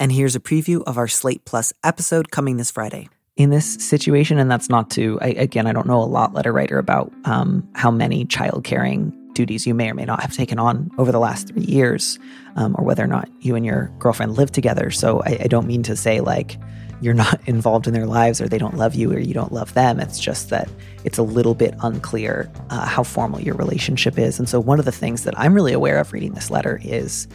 And 0.00 0.12
here's 0.12 0.36
a 0.36 0.40
preview 0.40 0.82
of 0.84 0.96
our 0.96 1.08
Slate 1.08 1.44
Plus 1.44 1.72
episode 1.82 2.30
coming 2.30 2.56
this 2.56 2.70
Friday. 2.70 3.08
In 3.36 3.50
this 3.50 3.74
situation, 3.74 4.38
and 4.38 4.50
that's 4.50 4.68
not 4.68 4.90
to, 4.92 5.18
I, 5.20 5.28
again, 5.28 5.66
I 5.66 5.72
don't 5.72 5.86
know 5.86 6.00
a 6.00 6.04
lot, 6.04 6.34
letter 6.34 6.52
writer, 6.52 6.78
about 6.78 7.12
um, 7.24 7.68
how 7.74 7.90
many 7.90 8.24
child 8.24 8.62
caring 8.64 9.12
duties 9.32 9.66
you 9.66 9.74
may 9.74 9.90
or 9.90 9.94
may 9.94 10.04
not 10.04 10.20
have 10.22 10.32
taken 10.32 10.58
on 10.58 10.90
over 10.98 11.10
the 11.10 11.18
last 11.18 11.48
three 11.48 11.64
years, 11.64 12.18
um, 12.54 12.76
or 12.78 12.84
whether 12.84 13.02
or 13.02 13.08
not 13.08 13.28
you 13.40 13.56
and 13.56 13.66
your 13.66 13.92
girlfriend 13.98 14.36
live 14.36 14.52
together. 14.52 14.90
So 14.90 15.20
I, 15.24 15.38
I 15.42 15.46
don't 15.48 15.66
mean 15.66 15.82
to 15.84 15.96
say 15.96 16.20
like 16.20 16.58
you're 17.00 17.14
not 17.14 17.40
involved 17.48 17.88
in 17.88 17.92
their 17.94 18.06
lives 18.06 18.40
or 18.40 18.48
they 18.48 18.58
don't 18.58 18.76
love 18.76 18.94
you 18.94 19.12
or 19.12 19.18
you 19.18 19.34
don't 19.34 19.52
love 19.52 19.74
them. 19.74 19.98
It's 19.98 20.18
just 20.20 20.50
that 20.50 20.68
it's 21.04 21.18
a 21.18 21.22
little 21.22 21.54
bit 21.54 21.74
unclear 21.80 22.50
uh, 22.70 22.86
how 22.86 23.02
formal 23.02 23.40
your 23.40 23.54
relationship 23.56 24.18
is. 24.18 24.38
And 24.38 24.48
so 24.48 24.60
one 24.60 24.78
of 24.78 24.84
the 24.84 24.92
things 24.92 25.24
that 25.24 25.38
I'm 25.38 25.54
really 25.54 25.72
aware 25.72 25.98
of 25.98 26.12
reading 26.12 26.34
this 26.34 26.50
letter 26.50 26.80
is 26.82 27.28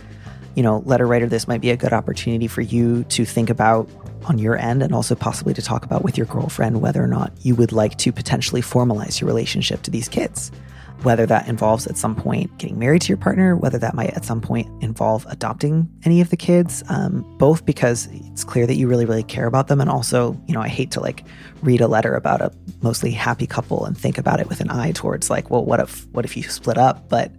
you 0.55 0.63
know, 0.63 0.83
letter 0.85 1.07
writer, 1.07 1.27
this 1.27 1.47
might 1.47 1.61
be 1.61 1.71
a 1.71 1.77
good 1.77 1.93
opportunity 1.93 2.47
for 2.47 2.61
you 2.61 3.03
to 3.05 3.25
think 3.25 3.49
about 3.49 3.89
on 4.25 4.37
your 4.37 4.57
end 4.57 4.83
and 4.83 4.93
also 4.93 5.15
possibly 5.15 5.53
to 5.53 5.61
talk 5.61 5.83
about 5.83 6.03
with 6.03 6.17
your 6.17 6.27
girlfriend 6.27 6.81
whether 6.81 7.03
or 7.03 7.07
not 7.07 7.33
you 7.41 7.55
would 7.55 7.71
like 7.71 7.97
to 7.97 8.11
potentially 8.11 8.61
formalize 8.61 9.19
your 9.19 9.27
relationship 9.27 9.81
to 9.83 9.91
these 9.91 10.07
kids. 10.07 10.51
Whether 11.01 11.25
that 11.25 11.49
involves 11.49 11.85
at 11.85 11.97
some 11.97 12.15
point 12.15 12.57
getting 12.59 12.79
married 12.79 13.01
to 13.01 13.09
your 13.09 13.17
partner, 13.17 13.57
whether 13.57 13.77
that 13.77 13.93
might 13.93 14.11
at 14.11 14.23
some 14.23 14.39
point 14.39 14.69
involve 14.81 15.25
adopting 15.27 15.89
any 16.05 16.21
of 16.21 16.29
the 16.29 16.37
kids, 16.37 16.81
um, 16.87 17.25
both 17.37 17.65
because 17.65 18.07
it's 18.11 18.45
clear 18.45 18.65
that 18.65 18.75
you 18.75 18.87
really, 18.87 19.03
really 19.03 19.23
care 19.23 19.47
about 19.47 19.67
them. 19.67 19.81
And 19.81 19.89
also, 19.89 20.39
you 20.47 20.53
know, 20.53 20.61
I 20.61 20.69
hate 20.69 20.91
to 20.91 21.01
like 21.01 21.25
read 21.61 21.81
a 21.81 21.89
letter 21.89 22.15
about 22.15 22.39
a 22.39 22.53
mostly 22.81 23.11
happy 23.11 23.47
couple 23.47 23.83
and 23.83 23.97
think 23.97 24.17
about 24.17 24.39
it 24.39 24.47
with 24.47 24.61
an 24.61 24.69
eye 24.69 24.93
towards 24.93 25.29
like, 25.29 25.49
well, 25.49 25.65
what 25.65 25.81
if, 25.81 26.07
what 26.11 26.23
if 26.23 26.37
you 26.37 26.43
split 26.43 26.77
up? 26.77 27.09
But 27.09 27.33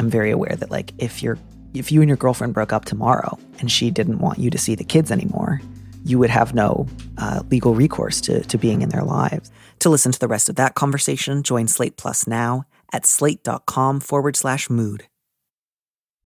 I'm 0.00 0.10
very 0.10 0.32
aware 0.32 0.56
that 0.56 0.72
like 0.72 0.92
if 0.98 1.22
you're 1.22 1.38
if 1.74 1.92
you 1.92 2.00
and 2.00 2.08
your 2.08 2.16
girlfriend 2.16 2.54
broke 2.54 2.72
up 2.72 2.84
tomorrow 2.84 3.38
and 3.58 3.70
she 3.70 3.90
didn't 3.90 4.18
want 4.18 4.38
you 4.38 4.50
to 4.50 4.58
see 4.58 4.74
the 4.74 4.84
kids 4.84 5.10
anymore, 5.10 5.60
you 6.04 6.18
would 6.18 6.30
have 6.30 6.54
no 6.54 6.86
uh, 7.18 7.42
legal 7.50 7.74
recourse 7.74 8.20
to, 8.22 8.40
to 8.44 8.58
being 8.58 8.82
in 8.82 8.88
their 8.88 9.04
lives. 9.04 9.50
To 9.80 9.90
listen 9.90 10.12
to 10.12 10.18
the 10.18 10.28
rest 10.28 10.48
of 10.48 10.56
that 10.56 10.74
conversation, 10.74 11.42
join 11.42 11.68
Slate 11.68 11.96
Plus 11.96 12.26
now 12.26 12.64
at 12.92 13.06
slate.com 13.06 14.00
forward 14.00 14.36
slash 14.36 14.68
mood. 14.68 15.04